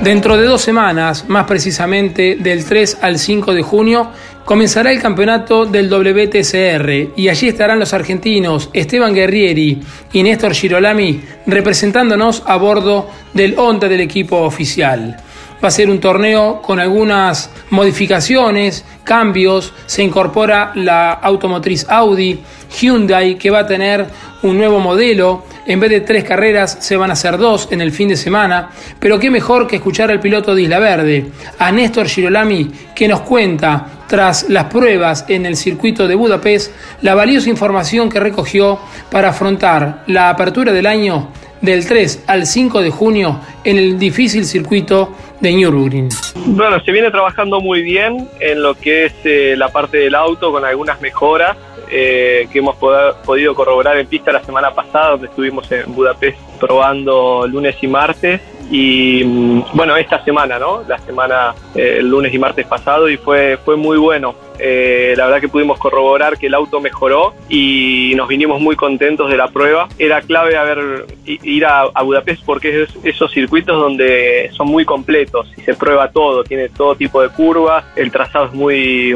Dentro 0.04 0.36
de 0.36 0.48
dos 0.48 0.62
semanas, 0.62 1.30
más 1.30 1.46
precisamente 1.46 2.36
del 2.36 2.66
3 2.66 2.98
al 3.02 3.18
5 3.18 3.54
de 3.54 3.62
junio, 3.62 4.12
comenzará 4.44 4.92
el 4.92 5.02
campeonato 5.02 5.66
del 5.66 5.90
WTCR 5.90 7.14
y 7.16 7.30
allí 7.30 7.48
estarán 7.48 7.80
los 7.80 7.94
argentinos 7.94 8.70
Esteban 8.74 9.14
Guerrieri 9.14 9.82
y 10.12 10.24
Néstor 10.24 10.54
Girolami 10.56 11.22
representándonos 11.48 12.44
a 12.46 12.58
bordo 12.58 13.10
del 13.34 13.58
Honda 13.58 13.88
del 13.88 14.02
equipo 14.02 14.40
oficial. 14.40 15.18
Va 15.64 15.68
a 15.68 15.72
ser 15.72 15.90
un 15.90 16.00
torneo 16.00 16.62
con 16.62 16.80
algunas 16.80 17.50
modificaciones, 17.70 18.84
cambios, 19.04 19.74
se 19.86 20.02
incorpora 20.02 20.72
la 20.76 21.12
automotriz 21.14 21.86
Audi, 21.88 22.40
Hyundai 22.80 23.38
que 23.38 23.52
va 23.52 23.60
a 23.60 23.68
tener 23.68 24.08
un 24.44 24.58
nuevo 24.58 24.80
modelo, 24.80 25.44
en 25.68 25.80
vez 25.80 25.92
de 25.92 26.02
tres 26.02 26.24
carreras 26.24 26.78
se 26.80 26.98
van 26.98 27.12
a 27.12 27.14
hacer 27.14 27.38
dos 27.38 27.68
en 27.72 27.82
el 27.82 27.92
fin 27.92 28.10
de 28.10 28.18
semana, 28.18 28.72
pero 29.00 29.20
qué 29.20 29.30
mejor 29.30 29.68
que 29.68 29.76
escuchar 29.76 30.10
al 30.10 30.20
piloto 30.20 30.56
de 30.56 30.64
Isla 30.64 30.80
Verde, 30.80 31.28
a 31.60 31.72
Néstor 31.72 32.08
Girolami, 32.08 32.72
que 32.96 33.08
nos 33.08 33.22
cuenta, 33.22 33.86
tras 34.08 34.50
las 34.50 34.66
pruebas 34.66 35.26
en 35.28 35.46
el 35.46 35.56
circuito 35.56 36.08
de 36.08 36.16
Budapest, 36.16 36.74
la 37.02 37.16
valiosa 37.16 37.50
información 37.50 38.10
que 38.10 38.20
recogió 38.20 38.80
para 39.10 39.30
afrontar 39.30 40.04
la 40.08 40.30
apertura 40.30 40.74
del 40.74 40.88
año 40.88 41.30
del 41.62 41.86
3 41.86 42.24
al 42.28 42.48
5 42.48 42.82
de 42.82 42.90
junio 42.90 43.40
en 43.64 43.78
el 43.78 44.00
difícil 44.00 44.46
circuito 44.46 45.16
de 45.42 45.52
Nürburgring. 45.52 46.10
Bueno, 46.48 46.80
se 46.84 46.92
viene 46.92 47.12
trabajando 47.12 47.60
muy 47.60 47.82
bien 47.82 48.28
en 48.40 48.62
lo 48.62 48.76
que 48.76 49.06
es 49.06 49.14
eh, 49.24 49.56
la 49.58 49.70
parte 49.70 49.98
del 49.98 50.16
auto 50.16 50.52
con 50.52 50.64
algunas 50.64 51.02
mejoras 51.02 51.58
eh, 51.90 52.48
que 52.52 52.60
hemos 52.60 52.78
podido 52.78 53.54
corroborar 53.54 53.98
en 53.98 54.08
pista 54.08 54.32
la 54.32 54.42
semana 54.44 54.74
pasada, 54.74 55.10
donde 55.12 55.28
estuvimos 55.28 55.70
en 55.74 55.94
Budapest 55.94 56.38
probando 56.58 57.46
lunes 57.48 57.76
y 57.82 57.88
martes. 57.88 58.40
Y 58.72 59.24
mm, 59.26 59.64
bueno, 59.74 59.98
esta 59.98 60.24
semana, 60.24 60.58
¿no? 60.58 60.84
La 60.88 60.98
semana, 61.00 61.54
eh, 61.76 61.98
el 62.00 62.08
lunes 62.08 62.34
y 62.34 62.40
martes 62.40 62.66
pasado, 62.66 63.10
y 63.10 63.18
fue, 63.18 63.58
fue 63.58 63.76
muy 63.76 63.98
bueno. 63.98 64.36
Eh, 64.64 65.16
la 65.18 65.26
verdad 65.26 65.42
que 65.42 65.50
pudimos 65.50 65.80
corroborar 65.80 66.38
que 66.38 66.46
el 66.46 66.54
auto 66.54 66.80
mejoró 66.80 67.34
y 67.50 68.14
nos 68.16 68.28
vinimos 68.28 68.62
muy 68.62 68.76
contentos 68.76 69.30
de 69.30 69.38
la 69.38 69.48
prueba. 69.48 69.90
Era 69.98 70.22
clave 70.22 70.56
haber, 70.56 71.08
ir 71.26 71.66
a, 71.66 71.90
Budapest 72.02 72.44
porque 72.46 72.84
es 72.84 72.90
esos 73.04 73.32
circuitos 73.32 73.80
donde 73.80 74.50
son 74.54 74.68
muy 74.68 74.86
completos 74.86 75.52
y 75.58 75.62
se 75.62 75.74
prueba 75.74 76.12
todo, 76.12 76.44
tiene 76.44 76.70
todo 76.70 76.96
tipo 76.96 77.22
de 77.22 77.30
curvas, 77.30 77.86
el 77.96 78.12
trazado 78.12 78.46
es 78.46 78.54
muy, 78.54 79.16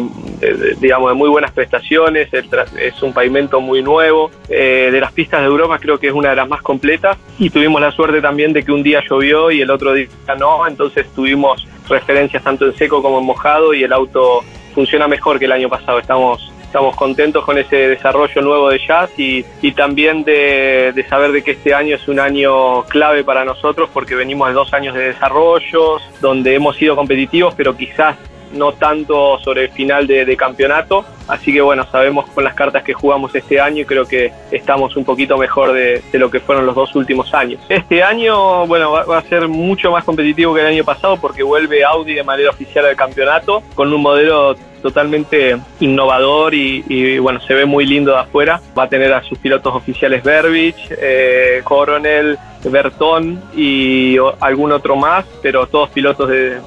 digamos, 0.80 1.10
de 1.10 1.16
muy 1.16 1.30
buenas 1.30 1.52
prestaciones, 1.52 2.30
es 2.34 3.02
un 3.02 3.14
pavimento 3.14 3.62
muy 3.62 3.82
nuevo. 3.82 4.32
Eh, 4.50 4.90
de 4.92 5.00
las 5.00 5.12
pistas 5.12 5.42
de 5.42 5.48
Europa 5.48 5.78
creo 5.80 6.00
que 6.00 6.08
es 6.08 6.14
una 6.14 6.30
de 6.30 6.36
las 6.36 6.48
más 6.48 6.62
completas 6.62 7.18
y 7.38 7.50
tuvimos 7.50 7.82
la 7.82 7.92
suerte 7.92 8.22
también 8.22 8.54
de 8.54 8.64
que 8.64 8.72
un 8.72 8.84
día 8.84 9.02
llovió 9.08 9.52
y 9.52 9.62
el 9.62 9.70
otro 9.70 9.94
día 9.94 10.08
no, 10.40 10.66
entonces 10.68 11.08
tuvimos 11.14 11.68
referencias 11.88 12.44
tanto 12.44 12.66
en 12.66 12.76
seco 12.76 13.02
como 13.02 13.20
en 13.20 13.26
mojado 13.26 13.74
y 13.74 13.84
el 13.84 13.94
auto 13.94 14.44
funciona 14.76 15.08
mejor 15.08 15.40
que 15.40 15.46
el 15.46 15.54
año 15.54 15.70
pasado. 15.70 15.98
Estamos, 15.98 16.52
estamos 16.62 16.96
contentos 16.96 17.44
con 17.46 17.58
ese 17.58 17.88
desarrollo 17.88 18.42
nuevo 18.42 18.70
de 18.70 18.80
jazz 18.86 19.10
y, 19.18 19.44
y 19.62 19.72
también 19.72 20.24
de, 20.26 20.92
de, 20.94 21.08
saber 21.08 21.32
de 21.32 21.42
que 21.42 21.52
este 21.52 21.74
año 21.74 21.96
es 21.96 22.08
un 22.10 22.20
año 22.20 22.84
clave 22.84 23.24
para 23.24 23.46
nosotros 23.46 23.90
porque 23.92 24.14
venimos 24.14 24.50
de 24.50 24.54
dos 24.54 24.74
años 24.74 24.94
de 24.94 25.14
desarrollos, 25.14 26.04
donde 26.20 26.54
hemos 26.54 26.76
sido 26.76 26.96
competitivos, 26.96 27.56
pero 27.56 27.76
quizás 27.76 28.18
no 28.56 28.74
tanto 28.74 29.40
sobre 29.40 29.64
el 29.64 29.70
final 29.70 30.08
de, 30.08 30.36
campeonato. 30.36 31.06
Así 31.28 31.54
que 31.54 31.62
bueno, 31.62 31.86
sabemos 31.92 32.26
con 32.30 32.44
las 32.44 32.54
cartas 32.54 32.84
que 32.84 32.94
jugamos 32.94 33.34
este 33.34 33.60
año 33.60 33.82
y 33.82 33.86
creo 33.86 34.06
que 34.06 34.32
estamos 34.52 34.96
un 34.96 35.06
poquito 35.06 35.38
mejor 35.38 35.74
de, 35.74 36.02
lo 36.14 36.30
que 36.30 36.40
fueron 36.40 36.66
los 36.66 36.76
dos 36.76 36.96
últimos 36.96 37.34
años. 37.34 37.62
Este 37.70 38.04
año, 38.04 38.66
bueno, 38.68 38.92
va, 38.92 39.18
a 39.18 39.22
ser 39.24 39.48
mucho 39.48 39.92
más 39.92 40.04
competitivo 40.04 40.54
que 40.54 40.62
el 40.62 40.68
año 40.68 40.84
pasado 40.84 41.18
porque 41.18 41.44
vuelve 41.44 41.84
Audi 41.84 42.14
de 42.14 42.24
manera 42.24 42.50
oficial 42.50 42.86
al 42.86 42.96
campeonato 42.96 43.64
con 43.76 43.92
un 43.94 44.02
modelo 44.02 44.56
totalmente 44.82 45.58
innovador 45.80 46.54
y, 46.54 47.18
bueno, 47.18 47.40
se 47.42 47.56
ve 47.56 47.66
muy 47.66 47.88
lindo 47.88 48.12
de 48.12 48.20
afuera. 48.20 48.62
Va 48.78 48.84
a 48.84 48.90
tener 48.90 49.14
a 49.14 49.24
sus 49.24 49.40
pilotos 49.40 49.74
oficiales 49.74 50.24
Berbich, 50.24 50.78
eh, 50.92 51.62
Coronel, 51.64 52.38
Bertón 52.70 53.42
y 53.56 54.18
algún 54.40 54.72
otro 54.72 54.96
más, 54.96 55.26
pero 55.42 55.68
todos 55.68 55.90
pilotos 55.90 56.30
de, 56.30 56.60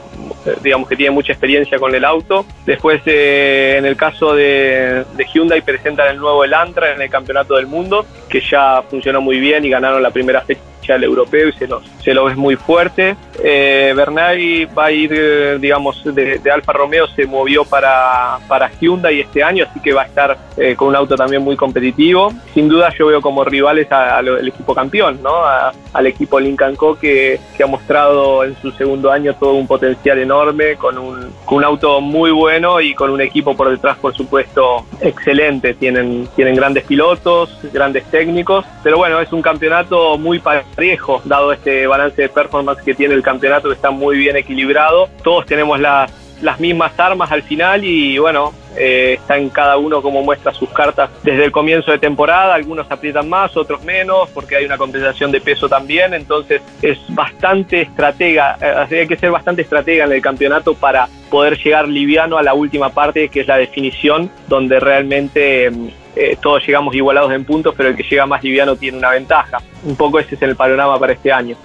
digamos 0.62 0.88
que 0.88 0.96
tienen 0.96 1.14
mucha 1.14 1.32
experiencia 1.32 1.78
con 1.78 1.94
el 1.94 2.04
auto. 2.04 2.44
Después, 2.66 3.00
eh, 3.06 3.76
en 3.78 3.86
el 3.86 3.96
caso 3.96 4.34
de, 4.34 5.04
de, 5.16 5.24
Hyundai, 5.24 5.60
presentan 5.62 6.08
el 6.08 6.18
nuevo 6.18 6.44
Elantra 6.44 6.94
en 6.94 7.02
el 7.02 7.10
Campeonato 7.10 7.56
del 7.56 7.66
Mundo, 7.66 8.06
que 8.28 8.40
ya 8.40 8.82
funcionó 8.82 9.20
muy 9.20 9.38
bien 9.38 9.64
y 9.64 9.70
ganaron 9.70 10.02
la 10.02 10.10
primera 10.10 10.40
fecha 10.42 10.60
el 10.96 11.04
europeo 11.04 11.48
y 11.48 11.52
se 11.52 11.66
lo, 11.66 11.82
se 12.02 12.14
lo 12.14 12.24
ves 12.24 12.36
muy 12.36 12.56
fuerte. 12.56 13.16
Eh, 13.42 13.92
Bernay 13.96 14.64
va 14.66 14.86
a 14.86 14.92
ir, 14.92 15.12
eh, 15.14 15.58
digamos, 15.60 16.02
de, 16.04 16.40
Alfa 16.50 16.72
Romeo 16.72 17.06
se 17.08 17.26
movió 17.26 17.64
para, 17.64 18.38
para 18.48 18.70
Hyundai 18.80 19.20
este 19.20 19.42
año, 19.42 19.66
así 19.68 19.80
que 19.80 19.92
va 19.92 20.02
a 20.02 20.06
estar 20.06 20.38
eh, 20.56 20.74
con 20.74 20.88
un 20.88 20.96
auto 20.96 21.16
también 21.16 21.42
muy 21.42 21.56
competitivo. 21.56 22.32
Sin 22.54 22.68
duda 22.68 22.92
yo 22.98 23.06
veo 23.06 23.20
como 23.20 23.44
rivales 23.44 23.90
al 23.92 24.48
equipo 24.48 24.74
campeón, 24.74 25.20
¿no? 25.22 25.44
al 25.44 26.06
equipo 26.06 26.40
Lincoln 26.40 26.76
Co 26.76 26.98
que, 26.98 27.40
que, 27.56 27.62
ha 27.62 27.66
mostrado 27.66 28.44
en 28.44 28.56
su 28.60 28.70
segundo 28.72 29.10
año 29.10 29.34
todo 29.34 29.54
un 29.54 29.66
potencial 29.66 30.18
enorme, 30.18 30.76
con 30.76 30.98
un, 30.98 31.32
con 31.44 31.58
un 31.58 31.64
auto 31.64 32.00
muy 32.00 32.30
bueno 32.30 32.80
y 32.80 32.94
con 32.94 33.10
un 33.10 33.20
equipo 33.20 33.56
por 33.56 33.70
detrás, 33.70 33.98
por 33.98 34.14
supuesto, 34.14 34.84
excelente. 35.00 35.74
Tienen, 35.74 36.28
tienen 36.34 36.54
grandes 36.54 36.84
pilotos, 36.84 37.50
grandes 37.72 38.04
técnicos, 38.04 38.64
pero 38.82 38.98
bueno, 38.98 39.20
es 39.20 39.32
un 39.32 39.42
campeonato 39.42 40.18
muy 40.18 40.38
parejo, 40.78 41.20
dado 41.24 41.52
este 41.52 41.88
balance 41.88 42.22
de 42.22 42.28
performance 42.28 42.80
que 42.84 42.94
tiene 42.94 43.12
el 43.12 43.22
campeonato, 43.22 43.68
que 43.68 43.74
está 43.74 43.90
muy 43.90 44.16
bien 44.16 44.36
equilibrado. 44.36 45.08
Todos 45.24 45.44
tenemos 45.44 45.80
las, 45.80 46.08
las 46.40 46.60
mismas 46.60 46.92
armas 47.00 47.32
al 47.32 47.42
final 47.42 47.82
y 47.82 48.16
bueno, 48.18 48.54
eh, 48.76 49.14
está 49.18 49.36
en 49.36 49.48
cada 49.48 49.76
uno 49.76 50.00
como 50.00 50.22
muestra 50.22 50.54
sus 50.54 50.68
cartas 50.68 51.10
desde 51.24 51.46
el 51.46 51.50
comienzo 51.50 51.90
de 51.90 51.98
temporada, 51.98 52.54
algunos 52.54 52.88
aprietan 52.92 53.28
más, 53.28 53.56
otros 53.56 53.82
menos, 53.82 54.28
porque 54.30 54.54
hay 54.54 54.66
una 54.66 54.78
compensación 54.78 55.32
de 55.32 55.40
peso 55.40 55.68
también, 55.68 56.14
entonces 56.14 56.62
es 56.80 56.96
bastante 57.08 57.80
estratega, 57.80 58.56
eh, 58.60 59.00
hay 59.00 59.08
que 59.08 59.16
ser 59.16 59.32
bastante 59.32 59.62
estratega 59.62 60.04
en 60.04 60.12
el 60.12 60.22
campeonato 60.22 60.74
para 60.74 61.08
poder 61.28 61.58
llegar 61.58 61.88
liviano 61.88 62.38
a 62.38 62.42
la 62.44 62.54
última 62.54 62.90
parte, 62.90 63.30
que 63.30 63.40
es 63.40 63.48
la 63.48 63.56
definición, 63.56 64.30
donde 64.46 64.78
realmente 64.78 65.72
mm, 65.72 65.88
eh, 66.18 66.36
todos 66.40 66.66
llegamos 66.66 66.94
igualados 66.94 67.32
en 67.32 67.44
puntos, 67.44 67.74
pero 67.76 67.90
el 67.90 67.96
que 67.96 68.02
llega 68.02 68.26
más 68.26 68.42
liviano 68.42 68.74
tiene 68.74 68.98
una 68.98 69.10
ventaja. 69.10 69.58
Un 69.84 69.94
poco 69.94 70.18
ese 70.18 70.34
es 70.34 70.42
el 70.42 70.56
panorama 70.56 70.98
para 70.98 71.12
este 71.12 71.30
año. 71.30 71.56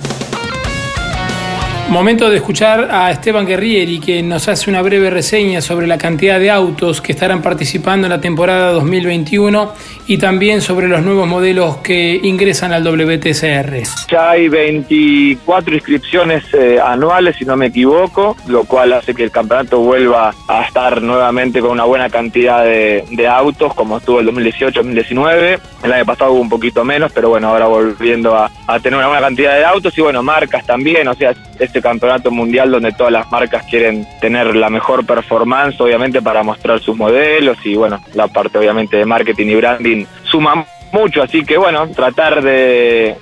Momento 1.94 2.32
de 2.32 2.38
escuchar 2.38 2.90
a 2.90 3.12
Esteban 3.12 3.46
Guerrieri 3.46 4.00
que 4.00 4.24
nos 4.24 4.48
hace 4.48 4.68
una 4.68 4.82
breve 4.82 5.12
reseña 5.12 5.62
sobre 5.62 5.86
la 5.86 6.00
cantidad 6.00 6.40
de 6.40 6.50
autos 6.50 7.02
que 7.02 7.12
estarán 7.12 7.44
participando 7.44 8.08
en 8.08 8.12
la 8.12 8.20
temporada 8.20 8.72
2021 8.72 9.72
y 10.08 10.18
también 10.18 10.62
sobre 10.62 10.88
los 10.88 11.04
nuevos 11.04 11.28
modelos 11.28 11.78
que 11.78 12.20
ingresan 12.24 12.74
al 12.74 12.84
WTCR. 12.84 13.84
Ya 14.10 14.32
hay 14.32 14.50
24 14.50 15.76
inscripciones 15.76 16.44
eh, 16.56 16.80
anuales, 16.84 17.36
si 17.38 17.46
no 17.46 17.56
me 17.56 17.68
equivoco, 17.68 18.36
lo 18.48 18.64
cual 18.64 18.94
hace 18.94 19.14
que 19.14 19.26
el 19.26 19.32
campeonato 19.32 19.80
vuelva 19.80 20.34
a 20.48 20.64
estar 20.64 21.00
nuevamente 21.00 21.62
con 21.62 21.70
una 21.70 21.84
buena 21.84 22.10
cantidad 22.10 22.66
de, 22.66 23.28
autos, 23.30 23.74
como 23.76 23.98
estuvo 23.98 24.20
el 24.20 24.28
2018-2019. 24.30 25.60
El 25.84 25.94
año 25.94 26.06
pasado 26.06 26.34
hubo 26.34 26.42
un 26.42 26.50
poquito 26.50 26.84
menos, 26.84 27.12
pero 27.14 27.30
bueno, 27.30 27.50
ahora 27.50 27.68
volviendo 27.68 28.36
a, 28.36 28.50
a 28.66 28.80
tener 28.80 28.98
una 28.98 29.08
buena 29.08 29.22
cantidad 29.22 29.56
de 29.56 29.64
autos 29.64 29.96
y 29.96 30.02
bueno, 30.02 30.24
marcas 30.24 30.66
también, 30.66 31.08
o 31.08 31.14
sea, 31.14 31.34
este 31.64 31.82
campeonato 31.82 32.32
mundial 32.32 32.72
donde 32.72 32.92
todas 32.92 33.12
las 33.12 33.32
marcas 33.32 33.64
quieren 33.70 34.08
tener 34.20 34.56
la 34.56 34.70
mejor 34.70 35.06
performance, 35.06 35.80
obviamente 35.80 36.22
para 36.22 36.44
mostrar 36.44 36.80
sus 36.80 36.96
modelos 36.96 37.58
y 37.66 37.76
bueno, 37.76 38.02
la 38.14 38.28
parte 38.28 38.58
obviamente 38.58 38.98
de 38.98 39.06
marketing 39.06 39.48
y 39.48 39.56
branding 39.56 40.06
suma 40.24 40.66
mucho, 40.92 41.24
así 41.24 41.44
que 41.44 41.58
bueno, 41.58 41.90
tratar 41.90 42.44
de, 42.44 43.18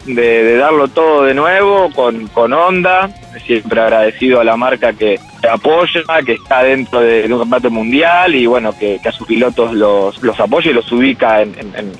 darlo 0.59 0.89
todo 0.89 1.23
de 1.23 1.33
nuevo 1.33 1.89
con, 1.93 2.27
con 2.27 2.51
onda, 2.51 3.09
siempre 3.45 3.79
agradecido 3.79 4.41
a 4.41 4.43
la 4.43 4.57
marca 4.57 4.91
que, 4.91 5.19
apoya, 5.49 6.03
que 6.25 6.33
está 6.33 6.63
dentro 6.63 6.99
de, 6.99 7.23
un 7.25 7.39
campeonato 7.39 7.71
mundial 7.71 8.35
y 8.35 8.45
bueno, 8.45 8.77
que, 8.77 8.99
a 9.03 9.11
sus 9.11 9.27
pilotos 9.27 9.73
los, 9.73 10.21
los 10.21 10.39
apoya 10.39 10.71
y 10.71 10.73
los 10.73 10.91
ubica 10.91 11.41
en, 11.41 11.53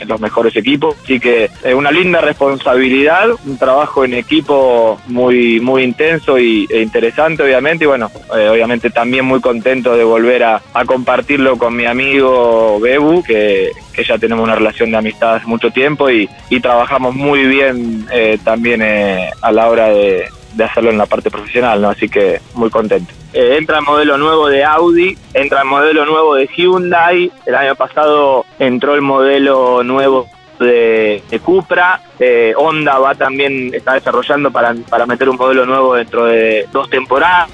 los 0.06 0.20
mejores 0.20 0.56
equipos. 0.56 0.96
Así 1.04 1.20
que 1.20 1.50
es 1.64 1.74
una 1.74 1.92
linda 1.92 2.22
responsabilidad, 2.22 3.30
un 3.46 3.58
trabajo 3.58 4.06
en 4.06 4.14
equipo 4.14 5.00
muy, 5.08 5.60
muy 5.60 5.84
intenso 5.84 6.38
y, 6.40 6.68
e 6.70 6.82
interesante 6.82 7.44
obviamente 7.44 7.86
y 7.86 7.88
bueno, 7.88 8.12
eh, 8.38 8.50
obviamente 8.50 8.90
también 8.90 9.26
muy 9.26 9.42
contento 9.42 9.96
de 9.96 10.04
volver 10.04 10.44
a, 10.44 10.62
compartirlo 10.86 11.58
con 11.58 11.76
mi 11.76 11.86
amigo 11.86 12.80
Bebu, 12.80 13.24
que, 13.24 13.72
ya 14.06 14.18
tenemos 14.18 14.44
una 14.44 14.56
relación 14.56 14.90
de 14.90 14.98
amistad 14.98 15.36
hace 15.36 15.46
mucho 15.46 15.70
tiempo 15.70 16.10
y, 16.10 16.30
trabajamos 16.62 17.16
muy 17.16 17.46
bien 17.46 18.06
eh, 18.12 18.38
también 18.44 18.82
eh, 18.84 19.32
a 19.42 19.52
la 19.52 19.68
hora 19.68 19.90
de 19.90 20.26
de 20.54 20.64
hacerlo 20.64 20.90
en 20.90 20.98
la 20.98 21.06
parte 21.06 21.32
profesional, 21.32 21.82
¿no? 21.82 21.90
Así 21.90 22.10
que 22.10 22.42
muy 22.54 22.70
contento. 22.70 23.14
Eh, 23.34 23.56
entra 23.58 23.80
el 23.80 23.86
modelo 23.86 24.18
nuevo 24.18 24.48
de 24.48 24.64
Audi, 24.64 25.18
entra 25.34 25.62
el 25.62 25.68
modelo 25.68 26.06
nuevo 26.06 26.36
de 26.36 26.48
Hyundai, 26.48 27.32
el 27.46 27.56
año 27.56 27.76
pasado 27.76 28.46
entró 28.60 28.94
el 28.96 29.02
modelo 29.02 29.84
nuevo 29.84 30.28
de, 30.60 31.24
Cupra, 31.44 32.02
eh, 32.20 32.54
Honda 32.56 33.00
va 33.00 33.16
también, 33.16 33.74
está 33.74 33.94
desarrollando 33.94 34.52
para, 34.52 34.76
para 34.90 35.06
meter 35.06 35.30
un 35.30 35.38
modelo 35.38 35.66
nuevo 35.66 35.96
dentro 35.96 36.26
de 36.26 36.68
dos 36.72 36.90
temporadas. 36.90 37.50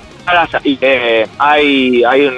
Y 0.64 0.78
eh, 0.82 1.26
hay, 1.38 2.04
hay 2.04 2.30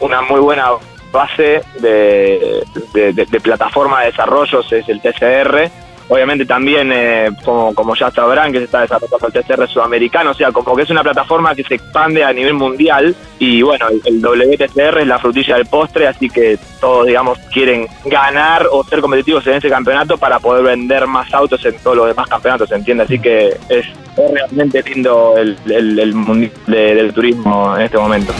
una 0.00 0.22
muy 0.22 0.40
buena 0.40 0.70
base 1.12 1.60
de, 1.80 2.64
de, 2.94 3.12
de, 3.12 3.40
plataforma 3.40 4.00
de 4.00 4.06
desarrollos, 4.06 4.72
es 4.72 4.88
el 4.88 5.00
TCR, 5.00 5.70
Obviamente 6.08 6.44
también, 6.44 6.92
eh, 6.92 7.30
como, 7.44 7.74
como 7.74 7.96
ya 7.96 8.10
sabrán, 8.12 8.52
que 8.52 8.58
se 8.58 8.64
está 8.64 8.82
desarrollando 8.82 9.26
el 9.26 9.32
TCR 9.32 9.68
sudamericano, 9.68 10.30
o 10.30 10.34
sea, 10.34 10.52
como 10.52 10.76
que 10.76 10.82
es 10.82 10.90
una 10.90 11.02
plataforma 11.02 11.54
que 11.54 11.64
se 11.64 11.74
expande 11.74 12.22
a 12.22 12.32
nivel 12.32 12.54
mundial 12.54 13.14
y 13.40 13.62
bueno, 13.62 13.86
el, 14.04 14.20
WTCR 14.20 15.00
es 15.00 15.06
la 15.06 15.18
frutilla 15.18 15.56
del 15.56 15.66
postre, 15.66 16.06
así 16.06 16.30
que 16.30 16.58
todos, 16.80 17.06
digamos, 17.06 17.38
quieren 17.52 17.88
ganar 18.04 18.68
o 18.70 18.84
ser 18.84 19.00
competitivos 19.00 19.44
en 19.48 19.54
ese 19.54 19.68
campeonato 19.68 20.16
para 20.16 20.38
poder 20.38 20.62
vender 20.62 21.08
más 21.08 21.32
autos 21.34 21.64
en 21.64 21.76
todos 21.78 21.96
los 21.96 22.06
demás 22.06 22.28
campeonatos, 22.28 22.68
¿se 22.68 22.76
entiende? 22.76 23.02
Así 23.02 23.18
que 23.18 23.56
es, 23.68 23.86
realmente 24.16 24.82
lindo 24.84 25.36
el, 25.36 25.56
el, 25.66 25.98
el 25.98 26.50
del 26.66 27.12
turismo 27.12 27.76
en 27.76 27.82
este 27.82 27.98
momento. 27.98 28.32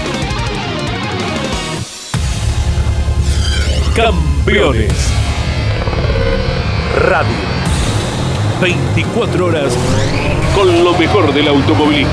Campeones 3.97 5.13
Radio 7.09 7.56
24 8.61 9.47
horas 9.47 9.77
con 10.55 10.83
lo 10.83 10.97
mejor 10.97 11.33
del 11.35 11.49
automovilismo. 11.49 12.13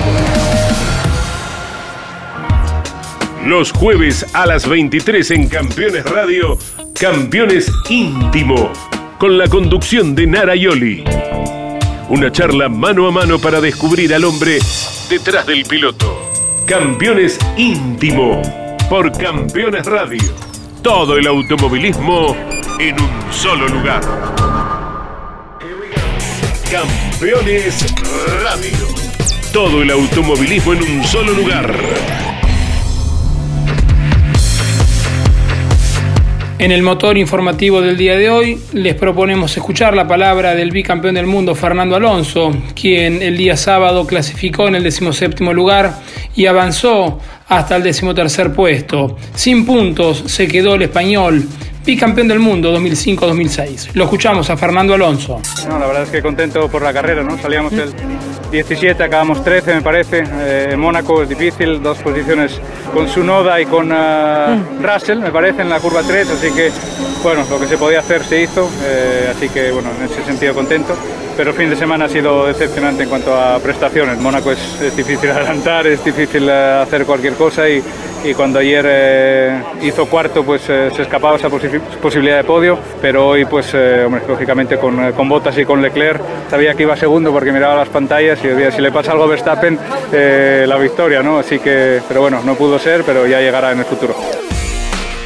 Los 3.45 3.71
jueves 3.71 4.25
a 4.33 4.45
las 4.45 4.67
23 4.67 5.31
en 5.31 5.47
Campeones 5.47 6.05
Radio, 6.05 6.57
Campeones 6.99 7.71
íntimo, 7.89 8.71
con 9.17 9.37
la 9.37 9.47
conducción 9.47 10.15
de 10.15 10.27
Nara 10.27 10.55
Yoli. 10.55 11.03
Una 12.09 12.31
charla 12.31 12.67
mano 12.67 13.07
a 13.07 13.11
mano 13.11 13.39
para 13.39 13.61
descubrir 13.61 14.13
al 14.13 14.25
hombre 14.25 14.59
detrás 15.09 15.45
del 15.47 15.63
piloto. 15.63 16.29
Campeones 16.65 17.39
íntimo, 17.57 18.41
por 18.89 19.11
Campeones 19.11 19.85
Radio. 19.85 20.23
Todo 20.81 21.17
el 21.17 21.27
automovilismo 21.27 22.35
en 22.79 23.01
un 23.01 23.33
solo 23.33 23.67
lugar. 23.67 24.52
Campeones 26.73 27.85
Radio. 28.41 28.87
Todo 29.53 29.83
el 29.83 29.91
automovilismo 29.91 30.73
en 30.73 30.81
un 30.81 31.03
solo 31.03 31.31
lugar. 31.33 31.71
En 36.57 36.71
el 36.71 36.81
motor 36.81 37.19
informativo 37.19 37.79
del 37.79 37.95
día 37.95 38.17
de 38.17 38.31
hoy 38.31 38.57
les 38.73 38.95
proponemos 38.95 39.55
escuchar 39.55 39.95
la 39.95 40.07
palabra 40.07 40.55
del 40.55 40.71
bicampeón 40.71 41.13
del 41.13 41.27
mundo 41.27 41.53
Fernando 41.53 41.95
Alonso, 41.95 42.51
quien 42.73 43.21
el 43.21 43.37
día 43.37 43.55
sábado 43.55 44.07
clasificó 44.07 44.67
en 44.67 44.73
el 44.73 44.83
decimoséptimo 44.83 45.53
lugar 45.53 46.01
y 46.35 46.47
avanzó 46.47 47.19
hasta 47.49 47.75
el 47.75 47.83
decimotercer 47.83 48.51
puesto. 48.51 49.17
Sin 49.35 49.63
puntos 49.63 50.23
se 50.25 50.47
quedó 50.47 50.73
el 50.73 50.81
español, 50.81 51.47
bicampeón 51.85 52.27
del 52.27 52.39
mundo 52.39 52.73
2005-2006. 52.77 53.91
Lo 53.93 54.05
escuchamos 54.05 54.49
a 54.49 54.57
Fernando 54.57 54.93
Alonso. 54.93 55.41
No, 55.67 55.79
la 55.79 55.87
verdad 55.87 56.03
es 56.03 56.09
que 56.09 56.21
contento 56.21 56.69
por 56.69 56.81
la 56.81 56.93
carrera, 56.93 57.23
¿no? 57.23 57.37
Salíamos 57.37 57.73
el 57.73 57.93
17, 58.51 59.03
acabamos 59.03 59.43
13 59.43 59.75
me 59.75 59.81
parece. 59.81 60.23
Eh, 60.27 60.75
Mónaco 60.77 61.23
es 61.23 61.29
difícil, 61.29 61.81
dos 61.81 61.97
posiciones 61.97 62.59
con 62.93 63.09
su 63.09 63.23
Noda 63.23 63.59
y 63.59 63.65
con 63.65 63.91
uh, 63.91 64.81
Russell, 64.81 65.19
me 65.19 65.31
parece, 65.31 65.63
en 65.63 65.69
la 65.69 65.79
curva 65.79 66.03
3, 66.03 66.29
así 66.29 66.51
que 66.51 66.71
bueno, 67.23 67.43
lo 67.49 67.59
que 67.59 67.67
se 67.67 67.77
podía 67.77 67.99
hacer 67.99 68.23
se 68.23 68.43
hizo, 68.43 68.69
eh, 68.83 69.31
así 69.35 69.49
que 69.49 69.71
bueno, 69.71 69.89
en 69.97 70.05
ese 70.05 70.23
sentido 70.23 70.53
contento. 70.53 70.95
Pero 71.35 71.49
el 71.49 71.55
fin 71.55 71.69
de 71.69 71.75
semana 71.75 72.05
ha 72.05 72.09
sido 72.09 72.45
decepcionante 72.45 73.03
en 73.03 73.09
cuanto 73.09 73.33
a 73.33 73.57
prestaciones. 73.57 74.19
Mónaco 74.19 74.51
es, 74.51 74.59
es 74.81 74.95
difícil 74.95 75.31
adelantar, 75.31 75.87
es 75.87 76.05
difícil 76.05 76.43
uh, 76.43 76.83
hacer 76.83 77.05
cualquier 77.05 77.33
cosa 77.33 77.67
y, 77.67 77.81
y 78.23 78.33
cuando 78.33 78.59
ayer 78.59 78.85
eh, 78.87 79.61
hizo 79.81 80.05
cuarto 80.05 80.43
pues 80.43 80.63
eh, 80.69 80.89
se 80.95 81.01
escapaba 81.01 81.37
esa 81.37 81.49
posi 81.49 81.67
posibilidad 82.01 82.37
de 82.37 82.43
podio, 82.43 82.77
pero 83.01 83.27
hoy 83.27 83.45
pues 83.45 83.71
eh, 83.73 84.07
lógicamente 84.27 84.77
con, 84.77 85.11
con 85.13 85.27
Bottas 85.27 85.57
y 85.57 85.65
con 85.65 85.81
Leclerc 85.81 86.21
sabía 86.49 86.73
que 86.73 86.83
iba 86.83 86.95
segundo 86.95 87.31
porque 87.31 87.51
miraba 87.51 87.75
las 87.75 87.89
pantallas 87.89 88.39
y 88.43 88.47
decía 88.47 88.71
si 88.71 88.81
le 88.81 88.91
pasa 88.91 89.11
algo 89.11 89.25
a 89.25 89.27
Verstappen 89.27 89.77
la 90.11 90.77
victoria, 90.77 91.21
¿no? 91.21 91.39
Así 91.39 91.59
que, 91.59 91.99
pero 92.07 92.21
bueno, 92.21 92.41
no 92.45 92.55
pudo 92.55 92.77
ser, 92.77 93.03
pero 93.03 93.25
ya 93.25 93.39
llegará 93.39 93.71
en 93.71 93.79
el 93.79 93.85
futuro. 93.85 94.15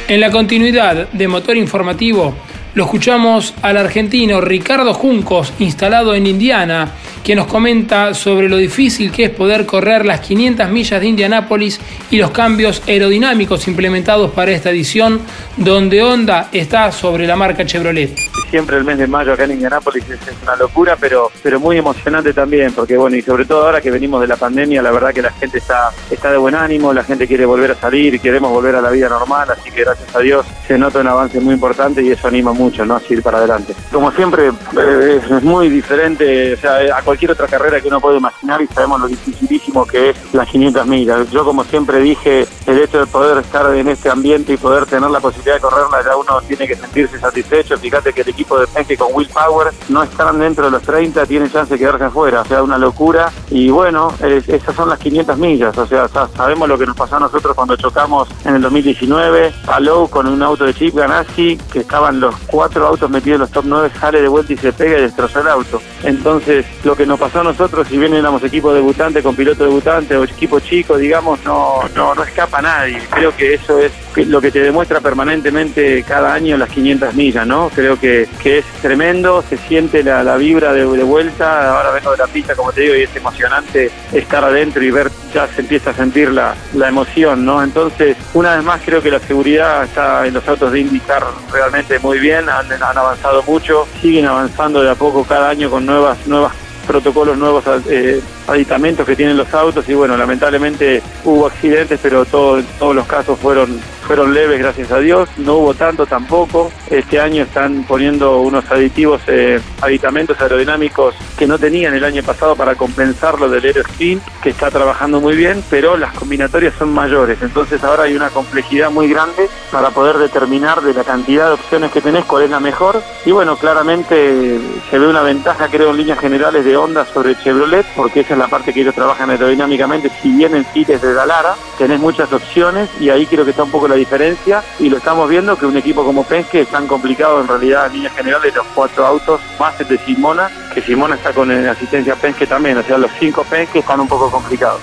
En 0.08 0.20
la 0.20 0.30
continuidad 0.30 1.08
de 1.12 1.28
Motor 1.28 1.56
Informativo, 1.56 2.34
lo 2.74 2.84
escuchamos 2.84 3.54
al 3.62 3.76
argentino 3.76 4.40
Ricardo 4.40 4.94
Juncos, 4.94 5.52
instalado 5.58 6.14
en 6.14 6.26
Indiana, 6.26 6.92
que 7.24 7.34
nos 7.34 7.46
comenta 7.46 8.14
sobre 8.14 8.48
lo 8.48 8.56
difícil 8.56 9.10
que 9.10 9.24
es 9.24 9.30
poder 9.30 9.66
correr 9.66 10.06
las 10.06 10.20
500 10.20 10.68
millas 10.70 11.00
de 11.00 11.06
Indianápolis 11.08 11.80
y 12.10 12.18
los 12.18 12.30
cambios 12.30 12.82
aerodinámicos 12.86 13.66
implementados 13.68 14.30
para 14.30 14.52
esta 14.52 14.70
edición, 14.70 15.20
donde 15.56 16.02
Honda 16.02 16.48
está 16.52 16.92
sobre 16.92 17.26
la 17.26 17.36
marca 17.36 17.66
Chevrolet. 17.66 18.16
Siempre 18.50 18.78
el 18.78 18.84
mes 18.84 18.98
de 18.98 19.06
mayo 19.06 19.32
acá 19.32 19.44
en 19.44 19.52
Indianápolis 19.52 20.04
es, 20.08 20.18
una 20.42 20.56
locura, 20.56 20.96
pero, 20.98 21.30
pero 21.42 21.60
muy 21.60 21.76
emocionante 21.76 22.32
también, 22.32 22.72
porque 22.72 22.96
bueno, 22.96 23.16
y 23.16 23.22
sobre 23.22 23.44
todo 23.44 23.66
ahora 23.66 23.80
que 23.80 23.90
venimos 23.90 24.20
de 24.20 24.26
la 24.26 24.36
pandemia, 24.36 24.80
la 24.80 24.90
verdad 24.90 25.12
que 25.12 25.20
la 25.20 25.32
gente 25.32 25.58
está, 25.58 25.90
está 26.10 26.30
de 26.30 26.38
buen 26.38 26.54
ánimo, 26.54 26.94
la 26.94 27.04
gente 27.04 27.26
quiere 27.26 27.44
volver 27.44 27.72
a 27.72 27.74
salir 27.74 28.18
queremos 28.18 28.50
volver 28.50 28.74
a 28.76 28.80
la 28.80 28.90
vida 28.90 29.08
normal, 29.08 29.48
así 29.50 29.70
que 29.70 29.84
gracias 29.84 30.14
a 30.14 30.20
Dios 30.20 30.46
se 30.66 30.78
nota 30.78 31.00
un 31.00 31.06
avance 31.06 31.40
muy 31.40 31.54
importante 31.54 32.02
y 32.02 32.10
eso 32.10 32.28
anima 32.28 32.52
mucho, 32.52 32.57
¿no? 32.58 32.96
A 32.96 33.00
seguir 33.00 33.22
para 33.22 33.38
adelante. 33.38 33.74
Como 33.92 34.10
siempre, 34.12 34.48
eh, 34.48 35.20
es 35.30 35.42
muy 35.42 35.68
diferente, 35.68 36.54
o 36.54 36.56
sea, 36.56 36.96
a 36.96 37.02
cualquier 37.02 37.30
otra 37.30 37.46
carrera 37.46 37.80
que 37.80 37.88
uno 37.88 38.00
puede 38.00 38.18
imaginar 38.18 38.60
y 38.60 38.66
sabemos 38.66 39.00
lo 39.00 39.06
dificilísimo 39.06 39.86
que 39.86 40.10
es 40.10 40.16
las 40.32 40.48
500 40.48 40.86
millas. 40.86 41.30
Yo 41.30 41.44
como 41.44 41.64
siempre 41.64 42.00
dije, 42.00 42.46
el 42.66 42.78
hecho 42.78 43.00
de 43.00 43.06
poder 43.06 43.38
estar 43.38 43.74
en 43.74 43.88
este 43.88 44.10
ambiente 44.10 44.52
y 44.52 44.56
poder 44.56 44.86
tener 44.86 45.10
la 45.10 45.20
posibilidad 45.20 45.54
de 45.54 45.60
correrla, 45.60 46.02
ya 46.04 46.16
uno 46.16 46.40
tiene 46.46 46.66
que 46.66 46.76
sentirse 46.76 47.18
satisfecho. 47.18 47.78
Fíjate 47.78 48.12
que 48.12 48.22
el 48.22 48.28
equipo 48.28 48.58
de 48.58 48.66
Penske 48.66 48.96
con 48.96 49.08
Will 49.12 49.28
Power 49.28 49.72
no 49.88 50.02
están 50.02 50.38
dentro 50.38 50.64
de 50.64 50.70
los 50.72 50.82
30, 50.82 51.26
tiene 51.26 51.50
chance 51.50 51.72
de 51.72 51.78
quedarse 51.78 52.04
afuera, 52.04 52.42
o 52.42 52.44
sea, 52.44 52.62
una 52.62 52.78
locura. 52.78 53.30
Y 53.50 53.70
bueno, 53.70 54.12
esas 54.20 54.74
son 54.74 54.88
las 54.88 54.98
500 54.98 55.38
millas, 55.38 55.78
o 55.78 55.86
sea, 55.86 56.08
sabemos 56.08 56.68
lo 56.68 56.78
que 56.78 56.86
nos 56.86 56.96
pasó 56.96 57.16
a 57.16 57.20
nosotros 57.20 57.54
cuando 57.54 57.76
chocamos 57.76 58.28
en 58.44 58.56
el 58.56 58.62
2019, 58.62 59.52
a 59.66 59.80
Lowe 59.80 60.08
con 60.08 60.26
un 60.26 60.42
auto 60.42 60.64
de 60.64 60.74
Chip 60.74 60.94
Ganassi, 60.94 61.56
que 61.72 61.80
estaban 61.80 62.20
los 62.20 62.34
cuatro 62.48 62.86
autos 62.86 63.08
metidos 63.08 63.36
en 63.36 63.40
los 63.42 63.50
top 63.50 63.64
9, 63.66 63.90
sale 64.00 64.22
de 64.22 64.28
vuelta 64.28 64.52
y 64.52 64.56
se 64.56 64.72
pega 64.72 64.98
y 64.98 65.02
destroza 65.02 65.40
el 65.40 65.48
auto. 65.48 65.80
Entonces, 66.02 66.66
lo 66.84 66.96
que 66.96 67.06
nos 67.06 67.20
pasó 67.20 67.40
a 67.40 67.44
nosotros, 67.44 67.86
si 67.86 67.96
bien 67.96 68.14
éramos 68.14 68.42
equipo 68.42 68.74
debutante 68.74 69.22
con 69.22 69.36
piloto 69.36 69.64
debutante 69.64 70.16
o 70.16 70.24
equipo 70.24 70.58
chico, 70.60 70.96
digamos, 70.96 71.44
no, 71.44 71.80
no, 71.94 72.14
no 72.14 72.22
escapa 72.22 72.58
a 72.58 72.62
nadie. 72.62 73.00
Creo 73.10 73.36
que 73.36 73.54
eso 73.54 73.78
es 73.78 73.92
lo 74.26 74.40
que 74.40 74.50
te 74.50 74.60
demuestra 74.60 75.00
permanentemente 75.00 76.02
cada 76.02 76.34
año 76.34 76.56
las 76.56 76.68
500 76.70 77.14
millas, 77.14 77.46
¿no? 77.46 77.70
Creo 77.74 77.98
que, 77.98 78.28
que 78.42 78.58
es 78.58 78.64
tremendo, 78.82 79.42
se 79.48 79.56
siente 79.56 80.02
la, 80.02 80.22
la 80.22 80.36
vibra 80.36 80.72
de, 80.72 80.84
vuelta, 80.84 81.76
ahora 81.76 81.90
vengo 81.92 82.12
de 82.12 82.18
la 82.18 82.26
pista, 82.26 82.54
como 82.54 82.72
te 82.72 82.82
digo, 82.82 82.94
y 82.94 83.02
es 83.02 83.16
emocionante 83.16 83.90
estar 84.12 84.44
adentro 84.44 84.82
y 84.82 84.90
ver, 84.90 85.10
ya 85.32 85.46
se 85.48 85.60
empieza 85.60 85.90
a 85.90 85.94
sentir 85.94 86.30
la, 86.30 86.54
la 86.74 86.88
emoción, 86.88 87.44
¿no? 87.44 87.62
Entonces, 87.62 88.16
una 88.34 88.56
vez 88.56 88.64
más 88.64 88.80
creo 88.84 89.02
que 89.02 89.10
la 89.10 89.20
seguridad 89.20 89.84
está 89.84 90.26
en 90.26 90.34
los 90.34 90.46
autos 90.48 90.72
de 90.72 90.80
IndyCar 90.80 91.24
realmente 91.52 91.98
muy 91.98 92.18
bien, 92.18 92.48
han, 92.48 92.70
han 92.72 92.98
avanzado 92.98 93.42
mucho, 93.44 93.86
siguen 94.00 94.26
avanzando 94.26 94.82
de 94.82 94.90
a 94.90 94.94
poco 94.94 95.24
cada 95.24 95.50
año 95.50 95.70
con 95.70 95.86
nuevas, 95.86 96.18
nuevas 96.26 96.52
protocolos 96.88 97.36
nuevos 97.36 97.62
eh, 97.90 98.20
aditamentos 98.48 99.06
que 99.06 99.16
tienen 99.16 99.36
los 99.36 99.52
autos 99.54 99.88
y 99.88 99.94
bueno 99.94 100.16
lamentablemente 100.16 101.02
hubo 101.24 101.46
accidentes 101.46 102.00
pero 102.02 102.24
todo, 102.24 102.62
todos 102.78 102.94
los 102.94 103.06
casos 103.06 103.38
fueron 103.38 103.80
fueron 104.08 104.32
leves 104.32 104.58
gracias 104.58 104.90
a 104.90 105.00
Dios. 105.00 105.28
No 105.36 105.56
hubo 105.56 105.74
tanto 105.74 106.06
tampoco. 106.06 106.72
Este 106.88 107.20
año 107.20 107.42
están 107.42 107.84
poniendo 107.84 108.40
unos 108.40 108.64
aditivos 108.70 109.20
eh, 109.26 109.60
aditamentos 109.82 110.40
aerodinámicos 110.40 111.14
que 111.36 111.46
no 111.46 111.58
tenían 111.58 111.92
el 111.92 112.02
año 112.02 112.22
pasado 112.22 112.56
para 112.56 112.74
compensar 112.74 113.38
lo 113.38 113.50
del 113.50 113.66
Aerospin 113.66 114.22
que 114.42 114.48
está 114.48 114.70
trabajando 114.70 115.20
muy 115.20 115.36
bien 115.36 115.62
pero 115.68 115.98
las 115.98 116.14
combinatorias 116.14 116.72
son 116.78 116.94
mayores. 116.94 117.42
Entonces 117.42 117.84
ahora 117.84 118.04
hay 118.04 118.16
una 118.16 118.30
complejidad 118.30 118.90
muy 118.90 119.10
grande 119.10 119.46
para 119.70 119.90
poder 119.90 120.16
determinar 120.16 120.80
de 120.80 120.94
la 120.94 121.04
cantidad 121.04 121.48
de 121.48 121.52
opciones 121.52 121.92
que 121.92 122.00
tenés 122.00 122.24
cuál 122.24 122.44
es 122.44 122.50
la 122.50 122.60
mejor. 122.60 123.02
Y 123.26 123.32
bueno 123.32 123.56
claramente 123.58 124.58
se 124.90 124.98
ve 124.98 125.06
una 125.06 125.20
ventaja 125.20 125.68
creo 125.68 125.90
en 125.90 125.98
líneas 125.98 126.18
generales 126.18 126.64
de 126.64 126.78
Honda 126.78 127.04
sobre 127.12 127.36
Chevrolet, 127.36 127.84
porque 127.94 128.20
esa 128.20 128.36
la 128.38 128.48
parte 128.48 128.72
que 128.72 128.80
ellos 128.80 128.94
trabajan 128.94 129.30
aerodinámicamente. 129.30 130.10
Si 130.22 130.30
bien 130.30 130.54
en 130.54 130.66
sí 130.72 130.84
desde 130.84 131.12
Dalara 131.12 131.56
tenés 131.76 132.00
muchas 132.00 132.32
opciones 132.32 132.88
y 133.00 133.10
ahí 133.10 133.26
creo 133.26 133.44
que 133.44 133.50
está 133.50 133.64
un 133.64 133.70
poco 133.70 133.88
la 133.88 133.94
diferencia 133.94 134.62
y 134.78 134.88
lo 134.88 134.98
estamos 134.98 135.28
viendo 135.28 135.56
que 135.56 135.66
un 135.66 135.76
equipo 135.76 136.04
como 136.04 136.24
Penske 136.24 136.62
es 136.62 136.68
tan 136.68 136.86
complicado 136.86 137.40
en 137.40 137.48
realidad 137.48 137.86
en 137.86 137.94
líneas 137.94 138.14
generales 138.14 138.54
los 138.54 138.66
cuatro 138.74 139.06
autos 139.06 139.40
más 139.58 139.78
el 139.80 139.88
de 139.88 139.98
Simona, 139.98 140.50
que 140.74 140.80
Simona 140.80 141.16
está 141.16 141.32
con 141.32 141.50
asistencia 141.50 142.14
Penske 142.14 142.46
también, 142.46 142.78
o 142.78 142.82
sea 142.82 142.98
los 142.98 143.10
cinco 143.18 143.44
Penske 143.44 143.80
están 143.80 144.00
un 144.00 144.08
poco 144.08 144.30
complicados. 144.30 144.80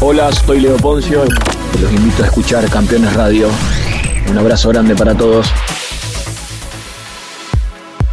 Hola, 0.00 0.30
soy 0.32 0.60
Leo 0.60 0.76
Poncio, 0.76 1.24
los 1.80 1.92
invito 1.92 2.22
a 2.22 2.26
escuchar 2.26 2.68
Campeones 2.68 3.14
Radio. 3.14 3.48
Un 4.28 4.38
abrazo 4.38 4.68
grande 4.68 4.94
para 4.94 5.14
todos. 5.14 5.46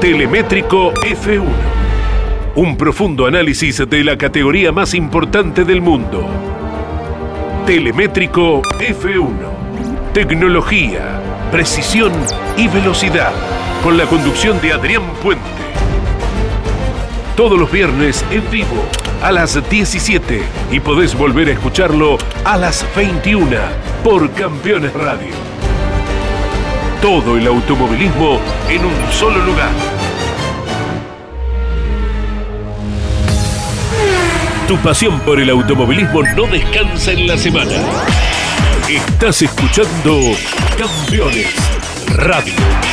Telemétrico 0.00 0.94
F1. 0.94 1.44
Un 2.54 2.76
profundo 2.78 3.26
análisis 3.26 3.86
de 3.86 4.02
la 4.02 4.16
categoría 4.16 4.72
más 4.72 4.94
importante 4.94 5.62
del 5.66 5.82
mundo. 5.82 6.26
Telemétrico 7.66 8.62
F1. 8.78 10.12
Tecnología, 10.14 11.20
precisión 11.52 12.12
y 12.56 12.66
velocidad. 12.68 13.30
Con 13.82 13.98
la 13.98 14.06
conducción 14.06 14.58
de 14.62 14.72
Adrián 14.72 15.02
Puente. 15.22 15.44
Todos 17.36 17.58
los 17.58 17.70
viernes 17.70 18.24
en 18.30 18.50
vivo 18.50 18.86
a 19.22 19.30
las 19.30 19.68
17 19.68 20.42
y 20.72 20.80
podés 20.80 21.14
volver 21.14 21.48
a 21.48 21.52
escucharlo 21.52 22.16
a 22.44 22.56
las 22.56 22.86
21 22.96 23.50
por 24.02 24.32
Campeones 24.32 24.94
Radio. 24.94 25.49
Todo 27.00 27.38
el 27.38 27.46
automovilismo 27.46 28.38
en 28.68 28.84
un 28.84 29.12
solo 29.12 29.42
lugar. 29.42 29.70
Tu 34.68 34.76
pasión 34.78 35.18
por 35.20 35.40
el 35.40 35.48
automovilismo 35.48 36.22
no 36.36 36.46
descansa 36.46 37.12
en 37.12 37.26
la 37.26 37.38
semana. 37.38 37.72
Estás 38.86 39.40
escuchando 39.40 40.20
Campeones 40.78 41.54
Radio. 42.08 42.89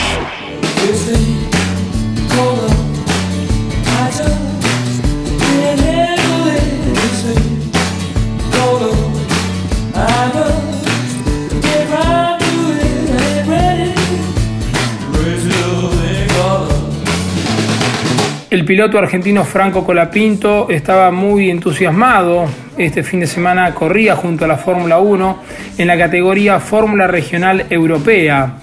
Piloto 18.67 18.99
argentino 18.99 19.45
Franco 19.45 19.85
Colapinto 19.85 20.69
estaba 20.69 21.09
muy 21.09 21.49
entusiasmado. 21.49 22.47
Este 22.77 23.01
fin 23.01 23.21
de 23.21 23.25
semana 23.25 23.73
corría 23.73 24.17
junto 24.17 24.43
a 24.43 24.47
la 24.49 24.57
Fórmula 24.57 24.99
1 24.99 25.43
en 25.77 25.87
la 25.87 25.97
categoría 25.97 26.59
Fórmula 26.59 27.07
Regional 27.07 27.65
Europea. 27.69 28.55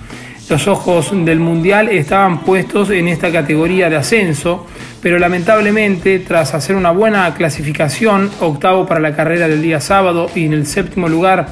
Los 0.50 0.68
ojos 0.68 1.10
del 1.24 1.40
Mundial 1.40 1.88
estaban 1.88 2.40
puestos 2.40 2.90
en 2.90 3.08
esta 3.08 3.32
categoría 3.32 3.88
de 3.88 3.96
ascenso, 3.96 4.66
pero 5.00 5.18
lamentablemente 5.18 6.18
tras 6.18 6.52
hacer 6.52 6.76
una 6.76 6.90
buena 6.90 7.32
clasificación, 7.32 8.30
octavo 8.40 8.84
para 8.84 9.00
la 9.00 9.16
carrera 9.16 9.48
del 9.48 9.62
día 9.62 9.80
sábado 9.80 10.30
y 10.34 10.44
en 10.44 10.52
el 10.52 10.66
séptimo 10.66 11.08
lugar 11.08 11.46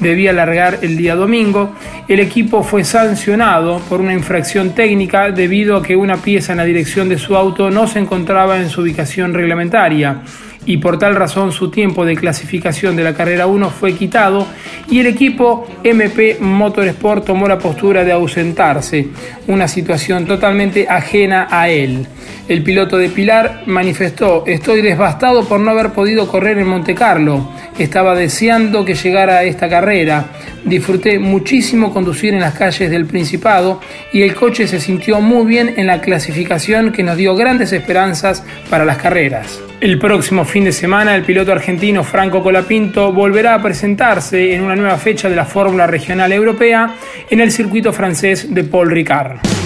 debía 0.00 0.32
largar 0.32 0.80
el 0.82 0.96
día 0.96 1.14
domingo, 1.14 1.74
el 2.08 2.20
equipo 2.20 2.62
fue 2.62 2.84
sancionado 2.84 3.80
por 3.88 4.00
una 4.00 4.12
infracción 4.12 4.74
técnica 4.74 5.30
debido 5.30 5.76
a 5.76 5.82
que 5.82 5.96
una 5.96 6.16
pieza 6.16 6.52
en 6.52 6.58
la 6.58 6.64
dirección 6.64 7.08
de 7.08 7.18
su 7.18 7.36
auto 7.36 7.70
no 7.70 7.86
se 7.86 7.98
encontraba 7.98 8.58
en 8.58 8.68
su 8.68 8.82
ubicación 8.82 9.34
reglamentaria 9.34 10.22
y 10.66 10.78
por 10.78 10.98
tal 10.98 11.14
razón 11.14 11.52
su 11.52 11.70
tiempo 11.70 12.04
de 12.04 12.16
clasificación 12.16 12.96
de 12.96 13.04
la 13.04 13.14
carrera 13.14 13.46
1 13.46 13.70
fue 13.70 13.94
quitado 13.94 14.46
y 14.90 15.00
el 15.00 15.06
equipo 15.06 15.66
MP 15.82 16.38
Motorsport 16.40 17.24
tomó 17.24 17.48
la 17.48 17.58
postura 17.58 18.04
de 18.04 18.12
ausentarse, 18.12 19.08
una 19.46 19.68
situación 19.68 20.26
totalmente 20.26 20.86
ajena 20.88 21.46
a 21.50 21.68
él. 21.68 22.06
El 22.48 22.62
piloto 22.62 22.96
de 22.96 23.08
Pilar 23.08 23.62
manifestó, 23.66 24.44
estoy 24.46 24.80
devastado 24.80 25.44
por 25.48 25.58
no 25.58 25.70
haber 25.70 25.90
podido 25.90 26.28
correr 26.28 26.58
en 26.58 26.68
Monte 26.68 26.94
Carlo, 26.94 27.50
estaba 27.78 28.14
deseando 28.14 28.84
que 28.84 28.94
llegara 28.94 29.38
a 29.38 29.44
esta 29.44 29.68
carrera, 29.68 30.26
disfruté 30.66 31.18
muchísimo 31.18 31.94
conducir 31.94 32.34
en 32.34 32.40
las 32.40 32.54
calles 32.54 32.90
del 32.90 33.06
Principado 33.06 33.80
y 34.12 34.22
el 34.22 34.34
coche 34.34 34.66
se 34.66 34.80
sintió 34.80 35.20
muy 35.20 35.46
bien 35.46 35.74
en 35.76 35.86
la 35.86 36.00
clasificación 36.00 36.92
que 36.92 37.02
nos 37.02 37.16
dio 37.16 37.34
grandes 37.34 37.72
esperanzas 37.72 38.44
para 38.68 38.84
las 38.84 38.98
carreras. 38.98 39.60
El 39.80 39.98
próximo 39.98 40.44
fin 40.44 40.64
de 40.64 40.72
semana 40.72 41.14
el 41.14 41.22
piloto 41.22 41.52
argentino 41.52 42.02
Franco 42.02 42.42
Colapinto 42.42 43.12
volverá 43.12 43.54
a 43.54 43.62
presentarse 43.62 44.54
en 44.54 44.62
una 44.62 44.76
nueva 44.76 44.98
fecha 44.98 45.28
de 45.28 45.36
la 45.36 45.44
Fórmula 45.44 45.86
Regional 45.86 46.32
Europea 46.32 46.94
en 47.30 47.40
el 47.40 47.50
circuito 47.50 47.92
francés 47.92 48.52
de 48.52 48.64
Paul 48.64 48.90
Ricard. 48.90 49.65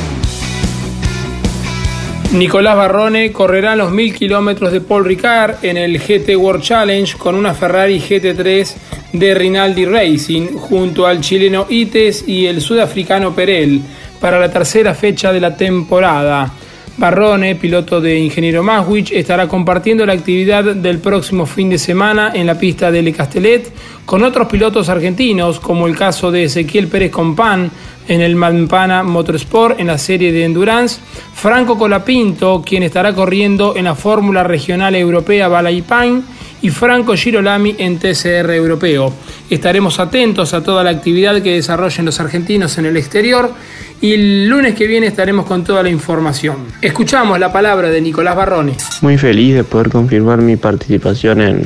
Nicolás 2.33 2.77
Barrone 2.77 3.33
correrá 3.33 3.75
los 3.75 3.91
1000 3.91 4.15
kilómetros 4.15 4.71
de 4.71 4.81
Paul 4.81 5.05
Ricard 5.05 5.65
en 5.65 5.77
el 5.77 5.99
GT 5.99 6.37
World 6.37 6.63
Challenge 6.63 7.19
con 7.19 7.35
una 7.35 7.55
Ferrari 7.55 8.01
GT3 8.01 8.73
de 9.13 9.35
Rinaldi 9.35 9.85
Racing 9.85 10.53
junto 10.55 11.09
al 11.09 11.21
chileno 11.21 11.67
Ites 11.69 12.23
y 12.29 12.47
el 12.47 12.61
sudafricano 12.61 13.35
Perel 13.35 13.81
para 14.21 14.39
la 14.39 14.49
tercera 14.49 14.95
fecha 14.95 15.33
de 15.33 15.41
la 15.41 15.57
temporada. 15.57 16.53
Barrone, 17.01 17.57
piloto 17.57 17.99
de 18.01 18.19
Ingeniero 18.19 18.63
Maswich, 18.63 19.11
estará 19.13 19.49
compartiendo 19.49 20.05
la 20.05 20.13
actividad 20.13 20.63
del 20.77 20.99
próximo 20.99 21.47
fin 21.47 21.71
de 21.71 21.79
semana 21.79 22.33
en 22.35 22.47
la 22.47 22.59
pista 22.59 22.91
de 22.91 23.01
Le 23.01 23.15
Castellet 23.15 23.73
con 24.05 24.23
otros 24.23 24.47
pilotos 24.49 24.91
argentinos, 24.91 25.59
como 25.61 25.87
el 25.87 25.97
caso 25.97 26.31
de 26.31 26.45
Ezequiel 26.45 26.89
Pérez 26.89 27.11
Compán, 27.11 27.71
en 28.07 28.21
el 28.21 28.37
Mampana 28.37 29.03
Motorsport 29.03 29.81
en 29.81 29.87
la 29.87 29.97
serie 29.97 30.31
de 30.31 30.45
Endurance, 30.45 31.01
Franco 31.33 31.79
Colapinto, 31.79 32.63
quien 32.65 32.83
estará 32.83 33.15
corriendo 33.15 33.75
en 33.77 33.85
la 33.85 33.95
Fórmula 33.95 34.43
Regional 34.43 34.95
Europea 34.95 35.49
Pine 35.49 36.23
y 36.63 36.71
Franco 36.71 37.15
Girolami 37.15 37.77
en 37.79 37.99
TCR 37.99 38.51
Europeo. 38.51 39.13
Estaremos 39.49 39.99
atentos 39.99 40.55
a 40.55 40.63
toda 40.63 40.85
la 40.85 40.91
actividad 40.91 41.41
que 41.43 41.55
desarrollen 41.55 42.07
los 42.07 42.21
argentinos 42.21 42.77
en 42.79 42.87
el 42.87 42.97
exterior 42.97 43.53
y 44.01 44.15
el 44.15 44.49
lunes 44.49 44.75
que 44.75 44.87
viene 44.87 45.07
estaremos 45.07 45.47
con 45.47 45.65
toda 45.65 45.83
la 45.83 45.91
información. 45.91 46.57
Escuchamos 46.81 47.39
la 47.39 47.53
palabra 47.53 47.91
de 47.91 48.01
Nicolás 48.01 48.37
Barrone. 48.37 48.75
Muy 49.03 49.19
feliz 49.19 49.55
de 49.55 49.65
poder 49.65 49.91
confirmar 49.91 50.39
mi 50.39 50.57
participación 50.57 51.41
en 51.41 51.63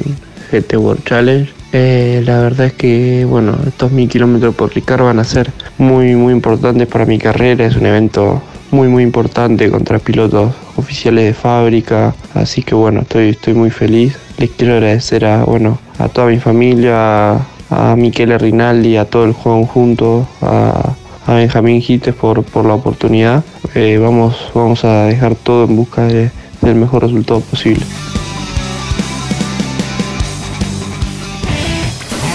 GT 0.50 0.76
World 0.76 1.04
Challenge 1.04 1.64
eh, 1.76 2.22
la 2.24 2.38
verdad 2.38 2.66
es 2.66 2.72
que, 2.74 3.24
bueno, 3.24 3.58
estos 3.66 3.90
mil 3.90 4.08
kilómetros 4.08 4.54
por 4.54 4.72
Ricardo 4.72 5.06
van 5.06 5.18
a 5.18 5.24
ser 5.24 5.50
muy, 5.76 6.14
muy 6.14 6.32
importantes 6.32 6.86
para 6.86 7.04
mi 7.04 7.18
carrera. 7.18 7.66
Es 7.66 7.74
un 7.74 7.84
evento 7.84 8.40
muy, 8.74 8.88
muy 8.88 9.04
importante 9.04 9.70
contra 9.70 9.98
pilotos 9.98 10.52
oficiales 10.76 11.24
de 11.24 11.34
fábrica. 11.34 12.14
Así 12.34 12.62
que, 12.62 12.74
bueno, 12.74 13.02
estoy, 13.02 13.30
estoy 13.30 13.54
muy 13.54 13.70
feliz. 13.70 14.18
Les 14.36 14.50
quiero 14.50 14.74
agradecer 14.74 15.24
a, 15.24 15.44
bueno, 15.44 15.78
a 15.98 16.08
toda 16.08 16.26
mi 16.26 16.38
familia, 16.38 17.38
a, 17.70 17.94
Miquel 17.96 18.38
Rinaldi, 18.38 18.96
a 18.96 19.04
todo 19.04 19.24
el 19.24 19.32
juego 19.32 19.64
junto, 19.66 20.28
a, 20.42 20.94
Benjamín 21.26 21.80
Gites 21.80 22.14
por, 22.14 22.42
por 22.42 22.66
la 22.66 22.74
oportunidad. 22.74 23.42
Eh, 23.74 23.98
vamos, 23.98 24.36
vamos 24.52 24.84
a 24.84 25.04
dejar 25.04 25.36
todo 25.36 25.64
en 25.64 25.76
busca 25.76 26.02
del 26.04 26.74
mejor 26.74 27.02
resultado 27.02 27.40
posible. 27.40 27.82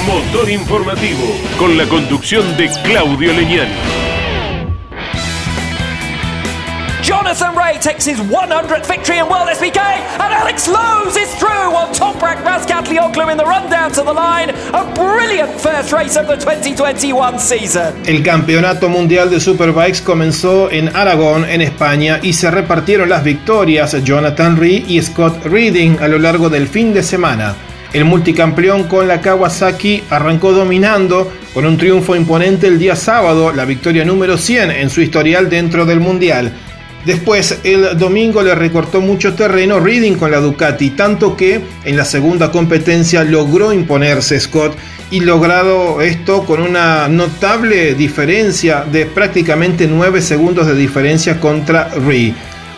Motor 0.08 0.50
Informativo, 0.50 1.26
con 1.60 1.78
la 1.78 1.86
conducción 1.86 2.58
de 2.58 2.70
Claudio 2.84 3.32
Leñani. 3.32 4.09
Jonathan 7.10 7.56
Ray 7.56 7.80
takes 7.80 8.06
his 8.06 8.20
100th 8.20 8.86
victory 8.86 9.18
in 9.18 9.28
World 9.28 9.50
SBK, 9.50 9.80
and 9.80 10.32
Alex 10.32 10.68
Lowe's 10.68 11.18
is 11.18 11.34
through 11.40 11.74
on 11.74 11.92
Toprak 11.92 12.44
Razkat 12.44 12.86
Lioglu 12.86 13.32
in 13.32 13.36
the 13.36 13.46
rundown 13.46 13.92
to 13.94 14.04
the 14.04 14.14
line. 14.14 14.52
A 14.76 14.86
brilliant 14.94 15.50
first 15.60 15.92
race 15.92 16.16
of 16.16 16.28
the 16.28 16.36
2021 16.36 17.40
season. 17.40 17.96
El 18.06 18.22
Campeonato 18.22 18.90
Mundial 18.90 19.32
de 19.32 19.40
Superbikes 19.40 20.04
comenzó 20.04 20.70
en 20.70 20.96
Aragón, 20.96 21.50
en 21.50 21.62
España, 21.62 22.20
y 22.22 22.34
se 22.34 22.52
repartieron 22.52 23.10
las 23.10 23.24
victorias 23.24 23.96
Jonathan 24.04 24.56
Ray 24.56 24.86
y 24.88 25.02
Scott 25.02 25.44
Reading 25.46 25.98
a 26.02 26.08
lo 26.08 26.20
largo 26.20 26.48
del 26.48 26.68
fin 26.68 26.94
de 26.94 27.02
semana. 27.02 27.56
El 27.92 28.06
multicampeón 28.06 28.84
con 28.84 29.08
la 29.08 29.20
Kawasaki 29.20 30.04
arrancó 30.12 30.52
dominando 30.52 31.32
con 31.56 31.66
un 31.66 31.76
triunfo 31.76 32.16
imponente 32.16 32.68
el 32.68 32.78
día 32.78 32.96
sábado, 32.96 33.52
la 33.52 33.66
victoria 33.66 34.06
número 34.06 34.38
100 34.38 34.70
en 34.70 34.92
su 34.92 35.02
historial 35.02 35.50
dentro 35.50 35.88
del 35.88 36.00
Mundial. 36.00 36.54
Después, 37.10 37.58
el 37.64 37.98
domingo 37.98 38.44
le 38.44 38.54
recortó 38.54 39.02
mucho 39.02 39.34
terreno 39.34 39.80
Reading 39.80 40.14
con 40.14 40.30
la 40.30 40.40
Ducati, 40.40 40.92
tanto 40.92 41.36
que 41.36 41.60
en 41.84 41.98
la 41.98 42.06
segunda 42.06 42.52
competencia 42.52 43.24
logró 43.24 43.74
imponerse 43.74 44.40
Scott 44.40 44.78
y 45.10 45.22
logrado 45.22 46.02
esto 46.02 46.46
con 46.46 46.62
una 46.62 47.08
notable 47.08 47.96
diferencia 47.96 48.86
de 48.92 49.08
prácticamente 49.08 49.88
9 49.88 50.22
segundos 50.22 50.68
de 50.68 50.76
diferencia 50.76 51.40
contra 51.40 51.90
Reed. 51.96 52.34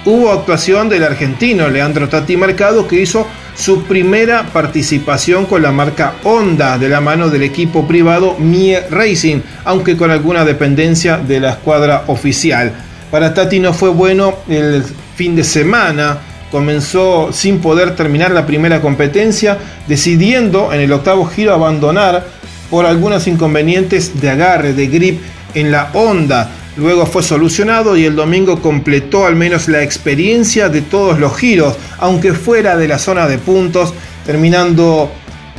Hubo 0.05 0.32
actuación 0.32 0.88
del 0.88 1.03
argentino 1.03 1.67
Leandro 1.67 2.07
Tati 2.07 2.38
Mercado 2.38 2.88
que 2.88 3.01
hizo 3.01 3.27
su 3.53 3.84
primera 3.84 4.43
participación 4.53 5.45
con 5.45 5.61
la 5.61 5.73
marca 5.73 6.13
Honda 6.23 6.77
de 6.77 6.88
la 6.88 7.01
mano 7.01 7.27
del 7.27 7.43
equipo 7.43 7.86
privado 7.86 8.38
Mie 8.39 8.79
Racing, 8.89 9.41
aunque 9.65 9.97
con 9.97 10.09
alguna 10.09 10.45
dependencia 10.45 11.17
de 11.17 11.41
la 11.41 11.49
escuadra 11.49 12.05
oficial. 12.07 12.71
Para 13.12 13.34
Tati 13.34 13.59
no 13.59 13.74
fue 13.74 13.89
bueno 13.89 14.36
el 14.47 14.86
fin 15.16 15.36
de 15.36 15.43
semana, 15.43 16.20
comenzó 16.49 17.34
sin 17.34 17.59
poder 17.59 17.93
terminar 17.93 18.32
la 18.32 18.45
primera 18.45 18.80
competencia, 18.80 19.57
decidiendo 19.86 20.72
en 20.72 20.80
el 20.80 20.93
octavo 20.93 21.26
giro 21.26 21.53
abandonar 21.53 22.26
por 22.70 22.86
algunos 22.86 23.28
inconvenientes 23.28 24.22
de 24.22 24.30
agarre, 24.30 24.74
de 24.74 24.88
grip 24.88 25.22
en 25.53 25.72
la 25.72 25.89
Honda. 25.93 26.51
Luego 26.78 27.05
fue 27.05 27.22
solucionado 27.22 27.97
y 27.97 28.05
el 28.05 28.16
domingo 28.16 28.62
completó 28.62 29.26
al 29.26 29.36
menos 29.36 29.68
la 29.68 29.84
experiencia 29.84 30.70
de 30.70 30.82
todos 30.82 31.20
los 31.20 31.36
giros, 31.36 31.76
aunque 31.97 32.32
fuera 32.32 32.78
de 32.78 32.88
la 32.88 32.97
zona 32.97 33.28
de 33.28 33.38
puntos, 33.38 33.93
terminando 34.26 35.12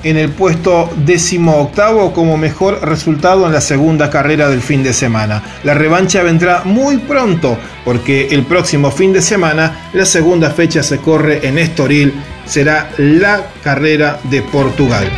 en 0.05 0.17
el 0.17 0.31
puesto 0.31 0.91
décimo 0.97 1.57
octavo 1.59 2.13
como 2.13 2.37
mejor 2.37 2.81
resultado 2.87 3.47
en 3.47 3.53
la 3.53 3.61
segunda 3.61 4.11
carrera 4.11 4.49
del 4.49 4.61
fin 4.61 4.83
de 4.83 4.93
semana. 4.93 5.43
La 5.65 5.75
revancha 5.75 6.23
vendrá 6.23 6.63
muy 6.65 6.99
pronto 6.99 7.59
porque 7.85 8.29
el 8.31 8.45
próximo 8.45 8.91
fin 8.91 9.13
de 9.13 9.23
semana 9.23 9.91
la 9.93 10.05
segunda 10.05 10.51
fecha 10.51 10.83
se 10.83 10.99
corre 10.99 11.47
en 11.47 11.59
Estoril, 11.59 12.13
será 12.45 12.91
la 12.99 13.47
carrera 13.63 14.19
de 14.25 14.43
Portugal. 14.43 15.11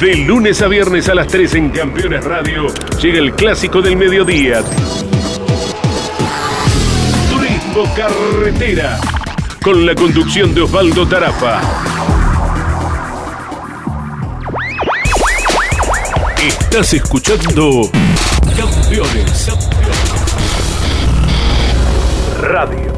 De 0.00 0.16
lunes 0.16 0.60
a 0.60 0.68
viernes 0.68 1.08
a 1.08 1.14
las 1.14 1.28
3 1.28 1.54
en 1.54 1.70
Campeones 1.70 2.24
Radio 2.24 2.66
llega 3.00 3.18
el 3.18 3.32
clásico 3.32 3.80
del 3.80 3.96
mediodía. 3.96 4.62
Carretera. 7.82 9.00
Con 9.60 9.84
la 9.84 9.96
conducción 9.96 10.54
de 10.54 10.62
Osvaldo 10.62 11.08
Tarafa. 11.08 11.60
Estás 16.40 16.94
escuchando 16.94 17.90
Campeones. 18.56 19.48
Radio. 22.40 22.92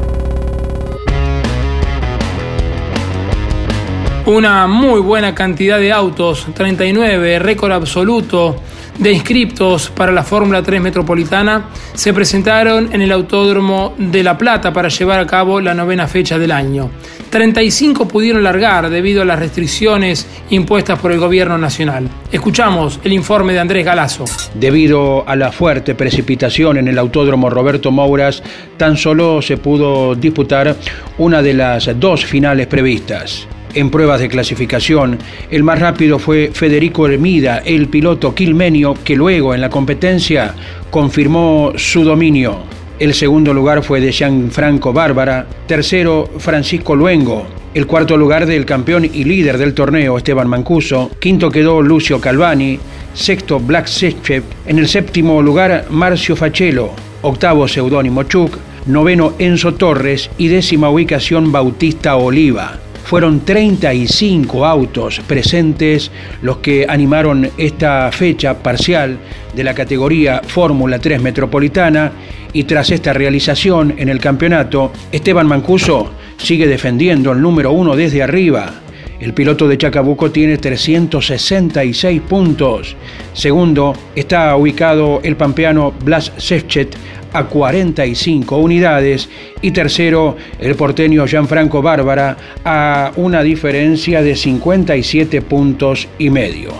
Una 4.27 4.67
muy 4.67 4.99
buena 4.99 5.33
cantidad 5.33 5.79
de 5.79 5.91
autos, 5.91 6.45
39, 6.53 7.39
récord 7.39 7.71
absoluto 7.71 8.61
de 8.97 9.11
inscriptos 9.11 9.89
para 9.89 10.11
la 10.11 10.23
Fórmula 10.23 10.61
3 10.63 10.81
Metropolitana, 10.81 11.69
se 11.93 12.13
presentaron 12.13 12.93
en 12.93 13.01
el 13.01 13.11
Autódromo 13.11 13.95
de 13.97 14.23
La 14.23 14.37
Plata 14.37 14.73
para 14.73 14.89
llevar 14.89 15.19
a 15.19 15.27
cabo 15.27 15.61
la 15.61 15.73
novena 15.73 16.07
fecha 16.07 16.37
del 16.37 16.51
año. 16.51 16.89
35 17.29 18.07
pudieron 18.07 18.43
largar 18.43 18.89
debido 18.89 19.21
a 19.21 19.25
las 19.25 19.39
restricciones 19.39 20.27
impuestas 20.49 20.99
por 20.99 21.11
el 21.11 21.19
gobierno 21.19 21.57
nacional. 21.57 22.07
Escuchamos 22.31 22.99
el 23.03 23.13
informe 23.13 23.53
de 23.53 23.59
Andrés 23.59 23.85
Galazo. 23.85 24.25
Debido 24.53 25.27
a 25.27 25.35
la 25.35 25.51
fuerte 25.51 25.95
precipitación 25.95 26.77
en 26.77 26.87
el 26.87 26.97
Autódromo 26.97 27.49
Roberto 27.49 27.91
Mouras, 27.91 28.41
tan 28.77 28.97
solo 28.97 29.41
se 29.41 29.57
pudo 29.57 30.15
disputar 30.15 30.75
una 31.17 31.41
de 31.41 31.53
las 31.53 31.89
dos 31.99 32.25
finales 32.25 32.67
previstas. 32.67 33.47
En 33.73 33.89
pruebas 33.89 34.19
de 34.19 34.29
clasificación, 34.29 35.19
el 35.51 35.63
más 35.63 35.79
rápido 35.79 36.19
fue 36.19 36.51
Federico 36.53 37.07
Hermida, 37.07 37.61
el 37.65 37.87
piloto 37.87 38.33
quilmenio, 38.33 38.95
que 39.03 39.15
luego 39.15 39.53
en 39.53 39.61
la 39.61 39.69
competencia 39.69 40.55
confirmó 40.89 41.73
su 41.75 42.03
dominio. 42.03 42.59
El 42.99 43.13
segundo 43.13 43.53
lugar 43.53 43.83
fue 43.83 44.01
de 44.01 44.11
Gianfranco 44.11 44.91
Bárbara, 44.91 45.45
tercero 45.67 46.27
Francisco 46.39 46.95
Luengo, 46.95 47.45
el 47.75 47.85
cuarto 47.85 48.17
lugar 48.17 48.47
del 48.47 48.65
campeón 48.65 49.05
y 49.05 49.23
líder 49.23 49.59
del 49.59 49.75
torneo 49.75 50.17
Esteban 50.17 50.47
Mancuso, 50.47 51.11
quinto 51.19 51.51
quedó 51.51 51.81
Lucio 51.83 52.19
Calvani, 52.19 52.79
sexto 53.13 53.59
Black 53.59 53.85
Sechep, 53.85 54.43
en 54.65 54.79
el 54.79 54.87
séptimo 54.87 55.43
lugar 55.43 55.85
Marcio 55.91 56.35
Fachelo, 56.35 56.89
octavo 57.21 57.67
Seudónimo 57.67 58.23
Chuk, 58.23 58.57
noveno 58.87 59.33
Enzo 59.37 59.75
Torres 59.75 60.31
y 60.39 60.47
décima 60.47 60.89
ubicación 60.89 61.51
Bautista 61.51 62.15
Oliva. 62.15 62.79
Fueron 63.07 63.45
35 63.45 64.65
autos 64.65 65.21
presentes 65.25 66.11
los 66.41 66.57
que 66.57 66.85
animaron 66.89 67.49
esta 67.57 68.11
fecha 68.11 68.61
parcial 68.61 69.17
de 69.55 69.63
la 69.63 69.73
categoría 69.73 70.41
Fórmula 70.45 70.99
3 70.99 71.21
Metropolitana 71.21 72.11
y 72.51 72.65
tras 72.65 72.91
esta 72.91 73.13
realización 73.13 73.93
en 73.97 74.09
el 74.09 74.19
campeonato, 74.19 74.91
Esteban 75.09 75.47
Mancuso 75.47 76.11
sigue 76.35 76.67
defendiendo 76.67 77.31
el 77.31 77.41
número 77.41 77.71
uno 77.71 77.95
desde 77.95 78.23
arriba. 78.23 78.73
El 79.19 79.33
piloto 79.33 79.67
de 79.67 79.77
Chacabuco 79.77 80.29
tiene 80.29 80.57
366 80.57 82.21
puntos. 82.21 82.95
Segundo 83.33 83.93
está 84.15 84.55
ubicado 84.55 85.21
el 85.23 85.35
pampeano 85.35 85.91
Blas 86.03 86.31
Sefchet 86.37 86.95
a 87.33 87.45
45 87.45 88.57
unidades 88.57 89.27
y 89.61 89.71
tercero 89.71 90.37
el 90.59 90.75
porteño 90.75 91.25
Gianfranco 91.25 91.81
Bárbara 91.81 92.37
a 92.63 93.11
una 93.15 93.41
diferencia 93.41 94.21
de 94.21 94.35
57 94.35 95.41
puntos 95.41 96.07
y 96.19 96.29
medio. 96.29 96.71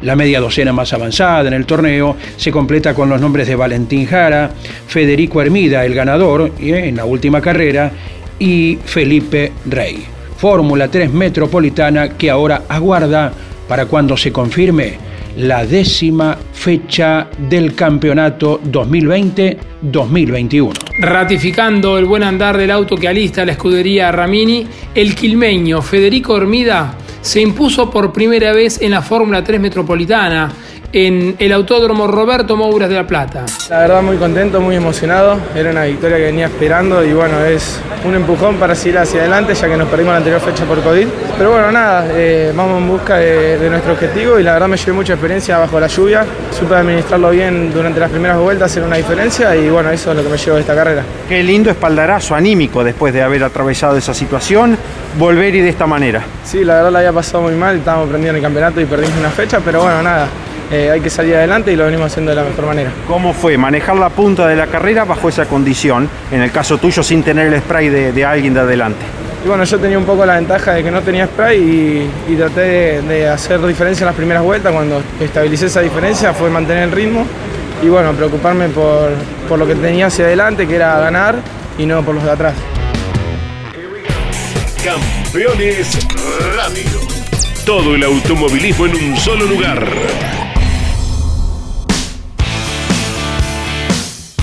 La 0.00 0.16
media 0.16 0.40
docena 0.40 0.72
más 0.72 0.92
avanzada 0.94 1.46
en 1.46 1.54
el 1.54 1.66
torneo 1.66 2.16
se 2.36 2.50
completa 2.50 2.94
con 2.94 3.08
los 3.08 3.20
nombres 3.20 3.46
de 3.46 3.54
Valentín 3.54 4.06
Jara, 4.06 4.50
Federico 4.86 5.40
Hermida, 5.42 5.84
el 5.84 5.94
ganador 5.94 6.52
en 6.58 6.96
la 6.96 7.04
última 7.04 7.40
carrera, 7.40 7.92
y 8.38 8.78
Felipe 8.84 9.52
Rey. 9.66 10.04
Fórmula 10.42 10.88
3 10.88 11.12
Metropolitana 11.12 12.18
que 12.18 12.28
ahora 12.28 12.64
aguarda 12.68 13.32
para 13.68 13.86
cuando 13.86 14.16
se 14.16 14.32
confirme 14.32 14.94
la 15.36 15.64
décima 15.64 16.36
fecha 16.52 17.28
del 17.48 17.76
campeonato 17.76 18.60
2020-2021. 18.60 20.72
Ratificando 20.98 21.96
el 21.96 22.06
buen 22.06 22.24
andar 22.24 22.58
del 22.58 22.72
auto 22.72 22.96
que 22.96 23.06
alista 23.06 23.44
la 23.44 23.52
escudería 23.52 24.10
Ramini, 24.10 24.66
el 24.96 25.14
quilmeño 25.14 25.80
Federico 25.80 26.36
Hermida 26.36 26.96
se 27.20 27.40
impuso 27.40 27.88
por 27.88 28.12
primera 28.12 28.52
vez 28.52 28.82
en 28.82 28.90
la 28.90 29.00
Fórmula 29.00 29.44
3 29.44 29.60
Metropolitana 29.60 30.52
en 30.92 31.36
el 31.38 31.52
Autódromo 31.52 32.06
Roberto 32.06 32.56
Mouras 32.56 32.88
de 32.88 32.96
La 32.96 33.06
Plata. 33.06 33.46
La 33.70 33.80
verdad 33.80 34.02
muy 34.02 34.16
contento, 34.18 34.60
muy 34.60 34.76
emocionado, 34.76 35.38
era 35.54 35.70
una 35.70 35.84
victoria 35.84 36.18
que 36.18 36.24
venía 36.24 36.46
esperando 36.46 37.02
y 37.02 37.12
bueno, 37.14 37.42
es 37.44 37.80
un 38.04 38.14
empujón 38.14 38.56
para 38.56 38.74
seguir 38.74 38.98
hacia 38.98 39.20
adelante 39.20 39.54
ya 39.54 39.68
que 39.68 39.76
nos 39.76 39.88
perdimos 39.88 40.12
la 40.12 40.18
anterior 40.18 40.40
fecha 40.40 40.64
por 40.64 40.82
COVID. 40.82 41.06
Pero 41.38 41.50
bueno, 41.52 41.72
nada, 41.72 42.06
eh, 42.10 42.52
vamos 42.54 42.82
en 42.82 42.88
busca 42.88 43.16
de, 43.16 43.58
de, 43.58 43.70
nuestro 43.70 43.92
objetivo 43.92 44.38
y 44.38 44.42
la 44.42 44.52
verdad 44.52 44.68
me 44.68 44.76
llevé 44.76 44.92
mucha 44.92 45.14
experiencia 45.14 45.58
bajo 45.58 45.80
la 45.80 45.86
lluvia, 45.86 46.26
supe 46.50 46.74
administrarlo 46.74 47.30
bien 47.30 47.72
durante 47.72 47.98
las 47.98 48.10
primeras 48.10 48.38
vueltas, 48.38 48.70
hacer 48.70 48.82
una 48.82 48.96
diferencia 48.96 49.56
y 49.56 49.70
bueno, 49.70 49.90
eso 49.90 50.10
es 50.10 50.16
lo 50.16 50.22
que 50.22 50.28
me 50.28 50.36
llevo 50.36 50.56
de 50.56 50.60
esta 50.60 50.74
carrera. 50.74 51.02
Qué 51.28 51.42
lindo 51.42 51.70
espaldarazo 51.70 52.34
anímico 52.34 52.84
después 52.84 53.14
de 53.14 53.22
haber 53.22 53.42
atravesado 53.44 53.96
esa 53.96 54.12
situación, 54.12 54.76
volver 55.18 55.54
y 55.54 55.60
de 55.60 55.70
esta 55.70 55.86
manera. 55.86 56.22
Sí, 56.44 56.64
la 56.64 56.74
verdad 56.74 56.92
la 56.92 56.98
había 56.98 57.12
pasado 57.12 57.44
muy 57.44 57.54
mal, 57.54 57.76
estábamos 57.76 58.08
prendidos 58.08 58.32
en 58.32 58.36
el 58.36 58.42
campeonato 58.42 58.80
y 58.80 58.84
perdimos 58.84 59.18
una 59.18 59.30
fecha, 59.30 59.60
pero 59.64 59.82
bueno, 59.82 60.02
nada, 60.02 60.28
eh, 60.72 60.90
hay 60.90 61.00
que 61.00 61.10
salir 61.10 61.36
adelante 61.36 61.72
y 61.72 61.76
lo 61.76 61.84
venimos 61.84 62.10
haciendo 62.10 62.30
de 62.30 62.36
la 62.36 62.44
mejor 62.44 62.66
manera. 62.66 62.90
¿Cómo 63.06 63.32
fue 63.32 63.58
manejar 63.58 63.96
la 63.96 64.08
punta 64.08 64.48
de 64.48 64.56
la 64.56 64.66
carrera 64.66 65.04
bajo 65.04 65.28
esa 65.28 65.44
condición? 65.44 66.08
En 66.30 66.40
el 66.42 66.50
caso 66.50 66.78
tuyo, 66.78 67.02
sin 67.02 67.22
tener 67.22 67.52
el 67.52 67.60
spray 67.60 67.88
de, 67.90 68.12
de 68.12 68.24
alguien 68.24 68.54
de 68.54 68.60
adelante. 68.60 69.04
Y 69.44 69.48
bueno, 69.48 69.64
yo 69.64 69.78
tenía 69.78 69.98
un 69.98 70.04
poco 70.04 70.24
la 70.24 70.36
ventaja 70.36 70.72
de 70.72 70.84
que 70.84 70.90
no 70.90 71.02
tenía 71.02 71.26
spray 71.26 71.58
y, 71.58 72.32
y 72.32 72.36
traté 72.36 72.60
de, 72.60 73.02
de, 73.02 73.28
hacer 73.28 73.60
diferencia 73.66 74.04
en 74.04 74.06
las 74.06 74.16
primeras 74.16 74.42
vueltas. 74.42 74.72
Cuando 74.72 75.02
estabilicé 75.20 75.66
esa 75.66 75.80
diferencia 75.80 76.32
fue 76.32 76.48
mantener 76.48 76.84
el 76.84 76.92
ritmo 76.92 77.26
y 77.82 77.88
bueno, 77.88 78.12
preocuparme 78.12 78.68
por, 78.68 79.10
por 79.48 79.58
lo 79.58 79.66
que 79.66 79.74
tenía 79.74 80.06
hacia 80.06 80.24
adelante, 80.26 80.66
que 80.66 80.76
era 80.76 80.98
ganar 81.00 81.34
y 81.76 81.86
no 81.86 82.02
por 82.02 82.14
los 82.14 82.24
de 82.24 82.30
atrás. 82.30 82.54
Campeones 84.84 85.98
Radio. 86.56 87.00
Todo 87.66 87.94
el 87.94 88.02
automovilismo 88.04 88.86
en 88.86 88.96
un 88.96 89.16
solo 89.16 89.44
lugar. 89.46 89.86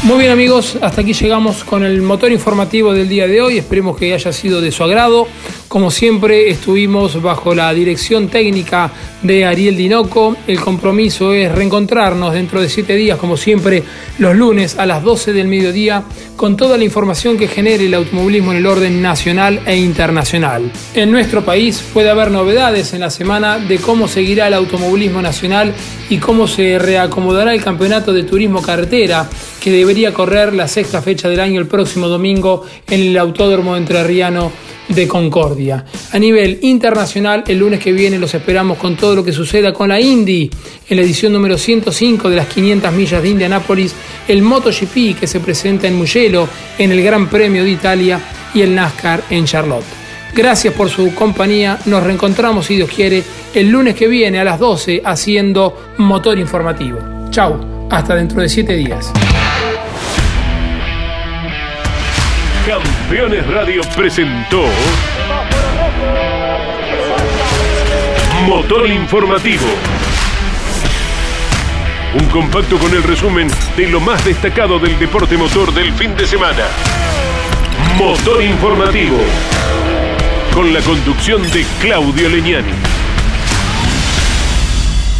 Muy 0.03 0.17
bien 0.17 0.31
amigos, 0.31 0.77
hasta 0.81 1.01
aquí 1.01 1.11
llegamos 1.11 1.65
con 1.65 1.83
el 1.83 2.01
motor 2.01 2.31
informativo 2.31 2.93
del 2.93 3.09
día 3.09 3.27
de 3.27 3.41
hoy. 3.41 3.57
Esperemos 3.57 3.97
que 3.97 4.13
haya 4.13 4.31
sido 4.31 4.61
de 4.61 4.71
su 4.71 4.83
agrado. 4.83 5.27
Como 5.69 5.91
siempre 5.91 6.49
estuvimos 6.49 7.21
bajo 7.21 7.53
la 7.53 7.71
dirección 7.75 8.27
técnica 8.27 8.91
de 9.21 9.45
Ariel 9.45 9.77
Dinoco. 9.77 10.35
El 10.47 10.59
compromiso 10.59 11.31
es 11.31 11.51
reencontrarnos 11.51 12.33
dentro 12.33 12.59
de 12.59 12.67
siete 12.67 12.95
días, 12.95 13.19
como 13.19 13.37
siempre, 13.37 13.83
los 14.17 14.35
lunes 14.35 14.79
a 14.79 14.87
las 14.87 15.03
12 15.03 15.31
del 15.31 15.47
mediodía, 15.47 16.01
con 16.35 16.57
toda 16.57 16.75
la 16.75 16.85
información 16.85 17.37
que 17.37 17.47
genere 17.47 17.85
el 17.85 17.93
automovilismo 17.93 18.51
en 18.51 18.57
el 18.57 18.65
orden 18.65 18.99
nacional 18.99 19.61
e 19.67 19.77
internacional. 19.77 20.71
En 20.95 21.11
nuestro 21.11 21.45
país 21.45 21.83
puede 21.93 22.09
haber 22.09 22.31
novedades 22.31 22.93
en 22.93 23.01
la 23.01 23.11
semana 23.11 23.59
de 23.59 23.77
cómo 23.77 24.07
seguirá 24.07 24.47
el 24.47 24.55
automovilismo 24.55 25.21
nacional 25.21 25.75
y 26.09 26.17
cómo 26.17 26.47
se 26.47 26.79
reacomodará 26.79 27.53
el 27.53 27.63
campeonato 27.63 28.11
de 28.11 28.23
turismo 28.23 28.63
carretera 28.63 29.29
que 29.61 29.71
debería 29.71 30.15
correr 30.15 30.51
la 30.51 30.67
sexta 30.67 31.03
fecha 31.03 31.29
del 31.29 31.39
año 31.39 31.61
el 31.61 31.67
próximo 31.67 32.07
domingo 32.07 32.65
en 32.89 33.01
el 33.01 33.17
Autódromo 33.19 33.77
Entrerriano 33.77 34.51
de 34.89 35.07
Concordia. 35.07 35.85
A 36.11 36.19
nivel 36.19 36.59
internacional, 36.61 37.43
el 37.47 37.59
lunes 37.59 37.79
que 37.79 37.93
viene 37.93 38.19
los 38.19 38.33
esperamos 38.33 38.77
con 38.77 38.95
todo 38.95 39.15
lo 39.15 39.23
que 39.23 39.31
suceda 39.31 39.71
con 39.71 39.89
la 39.89 39.99
Indy, 39.99 40.49
en 40.89 40.97
la 40.97 41.03
edición 41.03 41.33
número 41.33 41.57
105 41.57 42.29
de 42.29 42.35
las 42.35 42.47
500 42.47 42.91
millas 42.91 43.21
de 43.21 43.29
Indianápolis, 43.29 43.93
el 44.27 44.41
MotoGP 44.41 45.19
que 45.19 45.27
se 45.27 45.39
presenta 45.39 45.87
en 45.87 45.95
Mugello, 45.95 46.47
en 46.77 46.91
el 46.91 47.01
Gran 47.03 47.29
Premio 47.29 47.63
de 47.63 47.69
Italia 47.69 48.19
y 48.53 48.61
el 48.61 48.75
NASCAR 48.75 49.23
en 49.29 49.45
Charlotte. 49.45 49.85
Gracias 50.33 50.73
por 50.73 50.89
su 50.89 51.13
compañía, 51.15 51.79
nos 51.85 52.03
reencontramos 52.03 52.65
si 52.65 52.75
Dios 52.75 52.89
quiere 52.89 53.23
el 53.53 53.69
lunes 53.69 53.95
que 53.95 54.07
viene 54.07 54.39
a 54.39 54.43
las 54.43 54.59
12 54.59 55.01
haciendo 55.03 55.93
Motor 55.97 56.37
Informativo. 56.37 56.99
Chau, 57.29 57.87
hasta 57.89 58.15
dentro 58.15 58.41
de 58.41 58.49
7 58.49 58.75
días. 58.75 59.11
Campeones 62.65 63.47
Radio 63.47 63.81
presentó 63.95 64.63
Motor 68.45 68.87
Informativo. 68.87 69.65
Un 72.19 72.25
compacto 72.29 72.77
con 72.77 72.93
el 72.93 73.03
resumen 73.03 73.47
de 73.77 73.87
lo 73.87 73.99
más 73.99 74.23
destacado 74.25 74.77
del 74.77 74.99
deporte 74.99 75.37
motor 75.37 75.73
del 75.73 75.93
fin 75.93 76.15
de 76.15 76.27
semana. 76.27 76.65
Motor 77.97 78.43
Informativo. 78.43 79.17
Con 80.53 80.73
la 80.73 80.81
conducción 80.81 81.41
de 81.51 81.65
Claudio 81.81 82.29
Leñani. 82.29 82.73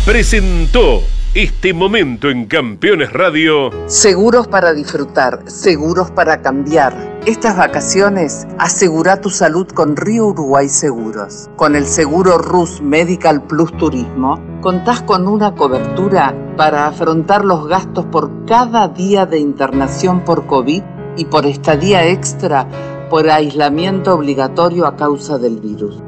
presentó 0.05 1.03
este 1.33 1.73
momento 1.73 2.29
en 2.29 2.45
Campeones 2.45 3.13
Radio. 3.13 3.69
Seguros 3.87 4.47
para 4.47 4.73
disfrutar, 4.73 5.43
seguros 5.45 6.09
para 6.09 6.41
cambiar. 6.41 7.08
Estas 7.25 7.57
vacaciones 7.57 8.47
asegura 8.59 9.19
tu 9.19 9.29
salud 9.29 9.67
con 9.67 9.97
Río 9.97 10.27
Uruguay 10.27 10.69
Seguros. 10.69 11.49
Con 11.57 11.75
el 11.75 11.85
seguro 11.85 12.37
RUS 12.37 12.81
Medical 12.81 13.43
Plus 13.43 13.75
Turismo, 13.75 14.39
contás 14.61 15.01
con 15.01 15.27
una 15.27 15.53
cobertura 15.53 16.33
para 16.55 16.87
afrontar 16.87 17.43
los 17.43 17.67
gastos 17.67 18.05
por 18.05 18.45
cada 18.45 18.87
día 18.87 19.25
de 19.25 19.37
internación 19.37 20.23
por 20.23 20.47
COVID 20.47 20.81
y 21.17 21.25
por 21.25 21.45
estadía 21.45 22.07
extra 22.07 22.65
por 23.09 23.29
aislamiento 23.29 24.13
obligatorio 24.15 24.85
a 24.85 24.95
causa 24.95 25.37
del 25.37 25.59
virus. 25.59 26.01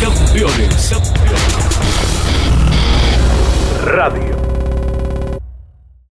Campeones. 0.00 0.92
Radio. 3.84 4.37